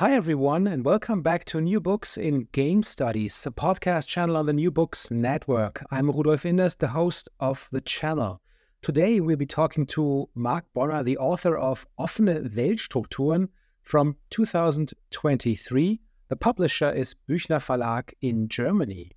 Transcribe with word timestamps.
Hi, 0.00 0.14
everyone, 0.14 0.66
and 0.66 0.82
welcome 0.82 1.20
back 1.20 1.44
to 1.44 1.60
New 1.60 1.78
Books 1.78 2.16
in 2.16 2.48
Game 2.52 2.82
Studies, 2.82 3.44
a 3.44 3.50
podcast 3.50 4.06
channel 4.06 4.38
on 4.38 4.46
the 4.46 4.54
New 4.54 4.70
Books 4.70 5.10
Network. 5.10 5.84
I'm 5.90 6.10
Rudolf 6.10 6.44
Inderst, 6.44 6.78
the 6.78 6.88
host 6.88 7.28
of 7.38 7.68
the 7.70 7.82
channel. 7.82 8.40
Today, 8.80 9.20
we'll 9.20 9.36
be 9.36 9.44
talking 9.44 9.84
to 9.88 10.30
Marc 10.34 10.64
Bonner, 10.72 11.02
the 11.02 11.18
author 11.18 11.54
of 11.54 11.84
Offene 11.98 12.48
Weltstrukturen 12.48 13.48
from 13.82 14.16
2023. 14.30 16.00
The 16.28 16.36
publisher 16.36 16.90
is 16.90 17.14
Büchner 17.28 17.60
Verlag 17.60 18.14
in 18.22 18.48
Germany. 18.48 19.10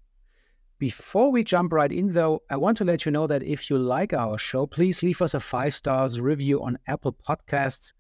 Before 0.80 1.31
we 1.31 1.45
jump 1.45 1.71
right 1.71 1.93
in, 1.93 2.11
though, 2.11 2.41
I 2.49 2.58
want 2.58 2.75
to 2.80 2.83
let 2.83 3.05
you 3.05 3.11
know 3.13 3.27
that 3.27 3.43
if 3.43 3.69
you 3.69 3.77
like 3.77 4.11
our 4.11 4.38
show, 4.38 4.67
please 4.67 5.02
leave 5.02 5.21
us 5.21 5.33
a 5.33 5.39
five 5.39 5.73
stars 5.73 6.19
review 6.19 6.61
on 6.61 6.77
Apple 6.88 7.15
Podcasts 7.25 7.93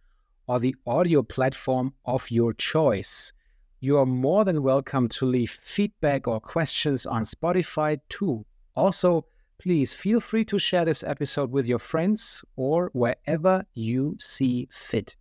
or 0.47 0.59
the 0.59 0.75
audio 0.85 1.23
platform 1.23 1.93
of 2.05 2.29
your 2.29 2.53
choice. 2.53 3.33
You 3.79 3.97
are 3.97 4.05
more 4.05 4.45
than 4.45 4.63
welcome 4.63 5.09
to 5.09 5.25
leave 5.25 5.51
feedback 5.51 6.27
or 6.27 6.39
questions 6.39 7.05
on 7.05 7.23
Spotify 7.23 7.99
too. 8.09 8.45
Also, 8.75 9.25
please 9.57 9.93
feel 9.95 10.19
free 10.19 10.45
to 10.45 10.59
share 10.59 10.85
this 10.85 11.03
episode 11.03 11.51
with 11.51 11.67
your 11.67 11.79
friends 11.79 12.43
or 12.55 12.89
wherever 12.93 13.65
you 13.73 14.15
see 14.19 14.67
fit. 14.71 15.15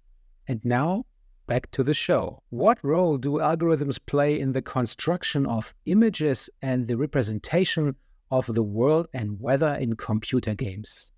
And 0.48 0.64
now, 0.64 1.06
back 1.46 1.70
to 1.72 1.82
the 1.82 1.94
show. 1.94 2.42
What 2.50 2.78
role 2.82 3.18
do 3.18 3.32
algorithms 3.32 3.98
play 4.04 4.40
in 4.40 4.52
the 4.52 4.62
construction 4.62 5.46
of 5.46 5.74
images 5.86 6.48
and 6.62 6.86
the 6.86 6.96
representation 6.96 7.94
of 8.30 8.46
the 8.46 8.62
world 8.62 9.06
and 9.12 9.40
weather 9.40 9.76
in 9.80 9.96
computer 9.96 10.54
games? 10.54 11.12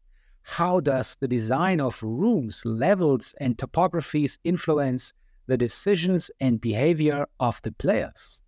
How 0.46 0.78
does 0.78 1.16
the 1.16 1.26
design 1.26 1.80
of 1.80 2.00
rooms, 2.02 2.64
levels, 2.66 3.34
and 3.40 3.56
topographies 3.56 4.38
influence 4.44 5.14
the 5.46 5.56
decisions 5.56 6.30
and 6.38 6.60
behavior 6.60 7.26
of 7.40 7.60
the 7.62 7.72
players? 7.72 8.42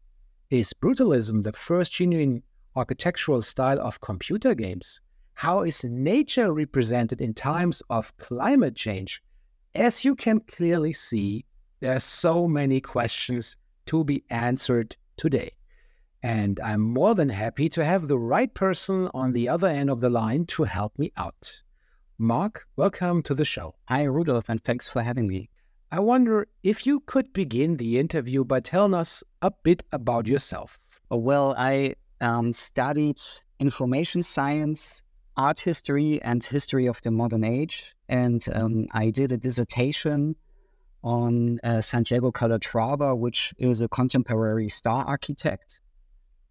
Is 0.50 0.74
brutalism 0.74 1.42
the 1.42 1.52
first 1.52 1.92
genuine 1.92 2.42
architectural 2.76 3.40
style 3.42 3.80
of 3.80 4.02
computer 4.02 4.54
games? 4.54 5.00
How 5.34 5.62
is 5.62 5.82
nature 5.84 6.52
represented 6.52 7.20
in 7.20 7.34
times 7.34 7.82
of 7.88 8.16
climate 8.18 8.76
change? 8.76 9.22
As 9.74 10.04
you 10.04 10.14
can 10.14 10.40
clearly 10.40 10.92
see, 10.92 11.46
there 11.80 11.96
are 11.96 12.00
so 12.00 12.46
many 12.46 12.80
questions 12.80 13.56
to 13.86 14.04
be 14.04 14.22
answered 14.30 14.94
today. 15.16 15.52
And 16.22 16.60
I'm 16.60 16.82
more 16.82 17.14
than 17.14 17.30
happy 17.30 17.68
to 17.70 17.84
have 17.84 18.06
the 18.06 18.18
right 18.18 18.52
person 18.52 19.08
on 19.14 19.32
the 19.32 19.48
other 19.48 19.68
end 19.68 19.90
of 19.90 20.00
the 20.00 20.10
line 20.10 20.44
to 20.46 20.64
help 20.64 20.98
me 20.98 21.10
out. 21.16 21.62
Marc, 22.18 22.66
welcome 22.76 23.22
to 23.22 23.34
the 23.34 23.44
show. 23.44 23.74
Hi, 23.90 24.04
Rudolf, 24.04 24.48
and 24.48 24.64
thanks 24.64 24.88
for 24.88 25.02
having 25.02 25.28
me. 25.28 25.50
I 25.92 26.00
wonder 26.00 26.48
if 26.62 26.86
you 26.86 27.00
could 27.00 27.30
begin 27.34 27.76
the 27.76 27.98
interview 27.98 28.42
by 28.42 28.60
telling 28.60 28.94
us 28.94 29.22
a 29.42 29.50
bit 29.50 29.82
about 29.92 30.26
yourself. 30.26 30.78
Well, 31.10 31.54
I 31.58 31.96
um, 32.22 32.54
studied 32.54 33.20
information 33.60 34.22
science, 34.22 35.02
art 35.36 35.60
history, 35.60 36.22
and 36.22 36.42
history 36.42 36.86
of 36.86 37.02
the 37.02 37.10
modern 37.10 37.44
age. 37.44 37.94
And 38.08 38.42
um, 38.54 38.86
I 38.92 39.10
did 39.10 39.30
a 39.30 39.36
dissertation 39.36 40.36
on 41.04 41.60
uh, 41.64 41.82
Santiago 41.82 42.32
Calatrava, 42.32 43.14
which 43.14 43.52
is 43.58 43.82
a 43.82 43.88
contemporary 43.88 44.70
star 44.70 45.04
architect. 45.04 45.82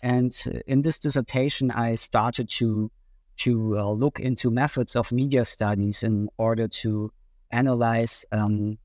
And 0.03 0.31
uh, 0.45 0.59
in 0.67 0.83
this 0.83 0.99
dissertation, 0.99 1.71
I 1.71 1.95
started 1.95 2.49
to 2.49 2.91
to 3.37 3.77
uh, 3.77 3.91
look 3.91 4.19
into 4.19 4.49
methods 4.49 4.95
of 4.95 5.11
media 5.11 5.45
studies 5.45 6.03
in 6.03 6.29
order 6.37 6.67
to 6.67 7.11
analyze 7.51 8.25
um, 8.31 8.77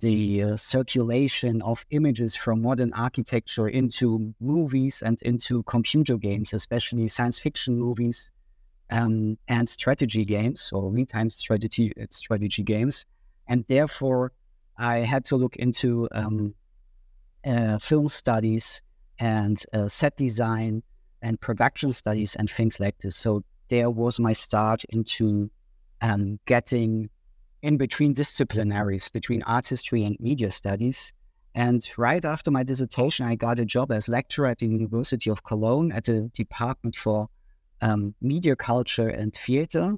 the 0.00 0.42
uh, 0.42 0.56
circulation 0.56 1.62
of 1.62 1.86
images 1.90 2.36
from 2.36 2.62
modern 2.62 2.92
architecture 2.92 3.68
into 3.68 4.34
movies 4.40 5.02
and 5.02 5.20
into 5.22 5.62
computer 5.62 6.16
games, 6.16 6.52
especially 6.52 7.08
science 7.08 7.38
fiction 7.38 7.78
movies 7.78 8.30
um, 8.90 9.38
and 9.48 9.68
strategy 9.68 10.24
games 10.24 10.70
or 10.72 10.90
real-time 10.90 11.30
strategy 11.30 11.92
strategy 12.10 12.62
games. 12.62 13.06
And 13.48 13.64
therefore, 13.68 14.32
I 14.76 14.98
had 14.98 15.24
to 15.26 15.36
look 15.36 15.56
into 15.56 16.08
um, 16.12 16.54
uh, 17.46 17.78
film 17.78 18.08
studies 18.08 18.82
and 19.18 19.62
uh, 19.72 19.88
set 19.88 20.16
design 20.16 20.82
and 21.22 21.40
production 21.40 21.92
studies 21.92 22.34
and 22.36 22.50
things 22.50 22.80
like 22.80 22.98
this. 22.98 23.16
So 23.16 23.44
there 23.74 23.90
was 23.90 24.20
my 24.20 24.32
start 24.32 24.84
into 24.90 25.50
um, 26.00 26.38
getting 26.46 27.10
in 27.60 27.76
between 27.76 28.14
disciplinaries 28.14 29.12
between 29.12 29.42
art 29.42 29.66
history 29.66 30.04
and 30.04 30.16
media 30.20 30.50
studies. 30.52 31.12
And 31.56 31.82
right 31.96 32.24
after 32.24 32.52
my 32.52 32.62
dissertation, 32.62 33.26
I 33.26 33.34
got 33.34 33.58
a 33.58 33.64
job 33.64 33.90
as 33.90 34.08
lecturer 34.08 34.46
at 34.46 34.58
the 34.60 34.66
University 34.66 35.28
of 35.28 35.42
Cologne 35.42 35.90
at 35.90 36.04
the 36.04 36.30
Department 36.34 36.94
for 36.94 37.28
um, 37.80 38.14
Media 38.20 38.54
Culture 38.54 39.08
and 39.08 39.34
Theater, 39.34 39.96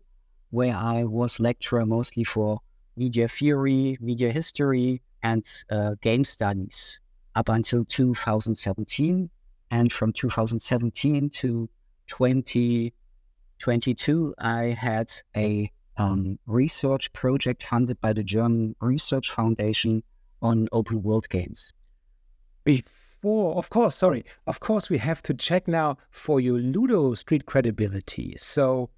where 0.51 0.75
I 0.75 1.05
was 1.05 1.39
lecturer 1.39 1.85
mostly 1.85 2.25
for 2.25 2.61
media 2.97 3.29
theory, 3.29 3.99
media 4.01 4.33
history, 4.33 5.03
and 5.23 5.45
uh, 5.71 5.97
game 6.01 6.25
studies 6.25 7.01
up 7.35 7.51
until 7.51 7.85
2017. 7.85 9.29
And 9.71 9.93
from 9.93 10.15
2017 10.15 11.29
to 11.29 11.69
20 12.07 12.95
22, 13.59 14.35
I 14.39 14.77
had 14.79 15.13
a 15.37 15.71
um, 15.97 16.39
research 16.47 17.13
project 17.13 17.65
funded 17.65 18.01
by 18.01 18.13
the 18.13 18.23
German 18.23 18.77
Research 18.81 19.31
Foundation 19.31 20.03
on 20.43 20.69
open 20.73 21.03
world 21.03 21.29
games. 21.29 21.73
Before, 22.65 23.57
of 23.57 23.71
course, 23.71 23.97
sorry, 23.97 24.25
of 24.47 24.61
course, 24.61 24.91
we 24.91 24.99
have 24.99 25.23
to 25.23 25.35
check 25.35 25.67
now 25.67 25.97
for 26.11 26.41
your 26.41 26.59
Ludo 26.59 27.15
Street 27.15 27.47
credibility. 27.47 28.35
So, 28.37 28.91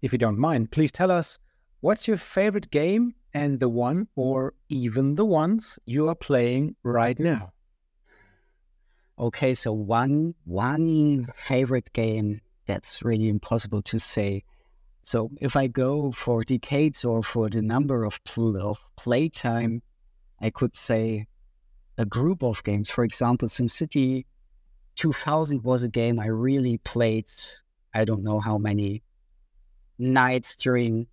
if 0.00 0.12
you 0.12 0.18
don't 0.18 0.38
mind, 0.38 0.70
please 0.70 0.92
tell 0.92 1.10
us 1.10 1.38
what's 1.80 2.06
your 2.06 2.16
favorite 2.16 2.70
game 2.70 3.14
and 3.34 3.60
the 3.60 3.68
one 3.68 4.08
or 4.14 4.54
even 4.68 5.16
the 5.16 5.24
ones 5.24 5.78
you 5.84 6.08
are 6.08 6.14
playing 6.14 6.76
right 6.82 7.18
now. 7.18 7.50
Okay, 9.18 9.54
so 9.54 9.72
one 9.72 10.34
one 10.44 11.26
favorite 11.34 11.92
game 11.92 12.40
that's 12.68 13.02
really 13.02 13.28
impossible 13.28 13.82
to 13.82 13.98
say. 13.98 14.44
So 15.02 15.30
if 15.40 15.56
I 15.56 15.66
go 15.66 16.12
for 16.12 16.44
decades 16.44 17.04
or 17.04 17.22
for 17.22 17.48
the 17.48 17.62
number 17.62 18.04
of, 18.04 18.20
of 18.36 18.78
playtime, 18.96 19.82
I 20.40 20.50
could 20.50 20.76
say 20.76 21.26
a 21.96 22.04
group 22.04 22.44
of 22.44 22.62
games. 22.62 22.90
For 22.90 23.02
example, 23.04 23.48
SimCity 23.48 24.26
2000 24.96 25.64
was 25.64 25.82
a 25.82 25.88
game 25.88 26.20
I 26.20 26.26
really 26.26 26.78
played. 26.78 27.26
I 27.94 28.04
don't 28.04 28.22
know 28.22 28.38
how 28.38 28.58
many 28.58 29.02
nights 29.98 30.54
during 30.54 31.06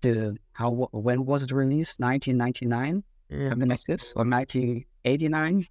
the 0.00 0.36
how 0.52 0.70
when 0.92 1.26
was 1.26 1.42
it 1.42 1.52
released? 1.52 2.00
1999, 2.00 3.04
yeah. 3.28 3.48
something 3.50 3.68
like 3.68 3.84
this, 3.84 4.12
or 4.16 4.24
1989. 4.24 5.66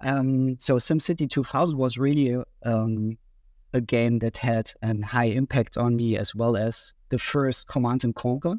Um, 0.00 0.56
so 0.58 0.76
SimCity 0.76 1.30
2000 1.30 1.78
was 1.78 1.96
really 1.96 2.42
um, 2.64 3.16
a 3.76 3.80
game 3.80 4.18
that 4.20 4.36
had 4.38 4.70
a 4.82 5.04
high 5.04 5.26
impact 5.26 5.76
on 5.76 5.94
me 5.94 6.16
as 6.16 6.34
well 6.34 6.56
as 6.56 6.94
the 7.10 7.18
first 7.18 7.68
Command 7.68 8.04
and 8.04 8.14
Conquer. 8.14 8.56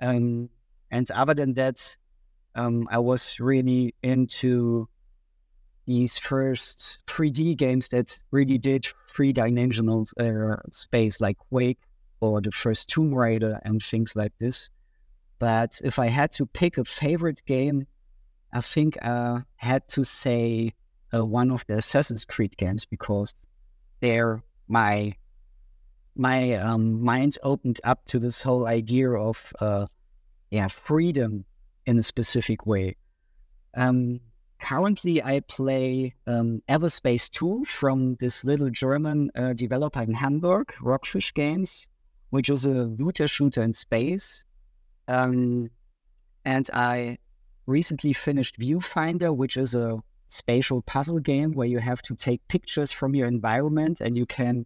Um, 0.00 0.48
and 0.90 1.10
other 1.10 1.34
than 1.34 1.54
that, 1.54 1.96
um, 2.54 2.88
I 2.90 2.98
was 2.98 3.38
really 3.40 3.94
into 4.02 4.88
these 5.86 6.18
first 6.18 6.98
3D 7.06 7.56
games 7.56 7.88
that 7.88 8.18
really 8.30 8.58
did 8.58 8.86
three 9.10 9.32
dimensional 9.32 10.06
uh, 10.18 10.56
space, 10.70 11.20
like 11.20 11.38
Quake 11.50 11.78
or 12.20 12.40
the 12.40 12.52
first 12.52 12.88
Tomb 12.88 13.14
Raider 13.14 13.60
and 13.64 13.82
things 13.82 14.14
like 14.14 14.32
this. 14.38 14.70
But 15.38 15.80
if 15.82 15.98
I 15.98 16.06
had 16.06 16.32
to 16.32 16.46
pick 16.46 16.78
a 16.78 16.84
favorite 16.84 17.42
game, 17.46 17.86
I 18.52 18.60
think 18.60 18.98
I 19.02 19.42
had 19.56 19.86
to 19.88 20.04
say 20.04 20.74
uh, 21.14 21.24
one 21.24 21.50
of 21.50 21.64
the 21.66 21.78
Assassin's 21.78 22.24
Creed 22.24 22.56
games 22.56 22.84
because 22.84 23.34
there 24.00 24.42
my 24.68 25.14
my 26.14 26.54
um, 26.54 27.02
mind 27.02 27.38
opened 27.42 27.80
up 27.84 28.04
to 28.06 28.18
this 28.18 28.42
whole 28.42 28.66
idea 28.66 29.10
of 29.10 29.52
uh, 29.60 29.86
yeah 30.50 30.68
freedom 30.68 31.44
in 31.86 31.98
a 31.98 32.02
specific 32.02 32.66
way. 32.66 32.96
Um, 33.74 34.20
currently, 34.60 35.22
I 35.22 35.40
play 35.40 36.14
um, 36.26 36.62
Everspace 36.68 37.30
2 37.30 37.64
from 37.64 38.16
this 38.20 38.44
little 38.44 38.70
German 38.70 39.30
uh, 39.34 39.52
developer 39.52 40.02
in 40.02 40.12
Hamburg, 40.12 40.74
Rockfish 40.82 41.32
Games, 41.32 41.88
which 42.30 42.50
is 42.50 42.64
a 42.64 42.84
looter 42.98 43.28
shooter 43.28 43.62
in 43.62 43.72
space. 43.72 44.44
Um, 45.06 45.70
and 46.44 46.68
I 46.72 47.18
recently 47.66 48.12
finished 48.12 48.58
Viewfinder, 48.58 49.34
which 49.34 49.56
is 49.56 49.74
a 49.74 50.02
spatial 50.28 50.82
puzzle 50.82 51.18
game 51.18 51.52
where 51.52 51.66
you 51.66 51.78
have 51.78 52.02
to 52.02 52.14
take 52.14 52.46
pictures 52.48 52.92
from 52.92 53.14
your 53.14 53.26
environment 53.26 54.00
and 54.00 54.16
you 54.16 54.26
can, 54.26 54.64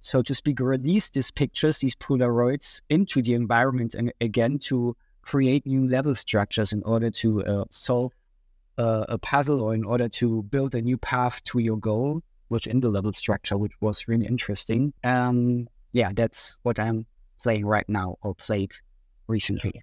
so 0.00 0.22
to 0.22 0.34
speak, 0.34 0.60
release 0.60 1.08
these 1.10 1.30
pictures, 1.30 1.78
these 1.78 1.96
Polaroids, 1.96 2.82
into 2.90 3.22
the 3.22 3.34
environment 3.34 3.94
and 3.94 4.12
again 4.20 4.58
to 4.58 4.96
create 5.22 5.66
new 5.66 5.86
level 5.88 6.14
structures 6.14 6.72
in 6.72 6.82
order 6.82 7.10
to 7.10 7.44
uh, 7.44 7.64
solve 7.70 8.12
uh, 8.78 9.04
a 9.08 9.18
puzzle 9.18 9.60
or 9.60 9.74
in 9.74 9.84
order 9.84 10.08
to 10.08 10.42
build 10.44 10.74
a 10.74 10.82
new 10.82 10.98
path 10.98 11.42
to 11.44 11.58
your 11.58 11.78
goal 11.78 12.22
within 12.48 12.80
the 12.80 12.88
level 12.88 13.12
structure, 13.12 13.56
which 13.56 13.72
was 13.80 14.06
really 14.06 14.26
interesting. 14.26 14.92
Um, 15.02 15.68
yeah, 15.92 16.10
that's 16.14 16.58
what 16.62 16.78
I'm 16.78 17.06
playing 17.42 17.66
right 17.66 17.88
now 17.88 18.16
or 18.22 18.34
played 18.34 18.72
recently. 19.26 19.82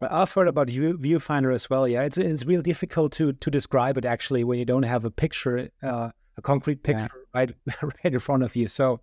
Well, 0.00 0.10
I've 0.12 0.32
heard 0.32 0.48
about 0.48 0.68
view, 0.68 0.98
Viewfinder 0.98 1.54
as 1.54 1.70
well. 1.70 1.86
Yeah, 1.86 2.02
it's 2.02 2.18
it's 2.18 2.44
real 2.44 2.62
difficult 2.62 3.12
to 3.12 3.32
to 3.32 3.50
describe 3.50 3.96
it 3.96 4.04
actually 4.04 4.44
when 4.44 4.58
you 4.58 4.64
don't 4.64 4.82
have 4.82 5.04
a 5.04 5.10
picture, 5.10 5.70
uh, 5.82 6.10
a 6.36 6.42
concrete 6.42 6.82
picture 6.82 7.08
yeah. 7.34 7.40
right 7.40 7.54
right 7.82 8.12
in 8.12 8.18
front 8.18 8.42
of 8.42 8.56
you. 8.56 8.68
So, 8.68 9.00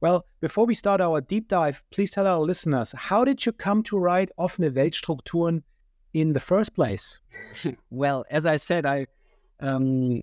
well, 0.00 0.24
before 0.40 0.66
we 0.66 0.74
start 0.74 1.00
our 1.00 1.20
deep 1.20 1.48
dive, 1.48 1.82
please 1.90 2.10
tell 2.10 2.26
our 2.26 2.40
listeners 2.40 2.94
how 2.96 3.24
did 3.24 3.44
you 3.44 3.52
come 3.52 3.82
to 3.84 3.98
write 3.98 4.30
offene 4.38 4.70
Weltstrukturen 4.70 5.62
in 6.14 6.32
the 6.32 6.40
first 6.40 6.74
place? 6.74 7.20
well, 7.90 8.24
as 8.30 8.46
I 8.46 8.56
said, 8.56 8.86
I 8.86 9.06
um, 9.60 10.22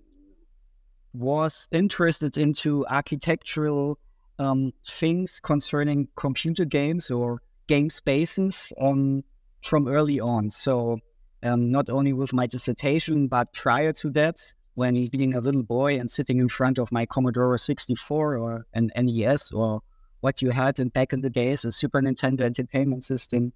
was 1.14 1.68
interested 1.72 2.38
into 2.38 2.86
architectural 2.88 3.98
um, 4.40 4.74
things 4.86 5.40
concerning 5.40 6.08
computer 6.16 6.66
games 6.66 7.10
or 7.10 7.42
game 7.68 7.90
spaces 7.90 8.72
on 8.78 9.24
from 9.68 9.88
early 9.88 10.20
on. 10.20 10.50
So 10.50 11.00
um, 11.44 11.70
not 11.70 11.90
only 11.90 12.14
with 12.14 12.34
my 12.34 12.48
dissertation, 12.48 13.28
but 13.28 13.54
prior 13.54 13.94
to 13.94 14.10
that, 14.12 14.42
when 14.76 15.08
being 15.08 15.34
a 15.34 15.42
little 15.42 15.64
boy 15.64 16.00
and 16.00 16.10
sitting 16.10 16.40
in 16.40 16.50
front 16.50 16.78
of 16.78 16.92
my 16.92 17.06
Commodore 17.06 17.58
64 17.58 18.38
or 18.38 18.66
an 18.74 18.92
NES 18.96 19.52
or 19.52 19.82
what 20.22 20.42
you 20.42 20.52
had 20.52 20.80
in 20.80 20.90
back 20.90 21.14
in 21.14 21.22
the 21.22 21.30
days, 21.30 21.66
a 21.66 21.72
Super 21.72 22.02
Nintendo 22.02 22.42
Entertainment 22.42 23.04
System. 23.04 23.54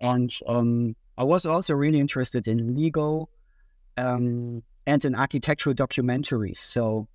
And 0.00 0.32
um, 0.46 0.94
I 1.18 1.24
was 1.24 1.46
also 1.46 1.74
really 1.74 2.00
interested 2.00 2.48
in 2.48 2.74
Lego 2.74 3.28
um, 3.96 4.62
and 4.86 5.04
in 5.04 5.14
architectural 5.14 5.74
documentaries. 5.74 6.56
So 6.56 7.06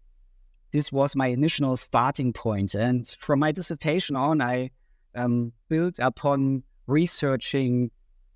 this 0.71 0.91
was 0.91 1.15
my 1.15 1.27
initial 1.27 1.77
starting 1.77 2.33
point. 2.33 2.75
And 2.75 3.07
from 3.19 3.39
my 3.39 3.51
dissertation 3.51 4.15
on, 4.15 4.41
I 4.41 4.69
um, 5.15 5.51
built 5.69 5.97
upon 5.99 6.63
researching 6.85 7.91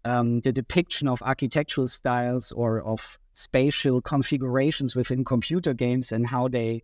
um, 0.05 0.39
the 0.41 0.51
depiction 0.51 1.07
of 1.07 1.21
architectural 1.21 1.87
styles 1.87 2.51
or 2.51 2.81
of 2.81 3.17
spatial 3.33 4.01
configurations 4.01 4.95
within 4.95 5.23
computer 5.23 5.73
games 5.73 6.11
and 6.11 6.27
how 6.27 6.47
they 6.47 6.83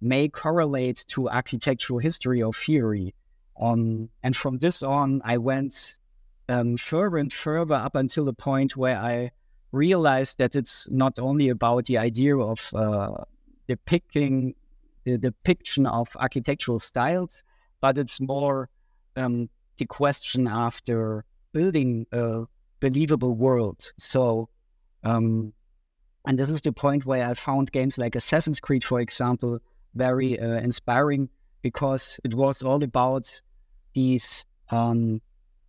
may 0.00 0.28
correlate 0.28 1.04
to 1.08 1.28
architectural 1.28 1.98
history 1.98 2.42
or 2.42 2.52
theory. 2.52 3.14
Um, 3.60 4.10
and 4.22 4.36
from 4.36 4.58
this 4.58 4.82
on, 4.82 5.22
I 5.24 5.38
went 5.38 5.98
um, 6.48 6.76
further 6.76 7.18
and 7.18 7.32
further 7.32 7.74
up 7.74 7.94
until 7.94 8.24
the 8.24 8.34
point 8.34 8.76
where 8.76 8.98
I 8.98 9.30
realized 9.72 10.38
that 10.38 10.54
it's 10.54 10.88
not 10.90 11.18
only 11.18 11.48
about 11.48 11.86
the 11.86 11.98
idea 11.98 12.36
of 12.36 12.70
uh, 12.74 13.24
depicting 13.66 14.54
the 15.04 15.18
depiction 15.18 15.86
of 15.86 16.08
architectural 16.16 16.78
styles, 16.78 17.42
but 17.80 17.96
it's 17.98 18.20
more 18.20 18.68
um, 19.16 19.48
the 19.78 19.86
question 19.86 20.46
after 20.46 21.24
building 21.52 22.06
a 22.12 22.44
believable 22.80 23.34
world. 23.34 23.92
So, 23.98 24.48
um, 25.02 25.52
and 26.26 26.38
this 26.38 26.50
is 26.50 26.60
the 26.60 26.72
point 26.72 27.06
where 27.06 27.28
I 27.28 27.34
found 27.34 27.72
games 27.72 27.98
like 27.98 28.14
Assassin's 28.14 28.60
Creed, 28.60 28.84
for 28.84 29.00
example, 29.00 29.58
very 29.94 30.38
uh, 30.38 30.58
inspiring 30.60 31.28
because 31.62 32.20
it 32.24 32.34
was 32.34 32.62
all 32.62 32.82
about 32.82 33.40
these 33.94 34.44
um, 34.70 35.20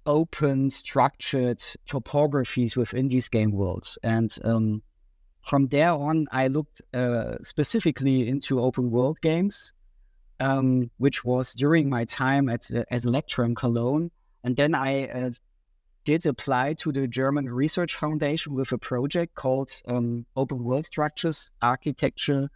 open, 0.06 0.69
structured 0.69 1.59
topographies 1.88 2.75
within 2.75 3.07
these 3.09 3.30
game 3.30 3.51
worlds. 3.51 3.98
And 4.04 4.36
um, 4.44 4.81
from 5.44 5.68
there 5.68 5.92
on, 5.92 6.27
I 6.31 6.48
looked 6.48 6.81
uh, 6.94 7.36
specifically 7.42 8.27
into 8.27 8.59
open 8.59 8.89
world 8.89 9.21
games, 9.21 9.74
um, 10.39 10.89
which 10.98 11.24
was 11.24 11.54
during 11.54 11.89
my 11.89 12.06
time 12.06 12.50
at 12.50 12.69
uh, 12.71 12.83
as 12.92 13.06
lecturer 13.06 13.45
in 13.45 13.56
Cologne. 13.56 14.12
And 14.44 14.56
then 14.56 14.75
I 14.75 15.07
uh, 15.07 15.31
did 16.07 16.25
apply 16.25 16.71
to 16.71 16.94
the 16.94 17.06
German 17.06 17.50
Research 17.50 17.95
Foundation 17.95 18.54
with 18.54 18.71
a 18.71 18.77
project 18.77 19.36
called 19.36 19.69
um, 19.89 20.25
Open 20.38 20.63
World 20.63 20.86
Structures, 20.86 21.51
Architecture, 21.62 22.50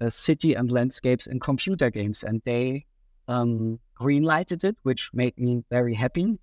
uh, 0.00 0.10
City 0.10 0.54
and 0.54 0.68
Landscapes 0.72 1.28
in 1.28 1.38
Computer 1.38 1.90
Games. 1.90 2.24
And 2.24 2.42
they 2.44 2.86
um, 3.28 3.78
greenlighted 4.00 4.64
it, 4.64 4.76
which 4.82 5.10
made 5.14 5.38
me 5.38 5.62
very 5.70 5.94
happy. 5.94 6.40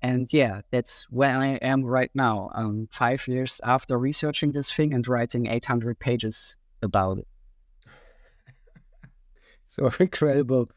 And 0.00 0.32
yeah, 0.32 0.60
that's 0.70 1.10
where 1.10 1.36
I 1.36 1.58
am 1.60 1.82
right 1.82 2.12
now, 2.14 2.50
um, 2.54 2.88
five 2.92 3.26
years 3.26 3.60
after 3.64 3.98
researching 3.98 4.52
this 4.52 4.72
thing 4.72 4.94
and 4.94 5.08
writing 5.08 5.48
800 5.48 5.98
pages 5.98 6.56
about 6.82 7.18
it. 7.18 7.26
so 9.66 9.90
incredible. 9.98 10.70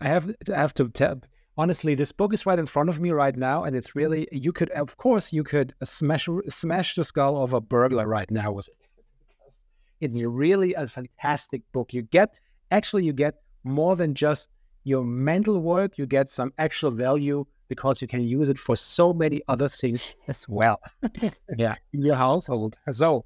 I 0.00 0.06
have 0.06 0.32
to 0.44 0.54
have 0.54 0.74
to 0.74 0.88
tell 0.90 1.22
honestly, 1.56 1.94
this 1.94 2.12
book 2.12 2.32
is 2.32 2.46
right 2.46 2.58
in 2.58 2.66
front 2.66 2.88
of 2.88 3.00
me 3.00 3.10
right 3.10 3.36
now, 3.36 3.64
and 3.64 3.76
it's 3.76 3.94
really 3.94 4.28
you 4.32 4.52
could, 4.52 4.70
of 4.70 4.96
course, 4.96 5.32
you 5.32 5.44
could 5.44 5.74
smash 5.82 6.28
smash 6.48 6.94
the 6.94 7.04
skull 7.04 7.42
of 7.42 7.52
a 7.52 7.60
burglar 7.60 8.06
right 8.06 8.30
now 8.30 8.52
with 8.52 8.68
it. 8.68 8.76
It's 10.00 10.20
really 10.22 10.74
a 10.74 10.86
fantastic 10.86 11.62
book. 11.72 11.92
You 11.92 12.02
get 12.02 12.38
actually 12.70 13.04
you 13.04 13.12
get 13.12 13.36
more 13.64 13.96
than 13.96 14.14
just 14.14 14.50
your 14.84 15.04
mental 15.04 15.60
work. 15.60 15.98
You 15.98 16.06
get 16.06 16.28
some 16.30 16.52
actual 16.58 16.90
value 16.90 17.46
because 17.68 18.00
you 18.00 18.08
can 18.08 18.22
use 18.22 18.48
it 18.48 18.58
for 18.58 18.76
so 18.76 19.12
many 19.12 19.42
other 19.48 19.68
things 19.68 20.14
as 20.28 20.48
well. 20.48 20.80
yeah, 21.56 21.74
in 21.92 22.02
your 22.02 22.14
household. 22.14 22.78
So, 22.92 23.24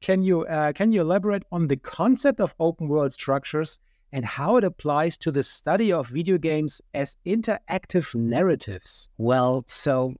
can 0.00 0.22
you 0.22 0.42
uh, 0.46 0.72
can 0.72 0.92
you 0.92 1.00
elaborate 1.00 1.42
on 1.50 1.66
the 1.66 1.76
concept 1.76 2.40
of 2.40 2.54
open 2.60 2.88
world 2.88 3.12
structures? 3.12 3.78
And 4.14 4.24
how 4.24 4.56
it 4.56 4.62
applies 4.62 5.18
to 5.18 5.32
the 5.32 5.42
study 5.42 5.92
of 5.92 6.06
video 6.06 6.38
games 6.38 6.80
as 6.94 7.16
interactive 7.26 8.14
narratives. 8.14 9.08
Well, 9.18 9.64
so 9.66 10.14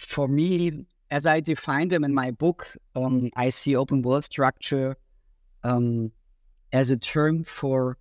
for 0.00 0.26
me, 0.26 0.84
as 1.12 1.26
I 1.26 1.38
define 1.38 1.88
them 1.88 2.02
in 2.02 2.12
my 2.12 2.32
book, 2.32 2.66
um, 2.96 3.30
I 3.36 3.50
see 3.50 3.76
open 3.76 4.02
world 4.02 4.24
structure 4.24 4.96
um, 5.62 6.10
as 6.72 6.90
a 6.90 6.96
term 6.96 7.44
for 7.44 7.96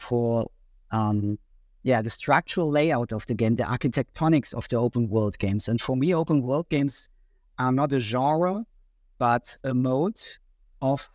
for 0.00 0.50
um, 0.90 1.38
yeah 1.84 2.02
the 2.02 2.10
structural 2.10 2.68
layout 2.68 3.12
of 3.12 3.24
the 3.26 3.34
game, 3.34 3.54
the 3.54 3.62
architectonics 3.62 4.52
of 4.54 4.66
the 4.66 4.76
open 4.76 5.08
world 5.08 5.38
games. 5.38 5.68
And 5.68 5.80
for 5.80 5.96
me, 5.96 6.12
open 6.12 6.42
world 6.42 6.68
games 6.68 7.08
are 7.60 7.70
not 7.70 7.92
a 7.92 8.00
genre, 8.00 8.64
but 9.18 9.56
a 9.62 9.72
mode 9.72 10.20
of 10.80 11.08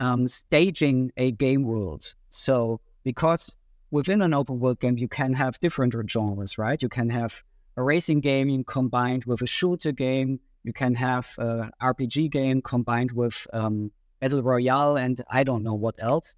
um, 0.00 0.28
staging 0.28 1.12
a 1.16 1.32
game 1.32 1.62
world. 1.62 2.14
So, 2.30 2.80
because 3.04 3.56
within 3.90 4.22
an 4.22 4.34
open 4.34 4.58
world 4.58 4.80
game, 4.80 4.98
you 4.98 5.08
can 5.08 5.32
have 5.34 5.60
different 5.60 5.94
genres, 6.10 6.58
right? 6.58 6.82
You 6.82 6.88
can 6.88 7.08
have 7.10 7.42
a 7.76 7.82
racing 7.82 8.20
game 8.20 8.64
combined 8.64 9.24
with 9.24 9.42
a 9.42 9.46
shooter 9.46 9.92
game. 9.92 10.40
You 10.64 10.72
can 10.72 10.94
have 10.94 11.34
an 11.38 11.70
RPG 11.82 12.30
game 12.30 12.62
combined 12.62 13.12
with 13.12 13.46
um, 13.52 13.92
battle 14.20 14.42
royale, 14.42 14.96
and 14.96 15.22
I 15.30 15.44
don't 15.44 15.62
know 15.62 15.74
what 15.74 15.96
else. 15.98 16.34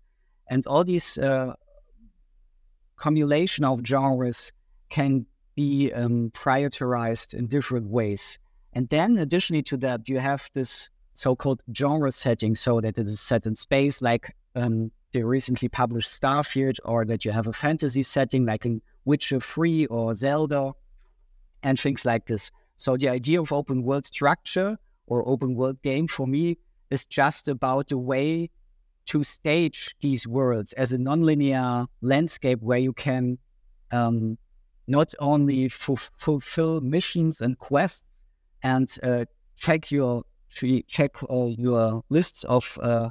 And 0.49 0.67
all 0.67 0.85
these 0.85 1.19
uh, 1.19 1.55
cumulation 3.01 3.65
of 3.65 3.81
genres 3.87 4.53
can 4.89 5.27
be 5.55 5.93
um, 5.93 6.31
prioritized 6.31 7.35
in 7.35 7.47
different 7.47 7.87
ways. 7.87 8.39
And 8.73 8.89
then, 8.89 9.17
additionally 9.19 9.63
to 9.65 9.77
that, 9.79 10.09
you 10.09 10.19
have 10.19 10.51
this 10.53 10.91
so-called 11.17 11.63
genre 11.75 12.13
setting, 12.13 12.55
so 12.55 12.81
that 12.81 12.99
it 12.99 13.09
is 13.09 13.21
set 13.21 13.47
in 13.47 13.55
space, 13.55 14.01
like 14.01 14.35
um, 14.55 14.91
the 15.13 15.25
recently 15.25 15.69
published 15.69 16.21
Starfield, 16.21 16.79
or 16.85 17.05
that 17.05 17.25
you 17.25 17.33
have 17.33 17.47
a 17.47 17.53
fantasy 17.53 18.03
setting 18.03 18.47
like 18.47 18.65
in 18.65 18.81
Witcher 19.05 19.41
3 19.41 19.87
or 19.87 20.15
Zelda, 20.15 20.73
and 21.63 21.79
things 21.79 22.05
like 22.05 22.27
this. 22.27 22.51
So 22.77 22.97
the 22.97 23.09
idea 23.09 23.41
of 23.41 23.53
open 23.53 23.83
world 23.83 24.07
structure 24.07 24.79
or 25.07 25.27
open 25.29 25.55
world 25.55 25.81
game 25.83 26.07
for 26.07 26.27
me 26.27 26.59
is 26.91 27.07
just 27.07 27.49
about 27.49 27.89
the 27.89 27.99
way 27.99 28.51
to 29.07 29.23
stage 29.23 29.97
these 30.01 30.27
worlds 30.27 30.73
as 30.75 30.93
a 30.93 30.99
nonlinear 30.99 31.87
landscape 32.01 32.61
where 32.61 32.79
you 32.79 32.93
can 32.93 33.39
um, 33.93 34.37
not 34.87 35.15
only 35.21 35.67
f- 35.67 36.11
fulfill 36.17 36.81
missions 36.81 37.41
and 37.41 37.59
quests 37.59 38.25
and 38.63 38.99
uh, 39.03 39.25
check 39.57 39.91
your 39.91 40.25
check 40.49 41.23
uh, 41.23 41.47
your 41.59 42.03
lists 42.09 42.45
of 42.45 42.79
uh, 42.83 43.11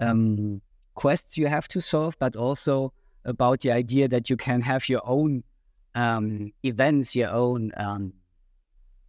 um, 0.00 0.60
quests 0.94 1.36
you 1.36 1.46
have 1.46 1.68
to 1.68 1.80
solve, 1.80 2.16
but 2.18 2.36
also 2.36 2.92
about 3.24 3.60
the 3.60 3.72
idea 3.72 4.08
that 4.08 4.28
you 4.30 4.36
can 4.36 4.60
have 4.60 4.88
your 4.88 5.00
own 5.04 5.42
um, 5.94 6.52
events, 6.62 7.14
your 7.14 7.30
own 7.30 7.72
um, 7.76 8.12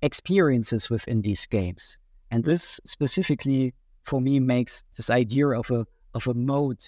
experiences 0.02 0.90
within 0.90 1.22
these 1.22 1.46
games. 1.46 1.98
And 2.32 2.44
this 2.44 2.80
specifically 2.86 3.74
for 4.04 4.22
me 4.22 4.40
makes 4.40 4.84
this 4.98 5.10
idea 5.10 5.48
of 5.48 5.70
a 5.72 5.86
of 6.14 6.28
a 6.28 6.34
mode 6.34 6.84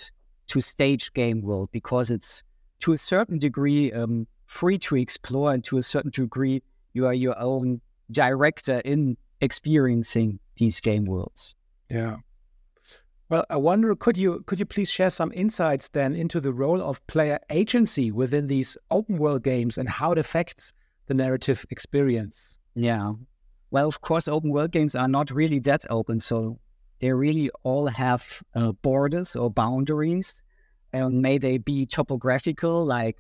to 0.48 0.62
stage 0.62 1.14
game 1.14 1.42
world 1.42 1.70
because 1.72 2.10
it's 2.10 2.44
to 2.80 2.94
a 2.94 2.98
certain 2.98 3.38
degree 3.40 3.92
um, 3.92 4.26
free 4.46 4.78
to 4.78 4.96
explore 4.96 5.54
and 5.54 5.64
to 5.66 5.78
a 5.78 5.84
certain 5.84 6.12
degree 6.12 6.62
you 6.94 7.06
are 7.06 7.14
your 7.14 7.38
own 7.40 7.82
director 8.12 8.82
in 8.86 9.18
experiencing 9.42 10.40
these 10.58 10.80
game 10.80 11.06
worlds. 11.06 11.56
Yeah. 11.90 12.18
Well, 13.30 13.46
I 13.50 13.58
wonder 13.58 13.94
could 13.96 14.18
you 14.18 14.42
could 14.46 14.60
you 14.60 14.66
please 14.66 14.90
share 14.90 15.10
some 15.10 15.34
insights 15.34 15.90
then 15.90 16.16
into 16.16 16.40
the 16.40 16.54
role 16.54 16.82
of 16.82 17.06
player 17.08 17.40
agency 17.50 18.10
within 18.10 18.48
these 18.48 18.78
open 18.90 19.18
world 19.18 19.44
games 19.44 19.78
and 19.78 19.90
how 19.90 20.14
it 20.14 20.18
affects 20.18 20.72
the 21.08 21.14
narrative 21.14 21.66
experience? 21.70 22.58
Yeah. 22.76 23.14
Well, 23.72 23.88
of 23.88 24.00
course, 24.00 24.30
open 24.30 24.52
world 24.52 24.72
games 24.72 24.96
are 24.96 25.10
not 25.10 25.30
really 25.30 25.60
that 25.60 25.84
open, 25.90 26.22
so 26.22 26.58
they 27.00 27.12
really 27.12 27.50
all 27.64 27.88
have 27.88 28.42
uh, 28.56 28.72
borders 28.72 29.36
or 29.36 29.52
boundaries, 29.52 30.42
and 30.94 31.22
may 31.22 31.38
they 31.38 31.58
be 31.58 31.86
topographical, 31.86 32.86
like 32.86 33.18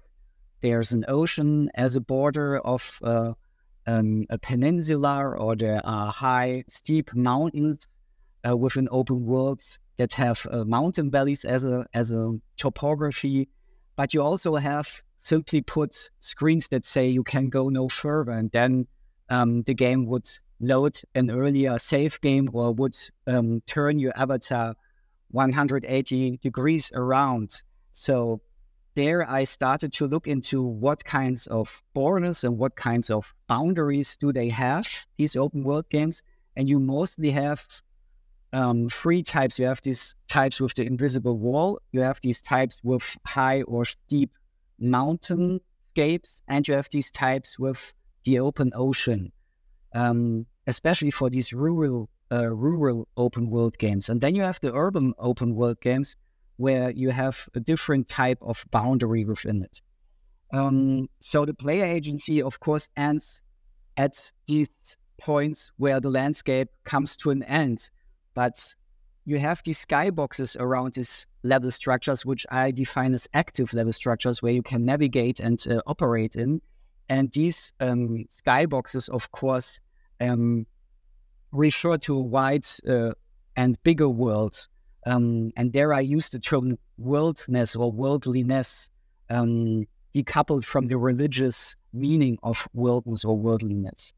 there's 0.61 0.93
an 0.93 1.03
ocean 1.09 1.69
as 1.75 1.97
a 1.97 2.01
border 2.01 2.59
of 2.59 2.99
uh, 3.03 3.33
um, 3.87 4.25
a 4.29 4.37
peninsula, 4.37 5.29
or 5.29 5.55
there 5.55 5.81
are 5.83 6.11
high, 6.11 6.63
steep 6.67 7.13
mountains 7.15 7.87
uh, 8.47 8.55
within 8.55 8.87
open 8.91 9.25
worlds 9.25 9.79
that 9.97 10.13
have 10.13 10.45
uh, 10.51 10.63
mountain 10.63 11.09
valleys 11.09 11.45
as 11.45 11.63
a 11.63 11.85
as 11.93 12.11
a 12.11 12.37
topography. 12.57 13.47
But 13.95 14.13
you 14.13 14.21
also 14.21 14.55
have 14.57 15.01
simply 15.17 15.61
put 15.61 16.09
screens 16.19 16.67
that 16.67 16.85
say 16.85 17.07
you 17.07 17.23
can 17.23 17.47
go 17.49 17.69
no 17.69 17.89
further, 17.89 18.31
and 18.33 18.51
then 18.51 18.87
um, 19.29 19.63
the 19.63 19.73
game 19.73 20.05
would 20.05 20.29
load 20.59 20.99
an 21.15 21.31
earlier 21.31 21.79
save 21.79 22.19
game 22.21 22.49
or 22.53 22.73
would 22.73 22.97
um, 23.25 23.61
turn 23.65 23.99
your 23.99 24.13
avatar 24.15 24.75
180 25.31 26.37
degrees 26.37 26.91
around. 26.93 27.61
So 27.91 28.41
there 28.97 29.29
I 29.29 29.43
started 29.43 29.93
to 29.93 30.07
look 30.07 30.27
into 30.27 30.63
what 30.63 31.05
kinds 31.05 31.45
of 31.47 31.83
borders 31.93 32.43
and 32.43 32.57
what 32.57 32.75
kinds 32.75 33.11
of 33.11 33.31
boundaries 33.47 34.17
do 34.17 34.33
they 34.33 34.49
have, 34.49 34.87
these 35.17 35.35
open 35.35 35.63
world 35.63 35.87
games. 35.89 36.23
And 36.55 36.67
you 36.67 36.79
mostly 36.79 37.29
have 37.29 37.63
um, 38.53 38.89
three 38.89 39.21
types. 39.21 39.59
You 39.59 39.67
have 39.67 39.83
these 39.83 40.15
types 40.27 40.59
with 40.59 40.73
the 40.73 40.83
invisible 40.83 41.37
wall, 41.37 41.79
you 41.91 42.01
have 42.01 42.19
these 42.21 42.41
types 42.41 42.79
with 42.83 43.05
high 43.23 43.61
or 43.61 43.85
steep 43.85 44.31
mountain 44.79 45.59
scapes, 45.77 46.41
and 46.47 46.67
you 46.67 46.73
have 46.73 46.89
these 46.89 47.11
types 47.11 47.59
with 47.59 47.93
the 48.23 48.39
open 48.39 48.71
ocean, 48.73 49.31
um, 49.93 50.47
especially 50.65 51.11
for 51.11 51.29
these 51.29 51.53
rural, 51.53 52.09
uh, 52.31 52.47
rural 52.47 53.07
open 53.15 53.51
world 53.51 53.77
games. 53.77 54.09
And 54.09 54.21
then 54.21 54.33
you 54.33 54.41
have 54.41 54.59
the 54.59 54.73
urban 54.73 55.13
open 55.19 55.53
world 55.53 55.79
games, 55.81 56.15
where 56.57 56.91
you 56.91 57.09
have 57.11 57.47
a 57.55 57.59
different 57.59 58.09
type 58.09 58.39
of 58.41 58.65
boundary 58.71 59.25
within 59.25 59.63
it. 59.63 59.81
Um, 60.51 61.09
so 61.19 61.45
the 61.45 61.53
player 61.53 61.85
agency, 61.85 62.41
of 62.41 62.59
course, 62.59 62.89
ends 62.97 63.41
at 63.97 64.31
these 64.47 64.97
points 65.19 65.71
where 65.77 65.99
the 65.99 66.09
landscape 66.09 66.69
comes 66.83 67.17
to 67.17 67.31
an 67.31 67.43
end. 67.43 67.89
But 68.33 68.75
you 69.25 69.39
have 69.39 69.61
these 69.65 69.83
skyboxes 69.85 70.59
around 70.59 70.93
these 70.93 71.27
level 71.43 71.71
structures, 71.71 72.25
which 72.25 72.45
I 72.49 72.71
define 72.71 73.13
as 73.13 73.27
active 73.33 73.73
level 73.73 73.93
structures, 73.93 74.41
where 74.41 74.53
you 74.53 74.63
can 74.63 74.85
navigate 74.85 75.39
and 75.39 75.63
uh, 75.69 75.81
operate 75.85 76.35
in. 76.35 76.61
And 77.09 77.31
these 77.31 77.73
um, 77.79 78.25
skyboxes, 78.29 79.09
of 79.09 79.31
course, 79.31 79.79
um, 80.21 80.65
refer 81.51 81.97
to 81.97 82.17
a 82.17 82.21
wide 82.21 82.65
uh, 82.87 83.13
and 83.55 83.81
bigger 83.83 84.09
world 84.09 84.67
um, 85.07 85.53
and 85.55 85.71
there 85.71 85.93
I 85.93 86.01
use 86.01 86.27
the 86.29 86.39
term 86.39 86.77
worldness 86.97 87.77
or 87.77 87.91
worldliness 87.91 88.89
um, 89.29 89.87
decoupled 90.13 90.65
from 90.65 90.87
the 90.87 90.97
religious 90.97 91.77
meaning 91.93 92.37
of 92.43 92.67
worldness 92.73 93.23
or 93.23 93.37
worldliness. 93.37 94.11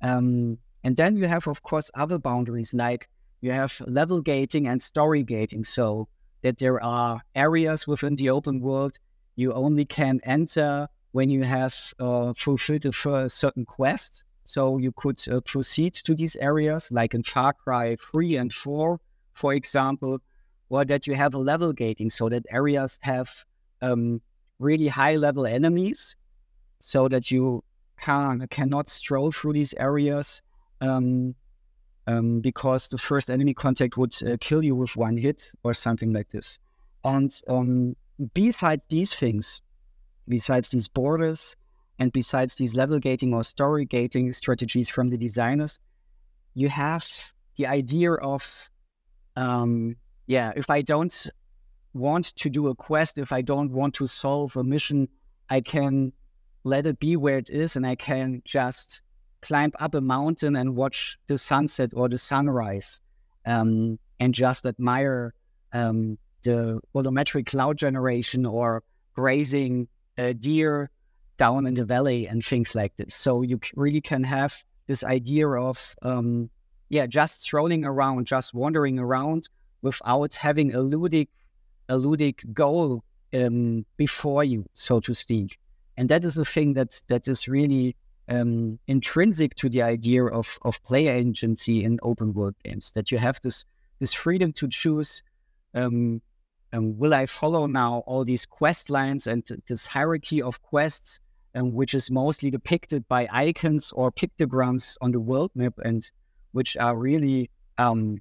Um, 0.00 0.58
and 0.84 0.96
then 0.96 1.16
you 1.16 1.26
have, 1.26 1.46
of 1.46 1.62
course, 1.62 1.90
other 1.94 2.18
boundaries 2.18 2.72
like 2.72 3.10
you 3.42 3.52
have 3.52 3.82
level 3.86 4.22
gating 4.22 4.66
and 4.66 4.82
story 4.82 5.22
gating. 5.22 5.64
So 5.64 6.08
that 6.40 6.58
there 6.58 6.82
are 6.82 7.20
areas 7.34 7.86
within 7.86 8.16
the 8.16 8.30
open 8.30 8.60
world 8.60 8.98
you 9.36 9.52
only 9.52 9.84
can 9.84 10.18
enter 10.24 10.88
when 11.12 11.28
you 11.28 11.42
have 11.42 11.74
uh, 12.00 12.32
fulfilled 12.32 12.86
a 12.86 13.28
certain 13.28 13.66
quest. 13.66 14.24
So 14.44 14.78
you 14.78 14.92
could 14.92 15.20
uh, 15.30 15.40
proceed 15.40 15.92
to 15.94 16.14
these 16.14 16.36
areas, 16.36 16.90
like 16.90 17.14
in 17.14 17.22
Far 17.22 17.52
Cry 17.52 17.96
3 17.96 18.36
and 18.36 18.52
4, 18.52 18.98
for 19.32 19.54
example, 19.54 20.18
or 20.68 20.84
that 20.84 21.06
you 21.06 21.14
have 21.14 21.34
a 21.34 21.38
level 21.38 21.72
gating 21.72 22.10
so 22.10 22.28
that 22.28 22.44
areas 22.50 22.98
have 23.02 23.44
um, 23.82 24.20
really 24.58 24.88
high 24.88 25.16
level 25.16 25.46
enemies 25.46 26.16
so 26.78 27.08
that 27.08 27.30
you 27.30 27.62
can, 28.00 28.46
cannot 28.48 28.88
stroll 28.88 29.30
through 29.30 29.52
these 29.52 29.74
areas 29.74 30.42
um, 30.80 31.34
um, 32.06 32.40
because 32.40 32.88
the 32.88 32.98
first 32.98 33.30
enemy 33.30 33.54
contact 33.54 33.96
would 33.96 34.14
uh, 34.22 34.36
kill 34.40 34.64
you 34.64 34.74
with 34.74 34.96
one 34.96 35.16
hit 35.16 35.50
or 35.62 35.74
something 35.74 36.12
like 36.12 36.30
this. 36.30 36.58
And 37.04 37.32
um, 37.48 37.96
besides 38.34 38.86
these 38.88 39.14
things, 39.14 39.62
besides 40.28 40.70
these 40.70 40.88
borders, 40.88 41.56
and 41.98 42.12
besides 42.12 42.56
these 42.56 42.74
level 42.74 42.98
gating 42.98 43.32
or 43.34 43.44
story 43.44 43.84
gating 43.84 44.32
strategies 44.32 44.90
from 44.90 45.08
the 45.08 45.16
designers, 45.16 45.78
you 46.54 46.68
have 46.68 47.06
the 47.56 47.66
idea 47.66 48.14
of 48.14 48.68
um, 49.36 49.96
yeah, 50.26 50.52
if 50.56 50.70
I 50.70 50.82
don't 50.82 51.28
want 51.94 52.36
to 52.36 52.50
do 52.50 52.68
a 52.68 52.74
quest, 52.74 53.18
if 53.18 53.32
I 53.32 53.42
don't 53.42 53.70
want 53.70 53.94
to 53.94 54.06
solve 54.06 54.56
a 54.56 54.64
mission, 54.64 55.08
I 55.50 55.60
can 55.60 56.12
let 56.64 56.86
it 56.86 56.98
be 56.98 57.16
where 57.16 57.38
it 57.38 57.50
is 57.50 57.76
and 57.76 57.86
I 57.86 57.96
can 57.96 58.42
just 58.44 59.02
climb 59.40 59.72
up 59.80 59.94
a 59.94 60.00
mountain 60.00 60.56
and 60.56 60.76
watch 60.76 61.18
the 61.26 61.36
sunset 61.36 61.90
or 61.94 62.08
the 62.08 62.18
sunrise 62.18 63.00
um, 63.44 63.98
and 64.20 64.32
just 64.32 64.64
admire 64.66 65.34
um, 65.72 66.16
the 66.44 66.80
volumetric 66.94 67.46
cloud 67.46 67.76
generation 67.76 68.46
or 68.46 68.82
grazing 69.14 69.88
a 70.16 70.32
deer 70.32 70.90
down 71.38 71.66
in 71.66 71.74
the 71.74 71.84
valley 71.84 72.26
and 72.26 72.44
things 72.44 72.74
like 72.74 72.94
this. 72.96 73.14
So 73.14 73.42
you 73.42 73.58
really 73.74 74.00
can 74.00 74.22
have 74.22 74.56
this 74.86 75.02
idea 75.02 75.48
of, 75.48 75.94
um, 76.02 76.50
yeah, 76.92 77.06
just 77.06 77.40
strolling 77.40 77.86
around, 77.86 78.26
just 78.26 78.52
wandering 78.52 78.98
around 78.98 79.48
without 79.80 80.34
having 80.34 80.74
a 80.74 80.78
ludic, 80.78 81.28
a 81.88 81.96
ludic 81.96 82.52
goal 82.52 83.02
um, 83.32 83.86
before 83.96 84.44
you, 84.44 84.66
so 84.74 85.00
to 85.00 85.14
speak. 85.14 85.58
And 85.96 86.10
that 86.10 86.22
is 86.22 86.36
a 86.36 86.44
thing 86.44 86.74
that 86.74 87.00
that 87.08 87.26
is 87.28 87.48
really 87.48 87.96
um, 88.28 88.78
intrinsic 88.88 89.54
to 89.54 89.70
the 89.70 89.80
idea 89.80 90.26
of 90.26 90.58
of 90.62 90.82
player 90.82 91.14
agency 91.14 91.82
in 91.82 91.98
open 92.02 92.34
world 92.34 92.56
games. 92.62 92.92
That 92.92 93.10
you 93.10 93.16
have 93.16 93.40
this 93.40 93.64
this 93.98 94.12
freedom 94.12 94.52
to 94.52 94.68
choose. 94.68 95.22
Um, 95.72 96.20
um, 96.74 96.98
will 96.98 97.14
I 97.14 97.24
follow 97.24 97.66
now 97.66 98.02
all 98.06 98.22
these 98.22 98.44
quest 98.44 98.90
lines 98.90 99.26
and 99.26 99.42
this 99.66 99.86
hierarchy 99.86 100.42
of 100.42 100.60
quests, 100.60 101.20
um, 101.54 101.72
which 101.72 101.94
is 101.94 102.10
mostly 102.10 102.50
depicted 102.50 103.08
by 103.08 103.28
icons 103.32 103.92
or 103.92 104.12
pictograms 104.12 104.98
on 105.00 105.12
the 105.12 105.20
world 105.20 105.52
map, 105.54 105.78
and 105.82 106.10
which 106.52 106.76
are 106.76 106.96
really 106.96 107.50
um, 107.78 108.18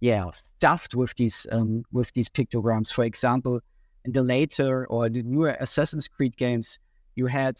yeah 0.00 0.30
stuffed 0.32 0.94
with 0.94 1.14
these 1.16 1.46
um, 1.50 1.84
with 1.92 2.12
these 2.12 2.28
pictograms. 2.28 2.92
For 2.92 3.04
example, 3.04 3.60
in 4.04 4.12
the 4.12 4.22
later 4.22 4.86
or 4.86 5.08
the 5.08 5.22
newer 5.22 5.56
Assassin's 5.60 6.08
Creed 6.08 6.36
games, 6.36 6.78
you 7.16 7.26
had 7.26 7.56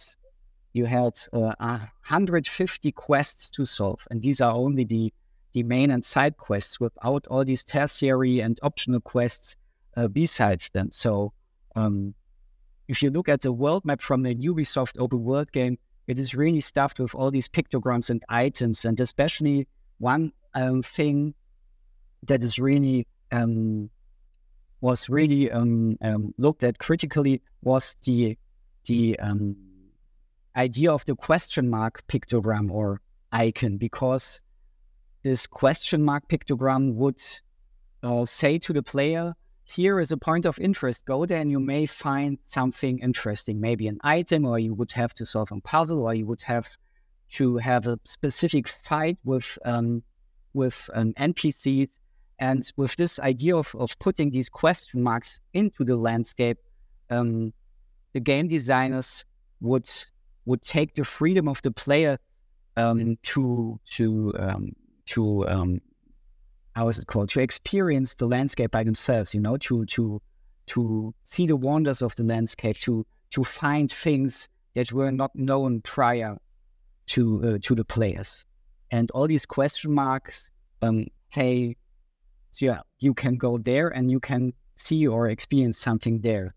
you 0.73 0.87
had 0.87 1.19
uh, 1.33 1.55
150 1.59 2.93
quests 2.93 3.51
to 3.51 3.65
solve, 3.65 4.07
and 4.11 4.21
these 4.23 4.41
are 4.41 4.53
only 4.53 4.85
the 4.85 5.13
the 5.53 5.63
main 5.63 5.91
and 5.93 6.05
side 6.05 6.37
quests 6.37 6.81
without 6.81 7.27
all 7.29 7.45
these 7.45 7.65
tertiary 7.65 8.41
and 8.41 8.59
optional 8.63 9.01
quests 9.01 9.57
uh, 9.97 10.09
besides 10.09 10.69
them. 10.71 10.91
So 10.91 11.33
um, 11.77 12.15
if 12.89 13.03
you 13.03 13.11
look 13.11 13.29
at 13.29 13.43
the 13.43 13.53
world 13.53 13.85
map 13.85 14.03
from 14.03 14.23
the 14.23 14.35
Ubisoft 14.35 14.99
open 14.99 15.23
world 15.23 15.53
game, 15.53 15.79
it 16.07 16.19
is 16.19 16.35
really 16.35 16.61
stuffed 16.61 16.99
with 16.99 17.15
all 17.15 17.31
these 17.31 17.49
pictograms 17.49 18.11
and 18.11 18.23
items, 18.29 18.85
and 18.85 18.99
especially 19.01 19.67
one 19.99 20.33
um, 20.55 20.83
thing 20.83 21.35
that 22.25 22.43
is 22.43 22.59
really 22.59 23.07
um, 23.33 23.91
was 24.81 25.09
really 25.09 25.51
um, 25.51 25.97
um, 26.03 26.35
looked 26.39 26.65
at 26.65 26.79
critically 26.79 27.43
was 27.63 27.97
the 28.05 28.37
the 28.87 29.19
um, 29.19 29.57
idea 30.57 30.93
of 30.93 31.05
the 31.07 31.17
question 31.17 31.69
mark 31.69 32.03
pictogram 32.07 32.71
or 32.71 33.01
icon 33.33 33.77
because 33.77 34.41
this 35.23 35.47
question 35.47 36.03
mark 36.03 36.29
pictogram 36.29 36.95
would 36.95 37.21
uh, 38.03 38.25
say 38.25 38.59
to 38.59 38.73
the 38.73 38.83
player 38.83 39.35
here 39.65 39.99
is 39.99 40.13
a 40.13 40.17
point 40.17 40.45
of 40.45 40.59
interest. 40.61 41.07
Go 41.07 41.25
there 41.25 41.41
and 41.41 41.51
you 41.51 41.59
may 41.59 41.87
find 41.87 42.39
something 42.47 42.99
interesting, 42.99 43.61
maybe 43.61 43.89
an 43.89 43.99
item, 44.05 44.45
or 44.45 44.59
you 44.59 44.75
would 44.75 44.93
have 44.93 45.15
to 45.15 45.27
solve 45.27 45.51
a 45.51 45.61
puzzle, 45.61 46.03
or 46.03 46.15
you 46.15 46.27
would 46.27 46.43
have 46.43 46.69
to 47.35 47.57
have 47.59 47.87
a 47.87 47.99
specific 48.05 48.69
fight 48.69 49.19
with 49.25 49.59
um, 49.65 50.03
with 50.53 50.89
an 50.95 51.15
NPC. 51.15 51.89
And 52.41 52.69
with 52.77 52.97
this 52.97 53.19
idea 53.21 53.57
of, 53.57 53.75
of 53.79 53.97
putting 54.01 54.31
these 54.31 54.49
question 54.49 55.03
marks 55.03 55.41
into 55.53 55.85
the 55.85 55.97
landscape, 55.97 56.59
um, 57.11 57.53
the 58.13 58.21
game 58.21 58.49
designers 58.49 59.25
would 59.61 59.89
would 60.47 60.63
take 60.63 60.95
the 60.95 61.05
freedom 61.05 61.49
of 61.49 61.63
the 61.63 61.71
player 61.71 62.19
um, 62.77 63.17
to 63.23 63.79
to 63.87 64.33
um, 64.39 64.73
to 65.07 65.47
um, 65.49 65.81
how 66.75 66.89
is 66.89 66.99
it 66.99 67.07
called 67.07 67.29
to 67.31 67.41
experience 67.41 68.15
the 68.15 68.27
landscape 68.27 68.71
by 68.71 68.83
themselves 68.83 69.35
you 69.35 69.41
know 69.41 69.57
to 69.59 69.85
to 69.87 70.21
to 70.67 71.15
see 71.25 71.47
the 71.47 71.57
wonders 71.57 72.03
of 72.03 72.15
the 72.17 72.25
landscape 72.25 72.79
to 72.79 73.07
to 73.31 73.45
find 73.45 73.93
things 73.93 74.49
that 74.75 74.93
were 74.93 75.13
not 75.13 75.35
known 75.37 75.81
prior 75.83 76.37
to 77.07 77.55
uh, 77.55 77.59
to 77.63 77.75
the 77.75 77.85
players 77.85 78.47
and 78.91 79.11
all 79.11 79.27
these 79.27 79.47
question 79.47 79.93
marks 79.93 80.51
um, 80.83 81.07
say 81.33 81.77
so 82.51 82.67
yeah 82.67 82.81
you 83.01 83.15
can 83.15 83.37
go 83.37 83.59
there 83.59 83.89
and 83.89 84.11
you 84.11 84.21
can 84.21 84.53
see 84.75 85.07
or 85.07 85.29
experience 85.29 85.79
something 85.79 86.21
there 86.21 86.55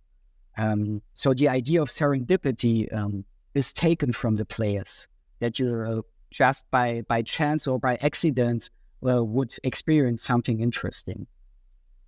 um, 0.58 1.02
so 1.14 1.34
the 1.34 1.48
idea 1.48 1.82
of 1.82 1.90
serendipity 1.90 2.92
um, 2.96 3.24
is 3.54 3.74
taken 3.74 4.12
from 4.12 4.36
the 4.36 4.46
players 4.46 5.08
that 5.40 5.60
you're 5.60 5.86
uh, 5.86 6.02
just 6.32 6.70
by 6.72 7.04
by 7.08 7.22
chance 7.22 7.68
or 7.68 7.80
by 7.80 7.98
accident 8.02 8.70
uh, 9.08 9.24
would 9.24 9.54
experience 9.64 10.24
something 10.24 10.60
interesting. 10.62 11.28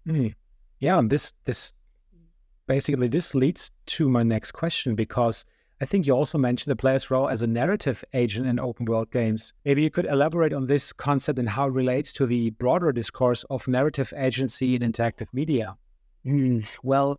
Mm. 0.08 0.34
Yeah, 0.80 0.98
and 0.98 1.10
this 1.10 1.34
this 1.46 1.74
basically 2.68 3.08
this 3.08 3.36
leads 3.36 3.72
to 3.88 4.10
my 4.10 4.24
next 4.24 4.52
question 4.52 4.96
because 4.96 5.46
I 5.82 5.86
think 5.86 6.06
you 6.06 6.14
also 6.14 6.38
mentioned 6.38 6.72
the 6.72 6.76
player's 6.76 7.10
role 7.10 7.30
as 7.30 7.42
a 7.42 7.48
narrative 7.48 8.04
agent 8.14 8.48
in 8.48 8.60
open 8.60 8.86
world 8.86 9.12
games. 9.12 9.54
Maybe 9.64 9.82
you 9.82 9.90
could 9.90 10.06
elaborate 10.06 10.52
on 10.52 10.66
this 10.66 10.92
concept 10.92 11.40
and 11.40 11.48
how 11.48 11.68
it 11.68 11.74
relates 11.74 12.12
to 12.14 12.26
the 12.26 12.50
broader 12.52 12.92
discourse 12.92 13.46
of 13.50 13.66
narrative 13.66 14.14
agency 14.18 14.76
in 14.76 14.82
interactive 14.82 15.34
media. 15.34 15.78
Mm, 16.26 16.66
well, 16.84 17.18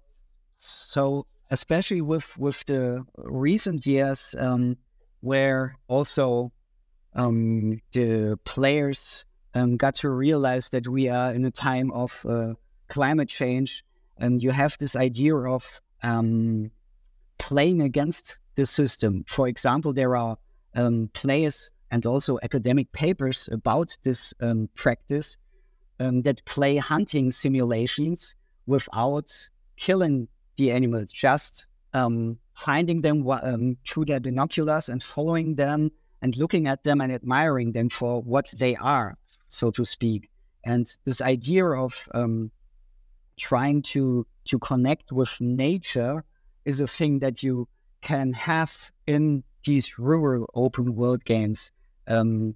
so 0.58 1.26
especially 1.50 2.02
with 2.02 2.36
with 2.36 2.62
the 2.66 3.02
recent 3.16 3.86
years, 3.86 4.34
um, 4.38 4.76
where 5.20 5.76
also 5.88 6.52
um, 7.14 7.80
the 7.92 8.38
players 8.44 9.24
um, 9.54 9.78
got 9.78 9.94
to 9.96 10.10
realize 10.10 10.68
that 10.70 10.86
we 10.86 11.08
are 11.08 11.32
in 11.32 11.46
a 11.46 11.50
time 11.50 11.90
of 11.92 12.26
uh, 12.28 12.52
climate 12.88 13.30
change, 13.30 13.84
and 14.18 14.42
you 14.42 14.50
have 14.50 14.76
this 14.78 14.96
idea 14.96 15.34
of 15.34 15.80
um, 16.02 16.70
playing 17.38 17.80
against 17.80 18.36
the 18.54 18.66
system. 18.66 19.24
For 19.26 19.48
example, 19.48 19.92
there 19.92 20.16
are 20.16 20.36
um, 20.74 21.10
players 21.14 21.72
and 21.90 22.06
also 22.06 22.38
academic 22.42 22.92
papers 22.92 23.48
about 23.50 23.96
this 24.02 24.32
um, 24.40 24.68
practice 24.74 25.36
um, 25.98 26.22
that 26.22 26.44
play 26.44 26.76
hunting 26.76 27.30
simulations 27.30 28.36
without 28.66 29.30
killing 29.76 30.28
the 30.56 30.70
animals, 30.70 31.10
just 31.10 31.66
um, 31.94 32.38
finding 32.54 33.00
them 33.00 33.24
through 33.86 34.04
their 34.04 34.20
binoculars 34.20 34.88
and 34.88 35.02
following 35.02 35.54
them 35.56 35.90
and 36.22 36.36
looking 36.36 36.68
at 36.68 36.84
them 36.84 37.00
and 37.00 37.12
admiring 37.12 37.72
them 37.72 37.88
for 37.88 38.22
what 38.22 38.52
they 38.58 38.76
are 38.76 39.16
so 39.50 39.70
to 39.72 39.84
speak. 39.84 40.30
And 40.64 40.86
this 41.04 41.20
idea 41.20 41.66
of 41.66 42.08
um, 42.14 42.50
trying 43.38 43.82
to 43.82 44.26
to 44.46 44.58
connect 44.58 45.12
with 45.12 45.30
nature 45.40 46.24
is 46.64 46.80
a 46.80 46.86
thing 46.86 47.18
that 47.18 47.42
you 47.42 47.68
can 48.00 48.32
have 48.32 48.90
in 49.06 49.42
these 49.64 49.98
rural 49.98 50.48
open 50.54 50.94
world 50.94 51.24
games. 51.24 51.72
Um, 52.06 52.54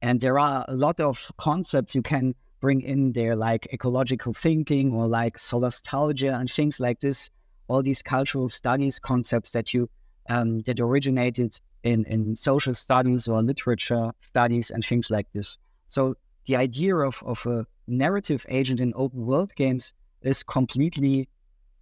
and 0.00 0.20
there 0.20 0.38
are 0.38 0.64
a 0.68 0.74
lot 0.74 1.00
of 1.00 1.30
concepts 1.36 1.94
you 1.94 2.02
can 2.02 2.34
bring 2.60 2.82
in 2.82 3.12
there, 3.12 3.36
like 3.36 3.72
ecological 3.72 4.32
thinking 4.32 4.92
or 4.92 5.06
like 5.06 5.36
solastalgia 5.36 6.38
and 6.38 6.50
things 6.50 6.80
like 6.80 7.00
this. 7.00 7.30
All 7.68 7.82
these 7.82 8.02
cultural 8.02 8.48
studies 8.48 8.98
concepts 8.98 9.50
that 9.50 9.74
you 9.74 9.90
um, 10.28 10.60
that 10.62 10.80
originated 10.80 11.58
in, 11.82 12.04
in 12.04 12.36
social 12.36 12.74
studies 12.74 13.28
or 13.28 13.42
literature 13.42 14.12
studies 14.20 14.70
and 14.70 14.84
things 14.84 15.10
like 15.10 15.26
this. 15.32 15.58
So 15.86 16.16
the 16.46 16.56
idea 16.56 16.96
of, 16.96 17.22
of 17.24 17.44
a 17.46 17.66
narrative 17.86 18.44
agent 18.48 18.80
in 18.80 18.92
open 18.96 19.24
world 19.24 19.54
games 19.54 19.94
is 20.22 20.42
completely 20.42 21.28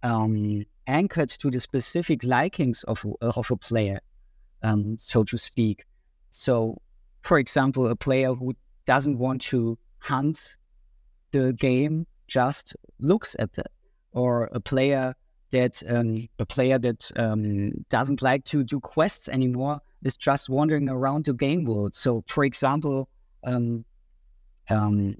um, 0.03 0.65
anchored 0.87 1.29
to 1.29 1.51
the 1.51 1.59
specific 1.59 2.23
likings 2.23 2.83
of, 2.83 3.05
of 3.21 3.51
a 3.51 3.57
player, 3.57 3.99
um, 4.63 4.97
so 4.97 5.23
to 5.23 5.37
speak. 5.37 5.85
So, 6.31 6.81
for 7.21 7.37
example, 7.37 7.87
a 7.87 7.95
player 7.95 8.33
who 8.33 8.55
doesn't 8.85 9.17
want 9.17 9.41
to 9.43 9.77
hunt 9.99 10.57
the 11.31 11.53
game 11.53 12.07
just 12.27 12.75
looks 12.99 13.35
at 13.39 13.57
it, 13.57 13.67
or 14.13 14.45
a 14.53 14.59
player 14.59 15.13
that 15.51 15.81
um, 15.87 16.27
a 16.39 16.45
player 16.45 16.77
that 16.79 17.11
um, 17.15 17.71
doesn't 17.89 18.21
like 18.21 18.43
to 18.45 18.63
do 18.63 18.79
quests 18.79 19.29
anymore 19.29 19.79
is 20.03 20.17
just 20.17 20.49
wandering 20.49 20.89
around 20.89 21.25
the 21.25 21.33
game 21.33 21.65
world. 21.65 21.95
So, 21.95 22.23
for 22.27 22.43
example, 22.43 23.09
um, 23.43 23.85
um, 24.69 25.15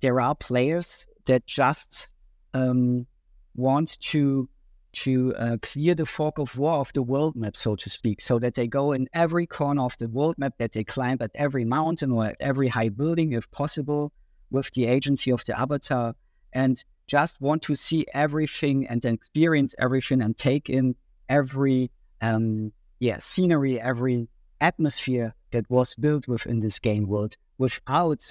there 0.00 0.20
are 0.20 0.34
players 0.34 1.06
that 1.26 1.46
just 1.46 2.08
um, 2.52 3.06
want 3.54 3.98
to 4.00 4.48
to 4.94 5.34
uh, 5.36 5.56
clear 5.62 5.94
the 5.94 6.06
fog 6.06 6.38
of 6.38 6.56
war 6.56 6.78
of 6.78 6.92
the 6.92 7.02
world 7.02 7.36
map, 7.36 7.56
so 7.56 7.76
to 7.76 7.90
speak, 7.90 8.20
so 8.20 8.38
that 8.38 8.54
they 8.54 8.66
go 8.66 8.92
in 8.92 9.08
every 9.12 9.46
corner 9.46 9.82
of 9.82 9.96
the 9.98 10.08
world 10.08 10.36
map, 10.38 10.54
that 10.58 10.72
they 10.72 10.84
climb 10.84 11.18
at 11.20 11.30
every 11.34 11.64
mountain 11.64 12.10
or 12.12 12.26
at 12.26 12.36
every 12.40 12.68
high 12.68 12.88
building, 12.88 13.32
if 13.32 13.50
possible, 13.50 14.12
with 14.50 14.70
the 14.72 14.86
agency 14.86 15.30
of 15.30 15.44
the 15.44 15.58
avatar, 15.58 16.14
and 16.52 16.84
just 17.06 17.40
want 17.40 17.62
to 17.62 17.74
see 17.74 18.06
everything 18.14 18.86
and 18.86 19.04
experience 19.04 19.74
everything 19.78 20.22
and 20.22 20.36
take 20.36 20.70
in 20.70 20.94
every 21.28 21.90
um, 22.22 22.72
yeah 23.00 23.18
scenery, 23.18 23.80
every 23.80 24.28
atmosphere 24.60 25.34
that 25.50 25.68
was 25.68 25.94
built 25.94 26.26
within 26.26 26.60
this 26.60 26.78
game 26.78 27.06
world 27.06 27.36
without 27.58 28.24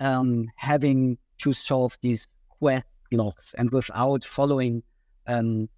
um, 0.00 0.46
having 0.56 1.18
to 1.38 1.52
solve 1.52 1.98
these 2.02 2.32
quest 2.48 2.86
logs 3.12 3.54
and 3.58 3.70
without 3.70 4.24
following 4.24 4.82
um, 5.26 5.68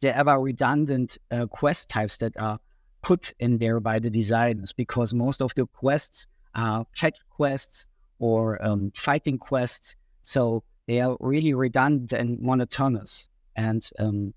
the 0.00 0.16
ever 0.16 0.38
redundant 0.38 1.18
uh, 1.30 1.46
quest 1.46 1.88
types 1.88 2.16
that 2.18 2.36
are 2.38 2.58
put 3.02 3.34
in 3.38 3.58
there 3.58 3.80
by 3.80 3.98
the 3.98 4.10
designers 4.10 4.72
because 4.72 5.14
most 5.14 5.40
of 5.40 5.54
the 5.54 5.66
quests 5.66 6.26
are 6.54 6.84
check 6.94 7.14
quests 7.30 7.86
or 8.18 8.62
um, 8.64 8.92
fighting 8.94 9.38
quests. 9.38 9.96
So 10.22 10.62
they 10.86 11.00
are 11.00 11.16
really 11.20 11.54
redundant 11.54 12.12
and 12.12 12.40
monotonous. 12.40 13.28
And 13.56 13.88
um, 13.98 14.34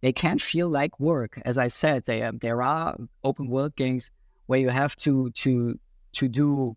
they 0.00 0.12
can 0.12 0.38
feel 0.38 0.68
like 0.68 0.98
work. 1.00 1.40
As 1.44 1.58
I 1.58 1.68
said, 1.68 2.04
they, 2.06 2.30
there 2.40 2.62
are 2.62 2.96
open 3.24 3.48
world 3.48 3.74
games 3.76 4.10
where 4.46 4.60
you 4.60 4.68
have 4.68 4.96
to 4.96 5.30
to 5.30 5.78
to 6.12 6.28
do 6.28 6.76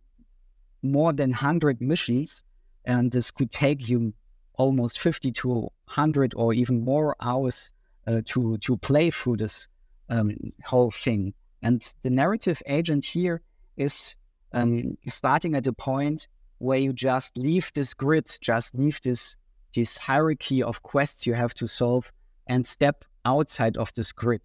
more 0.83 1.13
than 1.13 1.29
100 1.29 1.79
missions, 1.79 2.43
and 2.85 3.11
this 3.11 3.31
could 3.31 3.51
take 3.51 3.87
you 3.87 4.13
almost 4.55 4.99
50 4.99 5.31
to 5.31 5.49
100 5.49 6.33
or 6.35 6.53
even 6.53 6.83
more 6.83 7.15
hours 7.21 7.71
uh, 8.07 8.21
to 8.25 8.57
to 8.57 8.77
play 8.77 9.11
through 9.11 9.37
this 9.37 9.67
um, 10.09 10.35
whole 10.65 10.91
thing. 10.91 11.33
And 11.61 11.81
the 12.03 12.09
narrative 12.09 12.61
agent 12.65 13.05
here 13.05 13.41
is 13.77 14.15
um, 14.53 14.97
starting 15.09 15.55
at 15.55 15.67
a 15.67 15.73
point 15.73 16.27
where 16.57 16.79
you 16.79 16.93
just 16.93 17.37
leave 17.37 17.71
this 17.73 17.93
grid, 17.93 18.29
just 18.41 18.75
leave 18.75 18.99
this 19.01 19.37
this 19.73 19.97
hierarchy 19.97 20.61
of 20.61 20.83
quests 20.83 21.25
you 21.25 21.33
have 21.33 21.53
to 21.53 21.67
solve, 21.67 22.11
and 22.47 22.67
step 22.67 23.05
outside 23.25 23.77
of 23.77 23.93
this 23.93 24.11
grid. 24.11 24.41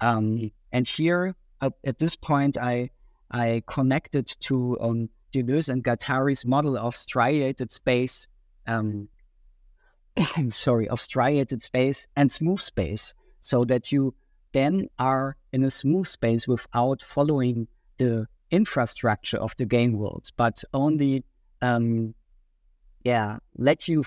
Um, 0.00 0.50
and 0.72 0.86
here, 0.86 1.34
at, 1.62 1.72
at, 1.84 1.98
this 1.98 2.14
point, 2.16 2.56
I 2.58 2.90
I 3.30 3.62
connected 3.66 4.26
to 4.40 4.78
um, 4.80 5.08
Deleuze 5.32 5.68
and 5.68 5.82
Guattari's 5.82 6.44
model 6.44 6.76
of 6.76 6.96
striated 6.96 7.70
space. 7.72 8.28
Um, 8.66 9.08
I'm 10.36 10.50
sorry, 10.50 10.88
of 10.88 11.00
striated 11.00 11.62
space 11.62 12.06
and 12.16 12.30
smooth 12.30 12.60
space, 12.60 13.14
so 13.40 13.64
that 13.66 13.92
you 13.92 14.14
then 14.52 14.88
are 14.98 15.36
in 15.52 15.64
a 15.64 15.70
smooth 15.70 16.06
space 16.06 16.48
without 16.48 17.02
following 17.02 17.68
the 17.98 18.26
infrastructure 18.50 19.36
of 19.36 19.54
the 19.56 19.66
game 19.66 19.92
world, 19.92 20.28
but 20.36 20.62
only, 20.72 21.24
um, 21.60 22.14
yeah, 23.04 23.38
let 23.56 23.88
you 23.88 24.04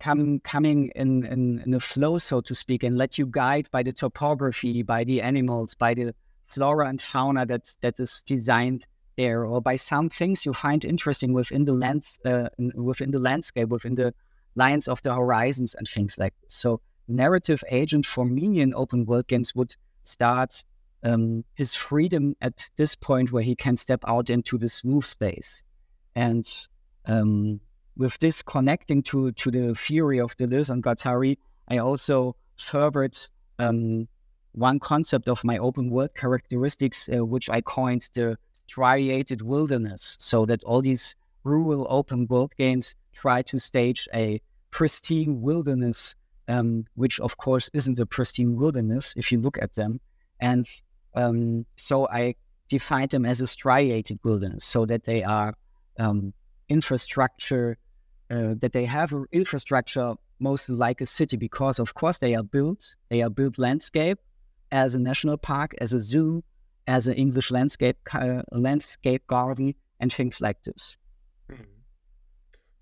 come 0.00 0.38
coming 0.40 0.90
in, 0.94 1.26
in 1.26 1.62
in 1.66 1.74
a 1.74 1.80
flow, 1.80 2.18
so 2.18 2.40
to 2.40 2.54
speak, 2.54 2.82
and 2.82 2.96
let 2.96 3.18
you 3.18 3.26
guide 3.26 3.68
by 3.70 3.82
the 3.82 3.92
topography, 3.92 4.82
by 4.82 5.04
the 5.04 5.20
animals, 5.20 5.74
by 5.74 5.94
the 5.94 6.14
flora 6.46 6.88
and 6.88 7.00
fauna 7.00 7.44
that 7.46 7.76
that 7.82 8.00
is 8.00 8.22
designed 8.22 8.86
there, 9.16 9.44
or 9.44 9.60
by 9.60 9.76
some 9.76 10.08
things 10.08 10.46
you 10.46 10.52
find 10.52 10.84
interesting 10.84 11.32
within 11.32 11.64
the 11.64 11.72
lands, 11.72 12.18
uh, 12.24 12.48
within 12.74 13.10
the 13.10 13.18
landscape, 13.18 13.68
within 13.68 13.96
the 13.96 14.14
lines 14.54 14.88
of 14.88 15.02
the 15.02 15.14
horizons 15.14 15.74
and 15.74 15.86
things 15.88 16.18
like 16.18 16.34
this. 16.42 16.54
So 16.54 16.80
narrative 17.06 17.62
agent 17.70 18.06
for 18.06 18.24
me 18.24 18.60
in 18.60 18.74
open 18.74 19.06
world 19.06 19.26
games 19.28 19.54
would 19.54 19.74
start 20.02 20.64
um, 21.02 21.44
his 21.54 21.74
freedom 21.74 22.34
at 22.40 22.68
this 22.76 22.94
point 22.94 23.32
where 23.32 23.42
he 23.42 23.54
can 23.54 23.76
step 23.76 24.02
out 24.06 24.30
into 24.30 24.58
the 24.58 24.68
smooth 24.68 25.04
space. 25.04 25.64
And 26.14 26.46
um, 27.06 27.60
with 27.96 28.18
this 28.18 28.42
connecting 28.42 29.02
to, 29.04 29.32
to 29.32 29.50
the 29.50 29.74
theory 29.74 30.20
of 30.20 30.36
Deleuze 30.36 30.70
and 30.70 30.82
Guattari, 30.82 31.38
I 31.68 31.78
also 31.78 32.36
furthered 32.56 33.16
um, 33.58 34.08
one 34.52 34.80
concept 34.80 35.28
of 35.28 35.44
my 35.44 35.58
open 35.58 35.90
world 35.90 36.14
characteristics, 36.14 37.08
uh, 37.08 37.24
which 37.24 37.48
I 37.48 37.60
coined 37.60 38.08
the 38.14 38.36
striated 38.54 39.42
wilderness, 39.42 40.16
so 40.18 40.46
that 40.46 40.62
all 40.64 40.82
these 40.82 41.14
rural 41.44 41.86
open 41.88 42.26
world 42.28 42.54
games 42.56 42.96
try 43.20 43.42
to 43.42 43.58
stage 43.58 44.08
a 44.14 44.40
pristine 44.70 45.40
wilderness, 45.40 46.14
um, 46.46 46.84
which 46.94 47.20
of 47.20 47.36
course 47.36 47.70
isn't 47.72 47.98
a 47.98 48.06
pristine 48.06 48.56
wilderness 48.56 49.14
if 49.16 49.32
you 49.32 49.40
look 49.40 49.58
at 49.60 49.74
them. 49.74 50.00
And 50.40 50.66
um, 51.14 51.66
so 51.76 52.08
I 52.08 52.34
defined 52.68 53.10
them 53.10 53.24
as 53.24 53.40
a 53.40 53.46
striated 53.46 54.18
wilderness, 54.22 54.64
so 54.64 54.86
that 54.86 55.04
they 55.04 55.22
are 55.24 55.54
um, 55.98 56.32
infrastructure, 56.68 57.76
uh, 58.30 58.54
that 58.60 58.72
they 58.72 58.84
have 58.84 59.12
infrastructure 59.32 60.14
most 60.38 60.68
like 60.68 61.00
a 61.00 61.06
city, 61.06 61.36
because 61.36 61.80
of 61.80 61.94
course 61.94 62.18
they 62.18 62.34
are 62.36 62.44
built, 62.44 62.96
they 63.08 63.22
are 63.22 63.30
built 63.30 63.58
landscape 63.58 64.18
as 64.70 64.94
a 64.94 64.98
national 64.98 65.36
park, 65.36 65.74
as 65.80 65.92
a 65.92 66.00
zoo, 66.00 66.42
as 66.86 67.06
an 67.08 67.14
English 67.14 67.50
landscape 67.50 67.96
uh, 68.12 68.42
landscape 68.52 69.26
garden, 69.26 69.74
and 70.00 70.12
things 70.12 70.40
like 70.40 70.62
this. 70.62 70.96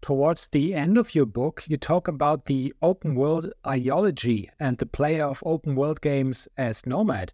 Towards 0.03 0.47
the 0.49 0.75
end 0.75 0.99
of 0.99 1.15
your 1.15 1.27
book, 1.27 1.65
you 1.67 1.77
talk 1.77 2.07
about 2.09 2.47
the 2.47 2.73
open 2.83 3.15
world 3.15 3.53
ideology 3.67 4.51
and 4.61 4.79
the 4.79 4.87
player 4.87 5.25
of 5.25 5.43
open 5.45 5.75
world 5.75 6.01
games 6.01 6.49
as 6.57 6.87
nomad. 6.87 7.33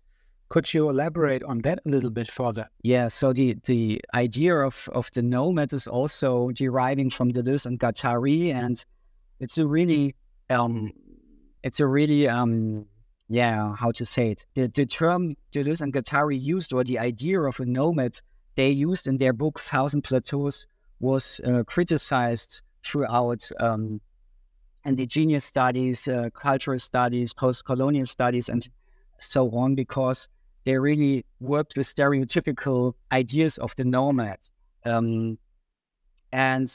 Could 0.49 0.73
you 0.73 0.89
elaborate 0.89 1.43
on 1.45 1.61
that 1.63 1.81
a 1.85 1.89
little 1.89 2.11
bit 2.11 2.31
further? 2.31 2.69
Yeah, 2.83 3.09
so 3.09 3.33
the, 3.33 3.57
the 3.65 4.01
idea 4.15 4.55
of, 4.55 4.89
of 4.93 5.11
the 5.15 5.23
nomad 5.23 5.73
is 5.73 5.87
also 5.87 6.51
deriving 6.51 7.11
from 7.11 7.33
Deleuze 7.33 7.67
and 7.67 7.81
Guattari, 7.81 8.53
and 8.53 8.85
it's 9.41 9.59
a 9.59 9.67
really 9.67 10.15
um, 10.51 10.93
it's 11.63 11.81
a 11.81 11.87
really 11.87 12.29
um, 12.29 12.87
yeah, 13.29 13.75
how 13.77 13.93
to 13.93 14.05
say 14.05 14.33
it? 14.33 14.45
The, 14.55 14.69
the 14.69 14.85
term 14.85 15.37
Deleuze 15.53 15.81
and 15.81 15.93
Guattari 15.93 16.41
used, 16.41 16.73
or 16.73 16.85
the 16.85 16.99
idea 16.99 17.41
of 17.41 17.59
a 17.61 17.65
nomad 17.65 18.21
they 18.55 18.69
used 18.69 19.09
in 19.09 19.17
their 19.17 19.33
book 19.33 19.59
Thousand 19.59 20.03
Plateaus, 20.03 20.67
was 21.03 21.41
uh, 21.45 21.63
criticized 21.67 22.63
throughout 22.85 23.51
um, 23.61 24.01
indigenous 24.85 25.45
studies, 25.45 26.09
uh, 26.09 26.31
cultural 26.33 26.79
studies, 26.79 27.35
post-colonial 27.35 28.07
studies, 28.07 28.49
and 28.49 28.69
so 29.19 29.51
on, 29.51 29.75
because 29.75 30.29
they 30.65 30.79
really 30.79 31.25
worked 31.41 31.77
with 31.77 31.87
stereotypical 31.87 32.95
ideas 33.11 33.59
of 33.59 33.75
the 33.77 33.85
nomad. 33.85 34.39
Um, 34.85 35.39
and 36.33 36.73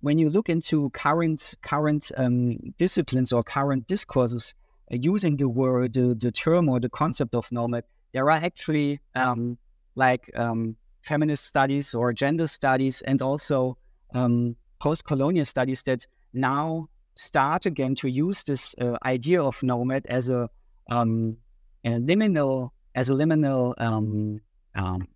when 0.00 0.18
you 0.18 0.30
look 0.30 0.48
into 0.48 0.90
current 0.90 1.54
current 1.62 2.12
um, 2.16 2.58
disciplines 2.78 3.32
or 3.32 3.42
current 3.42 3.86
discourses, 3.86 4.54
using 4.90 5.36
the 5.36 5.48
word, 5.48 5.94
the, 5.94 6.14
the 6.18 6.32
term 6.32 6.68
or 6.68 6.80
the 6.80 6.90
concept 6.90 7.34
of 7.34 7.50
nomad, 7.50 7.84
there 8.12 8.24
are 8.24 8.30
actually 8.30 9.00
um, 9.14 9.58
like 9.94 10.30
um, 10.36 10.76
feminist 11.02 11.44
studies 11.46 11.94
or 11.94 12.12
gender 12.12 12.46
studies 12.46 13.02
and 13.02 13.22
also 13.22 13.76
um, 14.14 14.56
post-colonial 14.80 15.44
studies 15.44 15.82
that 15.82 16.06
now 16.32 16.88
start 17.14 17.66
again 17.66 17.94
to 17.94 18.08
use 18.08 18.44
this 18.44 18.74
uh, 18.80 18.96
idea 19.04 19.42
of 19.42 19.62
nomad 19.62 20.06
as 20.06 20.28
a, 20.28 20.48
um, 20.90 21.36
a 21.84 21.90
liminal 21.90 22.70
as 22.94 23.10
a 23.10 23.12
liminal 23.12 23.74
um, 23.78 24.40
um, 24.74 25.06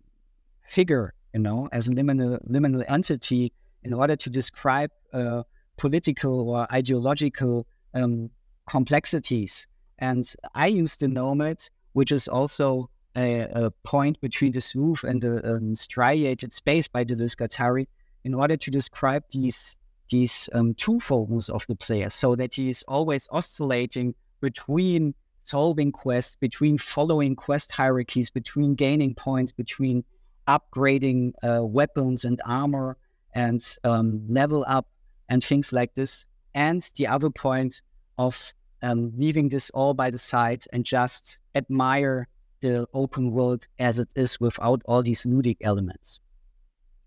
figure, 0.67 1.13
you 1.33 1.39
know, 1.39 1.69
as 1.71 1.87
a 1.87 1.91
liminal 1.91 2.39
liminal 2.49 2.83
entity 2.87 3.51
in 3.83 3.93
order 3.93 4.15
to 4.15 4.29
describe 4.29 4.89
uh, 5.13 5.43
political 5.77 6.49
or 6.49 6.67
ideological 6.73 7.67
um, 7.93 8.29
complexities. 8.67 9.67
And 9.99 10.31
I 10.53 10.67
use 10.67 10.97
the 10.97 11.07
nomad, 11.07 11.57
which 11.93 12.11
is 12.11 12.27
also 12.27 12.89
a, 13.15 13.41
a 13.65 13.71
point 13.83 14.19
between 14.21 14.51
the 14.51 14.61
smooth 14.61 14.99
and 15.03 15.21
the 15.21 15.55
um, 15.55 15.75
striated 15.75 16.53
space 16.53 16.87
by 16.87 17.03
Deleuze 17.03 17.35
Guattari, 17.35 17.87
in 18.23 18.33
order 18.33 18.57
to 18.57 18.71
describe 18.71 19.23
these 19.31 19.77
these 20.09 20.49
um, 20.53 20.75
two 20.75 20.99
focus 20.99 21.49
of 21.49 21.65
the 21.67 21.75
player, 21.75 22.09
so 22.09 22.35
that 22.35 22.53
he 22.53 22.69
is 22.69 22.83
always 22.87 23.27
oscillating 23.31 24.13
between 24.39 25.15
solving 25.37 25.91
quests, 25.91 26.35
between 26.35 26.77
following 26.77 27.35
quest 27.35 27.71
hierarchies, 27.71 28.29
between 28.29 28.75
gaining 28.75 29.15
points, 29.15 29.51
between 29.51 30.03
upgrading 30.47 31.31
uh, 31.43 31.63
weapons 31.63 32.25
and 32.25 32.41
armor 32.45 32.97
and 33.33 33.77
um, 33.83 34.25
level 34.29 34.63
up 34.67 34.87
and 35.29 35.43
things 35.43 35.73
like 35.73 35.93
this. 35.95 36.25
And 36.53 36.89
the 36.97 37.07
other 37.07 37.29
point 37.29 37.81
of 38.17 38.53
um, 38.81 39.11
leaving 39.17 39.49
this 39.49 39.69
all 39.71 39.93
by 39.93 40.09
the 40.09 40.17
side 40.17 40.63
and 40.71 40.85
just 40.85 41.39
admire 41.55 42.27
the 42.65 42.87
open 42.93 43.31
world 43.31 43.67
as 43.77 43.99
it 43.99 44.09
is 44.15 44.39
without 44.39 44.81
all 44.85 45.03
these 45.03 45.23
ludic 45.23 45.57
elements. 45.61 46.19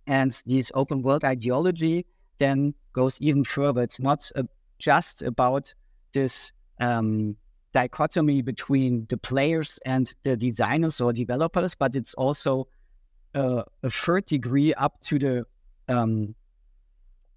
And 0.07 0.31
this 0.47 0.71
open 0.73 1.03
world 1.03 1.25
ideology 1.25 2.07
then 2.38 2.75
goes 2.92 3.21
even 3.21 3.42
further. 3.42 3.83
It's 3.83 3.99
not 3.99 4.31
uh, 4.37 4.44
just 4.79 5.23
about 5.23 5.75
this 6.12 6.53
um, 6.81 7.37
dichotomy 7.73 8.40
between 8.40 9.07
the 9.11 9.16
players 9.16 9.81
and 9.85 10.14
the 10.23 10.37
designers 10.37 11.01
or 11.01 11.12
developers, 11.12 11.75
but 11.75 11.97
it's 11.97 12.14
also 12.14 12.68
uh, 13.35 13.64
a 13.83 13.90
third 13.90 14.27
degree 14.27 14.73
up 14.75 15.01
to 15.01 15.18
the 15.18 15.44
um, 15.88 16.37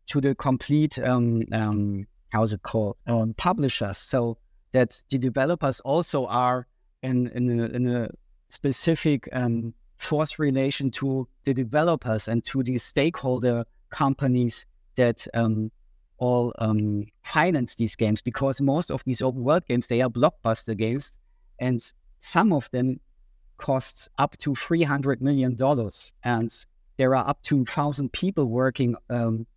to 0.06 0.22
the 0.22 0.36
complete 0.36 1.00
um, 1.00 1.44
um, 1.54 2.06
how's 2.30 2.54
it 2.54 2.62
called 2.62 2.98
um, 3.08 3.34
publishers 3.34 3.98
so 3.98 4.38
that 4.74 5.02
the 5.10 5.18
developers 5.18 5.80
also 5.82 6.26
are 6.28 6.68
in 7.04 7.28
in 7.30 7.60
a, 7.60 7.66
in 7.66 7.88
a 7.88 8.10
specific 8.50 9.28
um, 9.34 9.74
force 9.98 10.40
relation 10.40 10.92
to 10.92 11.28
the 11.44 11.54
developers 11.54 12.28
and 12.28 12.44
to 12.46 12.64
the 12.64 12.78
stakeholder 12.78 13.66
companies 13.90 14.66
that 14.96 15.28
um, 15.34 15.72
all 16.18 16.54
um, 16.60 17.06
finance 17.24 17.76
these 17.76 17.96
games 17.96 18.22
because 18.22 18.62
most 18.62 18.92
of 18.92 19.04
these 19.06 19.22
open 19.22 19.44
world 19.44 19.66
games 19.68 19.88
they 19.88 20.02
are 20.02 20.10
blockbuster 20.10 20.78
games 20.78 21.12
and 21.60 21.94
some 22.20 22.54
of 22.54 22.70
them 22.72 23.00
cost 23.58 24.10
up 24.18 24.38
to 24.38 24.56
300 24.56 25.22
million 25.22 25.56
dollars 25.56 26.14
and 26.24 26.66
there 26.98 27.16
are 27.16 27.28
up 27.28 27.42
to 27.42 27.58
1000 27.58 28.12
people 28.12 28.46
working 28.46 28.96
um, 29.10 29.48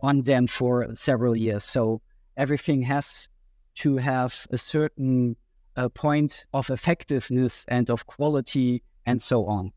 on 0.00 0.22
them 0.22 0.46
for 0.46 0.88
several 0.94 1.36
years. 1.36 1.64
So 1.64 2.00
everything 2.36 2.82
has 2.82 3.28
to 3.76 3.96
have 3.96 4.46
a 4.50 4.56
certain 4.56 5.36
uh, 5.76 5.88
point 5.90 6.46
of 6.52 6.70
effectiveness 6.70 7.64
and 7.68 7.90
of 7.90 8.06
quality 8.06 8.82
and 9.06 9.20
so 9.20 9.46
on. 9.46 9.72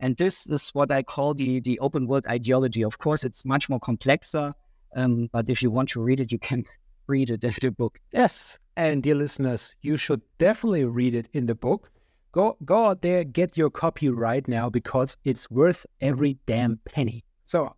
And 0.00 0.16
this 0.16 0.46
is 0.46 0.70
what 0.70 0.90
I 0.90 1.02
call 1.02 1.34
the, 1.34 1.60
the 1.60 1.78
open 1.78 2.06
world 2.06 2.26
ideology. 2.26 2.82
Of 2.82 2.98
course, 2.98 3.22
it's 3.22 3.44
much 3.44 3.68
more 3.68 3.78
complexer, 3.78 4.52
um, 4.96 5.28
but 5.32 5.48
if 5.48 5.62
you 5.62 5.70
want 5.70 5.90
to 5.90 6.02
read 6.02 6.20
it, 6.20 6.32
you 6.32 6.38
can 6.38 6.64
read 7.06 7.30
it 7.30 7.44
in 7.44 7.54
the 7.60 7.70
book. 7.70 7.98
Yes. 8.12 8.58
And 8.76 9.02
dear 9.02 9.14
listeners, 9.14 9.76
you 9.82 9.96
should 9.96 10.20
definitely 10.38 10.84
read 10.84 11.14
it 11.14 11.28
in 11.34 11.46
the 11.46 11.54
book. 11.54 11.90
Go, 12.32 12.56
go 12.64 12.86
out 12.86 13.02
there, 13.02 13.22
get 13.24 13.56
your 13.58 13.70
copy 13.70 14.08
right 14.08 14.46
now 14.48 14.70
because 14.70 15.16
it's 15.24 15.50
worth 15.50 15.84
every 16.00 16.38
damn 16.46 16.80
penny. 16.86 17.24
So, 17.44 17.76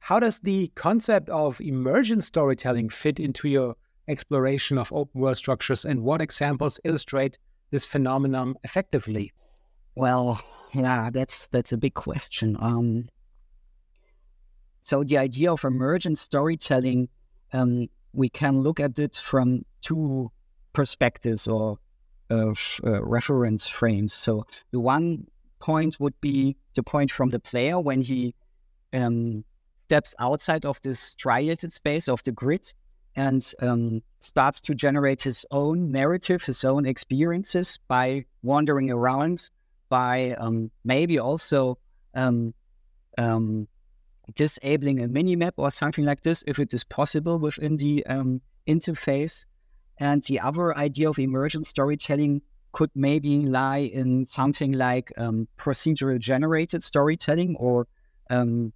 how 0.00 0.18
does 0.20 0.40
the 0.40 0.68
concept 0.74 1.30
of 1.30 1.60
emergent 1.60 2.24
storytelling 2.24 2.88
fit 2.90 3.18
into 3.18 3.48
your 3.48 3.76
exploration 4.08 4.78
of 4.78 4.92
open 4.92 5.20
world 5.20 5.36
structures 5.36 5.84
and 5.84 6.02
what 6.02 6.20
examples 6.20 6.80
illustrate 6.84 7.38
this 7.70 7.86
phenomenon 7.86 8.54
effectively? 8.64 9.32
Well, 9.94 10.40
yeah, 10.72 11.10
that's 11.10 11.48
that's 11.48 11.72
a 11.72 11.76
big 11.76 11.94
question. 11.94 12.56
Um, 12.60 13.08
so 14.80 15.04
the 15.04 15.18
idea 15.18 15.52
of 15.52 15.64
emergent 15.64 16.18
storytelling, 16.18 17.08
um, 17.52 17.88
we 18.12 18.28
can 18.28 18.60
look 18.60 18.80
at 18.80 18.98
it 18.98 19.16
from 19.16 19.64
two 19.80 20.30
perspectives 20.72 21.46
or 21.48 21.78
uh, 22.30 22.52
reference 23.02 23.68
frames. 23.68 24.12
So 24.12 24.46
the 24.72 24.80
one 24.80 25.26
point 25.60 25.98
would 26.00 26.20
be 26.20 26.56
the 26.74 26.82
point 26.82 27.10
from 27.10 27.30
the 27.30 27.38
player 27.38 27.80
when 27.80 28.02
he 28.02 28.34
um, 28.92 29.44
steps 29.76 30.14
outside 30.18 30.64
of 30.64 30.80
this 30.82 31.00
striated 31.00 31.72
space 31.72 32.08
of 32.08 32.22
the 32.24 32.32
grid 32.32 32.72
and 33.16 33.52
um, 33.60 34.02
starts 34.20 34.60
to 34.62 34.74
generate 34.74 35.22
his 35.22 35.46
own 35.50 35.90
narrative, 35.90 36.42
his 36.42 36.64
own 36.64 36.86
experiences 36.86 37.78
by 37.88 38.24
wandering 38.42 38.90
around, 38.90 39.48
by 39.88 40.34
um, 40.38 40.70
maybe 40.84 41.18
also 41.18 41.78
um, 42.14 42.52
um, 43.18 43.68
disabling 44.34 45.00
a 45.00 45.08
mini 45.08 45.36
map 45.36 45.54
or 45.56 45.70
something 45.70 46.04
like 46.04 46.22
this, 46.22 46.42
if 46.46 46.58
it 46.58 46.74
is 46.74 46.84
possible 46.84 47.38
within 47.38 47.76
the 47.76 48.04
um, 48.06 48.40
interface. 48.66 49.46
And 49.98 50.24
the 50.24 50.40
other 50.40 50.76
idea 50.76 51.08
of 51.08 51.18
emergent 51.18 51.66
storytelling 51.66 52.42
could 52.72 52.90
maybe 52.96 53.46
lie 53.46 53.90
in 53.92 54.24
something 54.26 54.72
like 54.72 55.12
um, 55.16 55.46
procedural 55.56 56.18
generated 56.18 56.82
storytelling 56.82 57.54
or 57.60 57.86
um, 58.30 58.72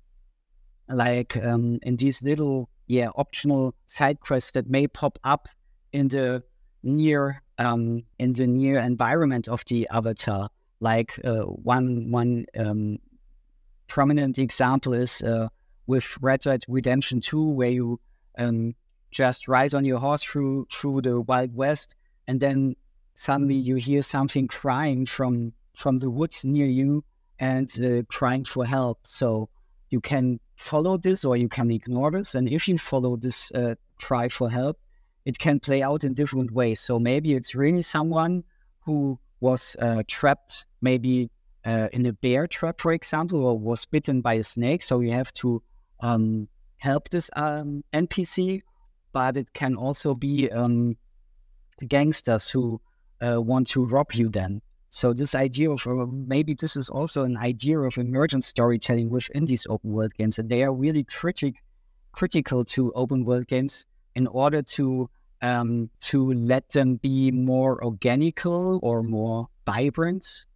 like 0.89 1.37
um, 1.37 1.81
in 1.83 1.97
these 1.97 2.23
little 2.23 2.69
yeah 2.89 3.09
optional 3.15 3.75
side 3.87 4.21
quests 4.21 4.51
that 4.53 4.69
may 4.69 4.87
pop 4.89 5.19
up 5.23 5.49
in 5.93 6.09
the 6.09 6.43
near 6.83 7.43
um, 7.59 8.05
in 8.19 8.33
the 8.33 8.47
near 8.47 8.79
environment 8.81 9.49
of 9.49 9.65
the 9.67 9.89
avatar. 9.91 10.49
Like 10.81 11.19
uh, 11.25 11.43
one 11.43 12.11
one 12.11 12.47
um, 12.57 12.99
prominent 13.89 14.39
example 14.39 14.95
is 14.95 15.23
uh, 15.23 15.49
with 15.87 16.17
Red 16.21 16.41
Dead 16.41 16.65
Redemption 16.69 17.21
Two, 17.21 17.49
where 17.49 17.71
you 17.71 18.01
um, 18.39 18.75
just 19.11 19.49
ride 19.49 19.75
on 19.75 19.85
your 19.85 19.99
horse 19.99 20.23
through 20.23 20.67
through 20.73 21.03
the 21.03 21.21
Wild 21.21 21.55
West, 21.55 21.97
and 22.29 22.41
then 22.41 22.77
suddenly 23.15 23.57
you 23.57 23.77
hear 23.77 24.03
something 24.03 24.47
crying 24.47 25.05
from 25.05 25.53
from 25.75 25.99
the 25.99 26.11
woods 26.11 26.45
near 26.45 26.67
you 26.67 27.05
and 27.41 27.71
uh, 27.85 28.03
crying 28.09 28.45
for 28.45 28.65
help. 28.65 29.01
So 29.05 29.49
you 29.91 30.01
can 30.01 30.39
follow 30.59 30.99
this 30.99 31.25
or 31.25 31.37
you 31.37 31.49
can 31.49 31.71
ignore 31.71 32.11
this. 32.11 32.35
And 32.35 32.49
if 32.49 32.69
you 32.69 32.77
follow 32.79 33.17
this 33.17 33.51
uh, 33.53 33.77
cry 34.01 34.29
for 34.29 34.51
help, 34.51 34.79
it 35.25 35.39
can 35.39 35.61
play 35.61 35.83
out 35.83 36.05
in 36.05 36.15
different 36.15 36.51
ways. 36.51 36.81
So 36.81 36.99
maybe 36.99 37.35
it's 37.35 37.55
really 37.55 37.83
someone 37.83 38.45
who 38.81 39.19
was 39.41 39.77
uh, 39.79 40.03
trapped, 40.09 40.67
maybe 40.83 41.31
uh, 41.65 41.89
in 41.93 42.07
a 42.07 42.13
bear 42.13 42.47
trap, 42.47 42.81
for 42.81 42.93
example, 42.93 43.45
or 43.45 43.59
was 43.59 43.85
bitten 43.87 44.21
by 44.21 44.35
a 44.35 44.43
snake. 44.43 44.83
So 44.83 45.01
you 45.01 45.13
have 45.13 45.33
to 45.35 45.63
um, 46.01 46.49
help 46.79 47.09
this 47.11 47.31
um, 47.37 47.85
NPC. 47.95 48.63
But 49.13 49.37
it 49.37 49.53
can 49.55 49.75
also 49.75 50.15
be 50.15 50.51
um, 50.51 50.97
gangsters 51.87 52.51
who 52.51 52.81
uh, 53.25 53.41
want 53.41 53.69
to 53.69 53.85
rob 53.87 54.13
you 54.13 54.29
then. 54.29 54.61
So 54.91 55.13
this 55.13 55.35
idea 55.35 55.71
of 55.71 55.87
uh, 55.87 56.07
maybe 56.07 56.55
this 56.55 56.75
is 56.75 56.89
also 56.89 57.23
an 57.23 57.37
idea 57.37 57.79
of 57.79 57.99
emergent 57.99 58.45
storytelling 58.45 59.11
within 59.11 59.45
these 59.45 59.67
open 59.69 59.93
world 59.93 60.15
games, 60.15 60.39
and 60.39 60.49
they 60.49 60.63
are 60.63 60.73
really 60.73 61.05
critic 61.05 61.57
critical 62.13 62.65
to 62.65 62.93
open 62.95 63.25
world 63.25 63.47
games 63.47 63.87
in 64.15 64.27
order 64.27 64.63
to 64.63 65.09
um, 65.43 65.91
to 66.01 66.33
let 66.33 66.71
them 66.71 66.97
be 66.97 67.31
more 67.31 67.85
organical 67.85 68.81
or 68.83 69.03
more 69.03 69.49
vibrant, 69.67 70.47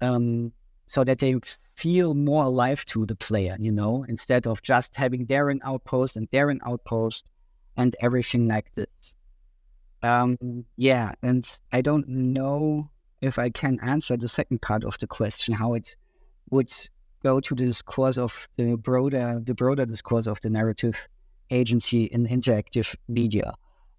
um, 0.00 0.52
so 0.86 1.04
that 1.04 1.20
they 1.20 1.36
feel 1.76 2.14
more 2.14 2.44
alive 2.44 2.84
to 2.86 3.06
the 3.06 3.14
player. 3.14 3.56
You 3.60 3.70
know, 3.70 4.04
instead 4.08 4.46
of 4.48 4.60
just 4.62 4.96
having 4.96 5.26
there 5.26 5.50
an 5.50 5.60
outpost 5.64 6.16
and 6.16 6.28
there 6.32 6.50
an 6.50 6.60
outpost 6.66 7.26
and 7.76 7.94
everything 8.00 8.48
like 8.48 8.74
this. 8.74 9.14
Um, 10.02 10.64
yeah, 10.76 11.12
and 11.22 11.48
I 11.72 11.80
don't 11.80 12.08
know 12.08 12.90
if 13.20 13.38
I 13.38 13.50
can 13.50 13.78
answer 13.80 14.16
the 14.16 14.28
second 14.28 14.62
part 14.62 14.84
of 14.84 14.98
the 14.98 15.06
question, 15.06 15.54
how 15.54 15.74
it 15.74 15.96
would 16.50 16.72
go 17.22 17.40
to 17.40 17.54
the 17.54 17.66
discourse 17.66 18.16
of 18.16 18.48
the 18.56 18.76
broader 18.76 19.40
the 19.44 19.54
broader 19.54 19.84
discourse 19.84 20.26
of 20.26 20.40
the 20.40 20.50
narrative 20.50 21.08
agency 21.50 22.04
in 22.04 22.26
interactive 22.26 22.94
media. 23.08 23.54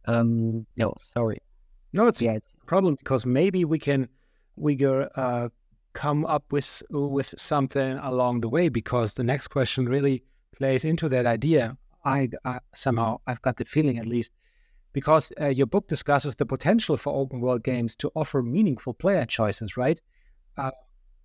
Um, 0.06 0.66
no, 0.78 0.94
sorry. 1.00 1.40
No, 1.94 2.08
it's 2.08 2.22
yeah. 2.22 2.38
a 2.38 2.66
problem 2.66 2.96
because 2.96 3.26
maybe 3.26 3.66
we 3.66 3.80
can 3.80 4.08
we 4.56 4.76
go 4.76 5.10
uh, 5.16 5.50
come 5.94 6.26
up 6.26 6.46
with 6.52 6.84
with 6.90 7.34
something 7.38 7.98
along 7.98 8.42
the 8.42 8.50
way 8.50 8.70
because 8.70 9.16
the 9.16 9.24
next 9.24 9.48
question 9.48 9.86
really 9.86 10.24
plays 10.56 10.86
into 10.86 11.10
that 11.10 11.26
idea. 11.26 11.78
I, 12.06 12.30
I 12.46 12.60
somehow 12.74 13.20
I've 13.28 13.42
got 13.42 13.58
the 13.58 13.66
feeling 13.66 13.98
at 13.98 14.06
least 14.06 14.32
because 15.00 15.32
uh, 15.40 15.48
your 15.48 15.66
book 15.66 15.88
discusses 15.88 16.36
the 16.36 16.46
potential 16.46 16.98
for 16.98 17.16
open 17.16 17.40
world 17.40 17.64
games 17.64 17.96
to 17.96 18.12
offer 18.16 18.44
meaningful 18.44 18.94
player 18.94 19.26
choices, 19.26 19.78
right? 19.78 20.02
Uh, 20.58 20.72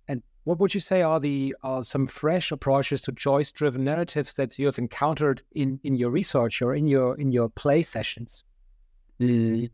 and 0.07 0.23
what 0.45 0.59
would 0.59 0.73
you 0.73 0.79
say 0.79 1.01
are 1.01 1.19
the 1.19 1.53
uh, 1.61 1.81
some 1.81 2.07
fresh 2.07 2.53
approaches 2.53 3.01
to 3.01 3.11
choice 3.11 3.51
driven 3.51 3.83
narratives 3.83 4.31
that 4.35 4.57
you 4.57 4.65
have 4.67 4.77
encountered 4.77 5.41
in, 5.51 5.77
in 5.83 5.97
your 5.97 6.09
research 6.09 6.61
or 6.61 6.73
in 6.73 6.87
your 6.87 7.19
in 7.19 7.33
your 7.33 7.49
play 7.49 7.81
sessions? 7.81 8.45
Mm, 9.19 9.69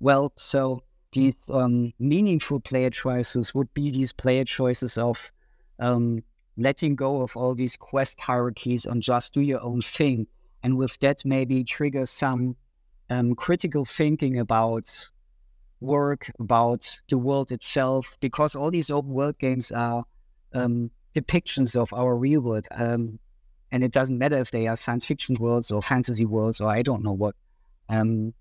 well, 0.00 0.32
so 0.34 0.82
these 1.12 1.38
um, 1.48 1.92
meaningful 2.00 2.58
player 2.58 2.90
choices 2.90 3.54
would 3.54 3.72
be 3.74 3.92
these 3.92 4.12
player 4.12 4.44
choices 4.44 4.98
of 4.98 5.30
um, 5.78 6.20
letting 6.56 6.96
go 6.96 7.22
of 7.22 7.36
all 7.36 7.54
these 7.54 7.76
quest 7.76 8.18
hierarchies 8.18 8.86
and 8.86 9.04
just 9.04 9.34
do 9.34 9.40
your 9.40 9.62
own 9.62 9.82
thing, 9.82 10.26
and 10.64 10.76
with 10.76 10.98
that 10.98 11.24
maybe 11.24 11.62
trigger 11.62 12.06
some 12.06 12.56
um, 13.10 13.34
critical 13.34 13.84
thinking 13.84 14.38
about 14.38 15.10
work, 15.80 16.30
about 16.40 17.00
the 17.08 17.18
world 17.18 17.52
itself, 17.52 18.16
because 18.20 18.54
all 18.54 18.70
these 18.70 18.90
open 18.90 19.10
world 19.10 19.38
games 19.38 19.70
are 19.72 20.04
um, 20.54 20.90
depictions 21.14 21.76
of 21.76 21.92
our 21.92 22.16
real 22.16 22.40
world. 22.40 22.66
Um, 22.70 23.18
and 23.72 23.82
it 23.82 23.92
doesn't 23.92 24.18
matter 24.18 24.38
if 24.38 24.50
they 24.50 24.66
are 24.68 24.76
science 24.76 25.06
fiction 25.06 25.36
worlds 25.38 25.70
or 25.70 25.82
fantasy 25.82 26.24
worlds 26.24 26.60
or 26.60 26.70
I 26.70 26.82
don't 26.82 27.02
know 27.02 27.12
what. 27.12 27.34
Um, 27.88 28.32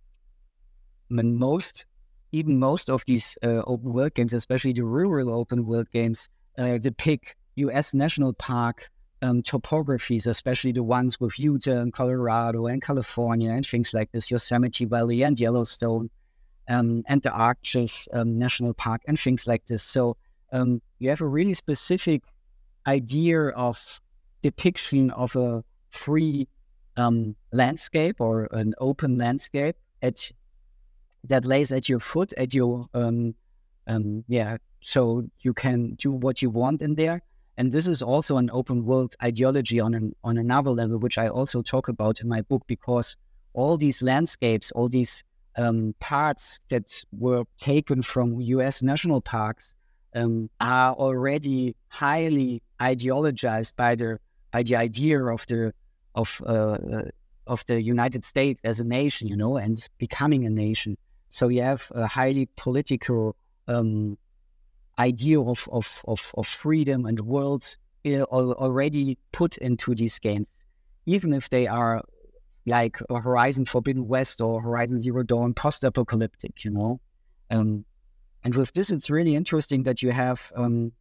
most, 1.10 1.86
even 2.32 2.60
most 2.60 2.90
of 2.90 3.04
these 3.06 3.38
uh, 3.44 3.62
open 3.68 3.94
world 3.94 4.14
games, 4.14 4.34
especially 4.34 4.74
the 4.74 4.84
rural 4.84 5.34
open 5.34 5.66
world 5.66 5.90
games, 5.92 6.30
uh, 6.58 6.78
depict 6.78 7.36
U.S. 7.56 7.94
national 7.94 8.34
park 8.34 8.90
um, 9.26 9.42
topographies, 9.42 10.28
especially 10.28 10.72
the 10.72 10.84
ones 10.84 11.20
with 11.20 11.40
Utah 11.40 11.82
and 11.82 11.92
Colorado 11.92 12.68
and 12.68 12.82
California 12.82 13.50
and 13.50 13.66
things 13.66 13.92
like 13.92 14.12
this, 14.12 14.30
Yosemite 14.30 14.86
Valley 14.86 15.24
and 15.24 15.40
Yellowstone 15.40 16.12
um, 16.70 17.04
and 17.08 17.24
the 17.24 17.32
Arches 17.32 18.08
um, 18.14 18.38
National 18.38 18.74
Park 18.76 19.02
and 19.08 19.20
things 19.20 19.48
like 19.48 19.66
this. 19.66 19.82
So 19.82 20.16
um, 20.52 20.80
you 21.00 21.10
have 21.10 21.22
a 21.22 21.28
really 21.28 21.56
specific 21.56 22.22
idea 22.86 23.48
of 23.50 24.00
depiction 24.44 25.10
of 25.12 25.36
a 25.36 25.64
free 25.90 26.48
um, 26.96 27.36
landscape 27.52 28.22
or 28.22 28.48
an 28.52 28.76
open 28.78 29.18
landscape 29.18 29.76
at 30.04 30.32
that 31.24 31.46
lays 31.46 31.72
at 31.72 31.90
your 31.90 32.00
foot, 32.00 32.32
at 32.38 32.54
your 32.54 32.88
um, 32.94 33.34
yeah. 34.28 34.58
So 34.82 35.26
you 35.40 35.56
can 35.56 35.96
do 35.96 36.12
what 36.12 36.44
you 36.44 36.52
want 36.52 36.84
in 36.84 36.94
there 36.94 37.24
and 37.58 37.72
this 37.72 37.88
is 37.88 38.02
also 38.02 38.38
an 38.38 38.50
open 38.52 38.86
world 38.86 39.16
ideology 39.24 39.80
on 39.80 39.94
an, 39.94 40.16
on 40.24 40.38
another 40.38 40.72
level, 40.72 40.98
which 40.98 41.18
I 41.18 41.30
also 41.30 41.62
talk 41.62 41.88
about 41.88 42.20
in 42.22 42.28
my 42.28 42.42
book, 42.42 42.64
because 42.68 43.16
all 43.54 43.78
these 43.78 44.02
landscapes, 44.02 44.72
all 44.72 44.90
these 44.90 45.24
um, 45.58 45.96
parts 46.00 46.60
that 46.70 47.04
were 47.18 47.46
taken 47.60 48.02
from 48.02 48.42
U.S. 48.42 48.82
national 48.82 49.22
parks 49.22 49.74
um, 50.14 50.50
are 50.60 50.94
already 50.94 51.76
highly 51.88 52.62
ideologized 52.82 53.76
by 53.76 53.96
the 53.96 54.20
by 54.52 54.64
the 54.64 54.76
idea 54.76 55.24
of 55.24 55.46
the 55.48 55.74
of 56.14 56.42
uh, 56.46 56.52
uh, 56.52 57.04
of 57.48 57.66
the 57.68 57.82
United 57.82 58.26
States 58.26 58.62
as 58.64 58.80
a 58.80 58.84
nation, 58.84 59.28
you 59.28 59.38
know, 59.38 59.58
and 59.58 59.88
becoming 59.98 60.46
a 60.46 60.50
nation. 60.50 60.98
So 61.30 61.48
you 61.48 61.62
have 61.62 61.92
a 61.96 62.08
highly 62.08 62.50
political 62.56 63.36
um, 63.68 64.18
idea 65.00 65.40
of, 65.40 65.68
of, 65.72 66.02
of, 66.08 66.32
of 66.38 66.48
freedom 66.48 67.06
and 67.06 67.20
world 67.22 67.76
already 68.06 69.18
put 69.32 69.58
into 69.58 69.96
these 69.96 70.20
games, 70.20 70.50
even 71.06 71.34
if 71.34 71.50
they 71.50 71.68
are 71.68 72.04
like 72.66 72.98
Horizon 73.10 73.66
Forbidden 73.66 74.08
West 74.08 74.42
or 74.42 74.62
Horizon 74.62 75.00
Zero 75.00 75.24
Dawn 75.24 75.54
post-apocalyptic, 75.54 76.64
you 76.64 76.72
know. 76.72 77.00
Um, 77.50 77.86
and 78.44 78.56
with 78.56 78.74
this, 78.74 78.92
it's 78.92 79.10
really 79.10 79.36
interesting 79.36 79.84
that 79.84 80.02
you 80.02 80.12
have 80.12 80.52
um, 80.56 80.92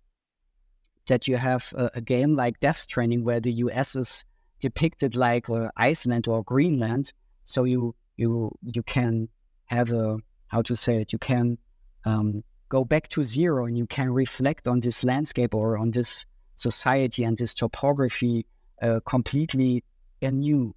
that 1.06 1.28
you 1.28 1.36
have 1.36 1.72
a, 1.76 1.90
a, 1.94 2.00
game 2.00 2.34
like 2.34 2.60
Death 2.60 2.78
Stranding, 2.78 3.24
where 3.24 3.40
the 3.40 3.52
U.S. 3.52 3.94
is 3.94 4.24
depicted 4.60 5.14
like 5.14 5.50
uh, 5.50 5.68
Iceland 5.76 6.26
or 6.26 6.42
Greenland. 6.42 7.12
So 7.44 7.64
you 7.64 7.94
you 8.16 8.50
you 8.62 8.82
can 8.82 9.28
have 9.66 9.90
a 9.90 10.18
how 10.48 10.62
to 10.62 10.74
say 10.74 11.02
it. 11.02 11.12
You 11.12 11.18
can 11.18 11.58
um, 12.04 12.42
go 12.68 12.84
back 12.84 13.08
to 13.08 13.24
zero 13.24 13.66
and 13.66 13.76
you 13.76 13.86
can 13.86 14.10
reflect 14.10 14.66
on 14.68 14.80
this 14.80 15.04
landscape 15.04 15.54
or 15.54 15.78
on 15.78 15.90
this 15.90 16.26
society 16.56 17.24
and 17.24 17.36
this 17.38 17.54
topography 17.54 18.46
uh, 18.82 19.00
completely 19.04 19.82
anew, 20.22 20.74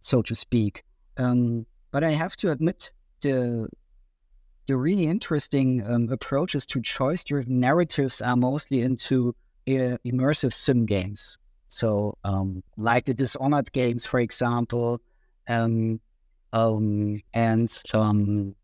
so 0.00 0.22
to 0.22 0.34
speak. 0.34 0.82
Um, 1.16 1.66
but 1.90 2.02
I 2.02 2.10
have 2.10 2.36
to 2.36 2.50
admit, 2.50 2.90
the 3.20 3.68
the 4.66 4.76
really 4.76 5.04
interesting 5.06 5.84
um, 5.86 6.08
approaches 6.10 6.64
to 6.66 6.80
choice-driven 6.80 7.60
narratives 7.60 8.22
are 8.22 8.36
mostly 8.36 8.80
into 8.80 9.34
uh, 9.68 9.98
immersive 10.06 10.54
sim 10.54 10.86
games. 10.86 11.38
So, 11.68 12.16
um, 12.24 12.62
like 12.76 13.04
the 13.04 13.14
Dishonored 13.14 13.72
games, 13.72 14.06
for 14.06 14.20
example, 14.20 15.00
um, 15.48 16.00
um, 16.52 17.20
and 17.34 17.82
um, 17.92 18.54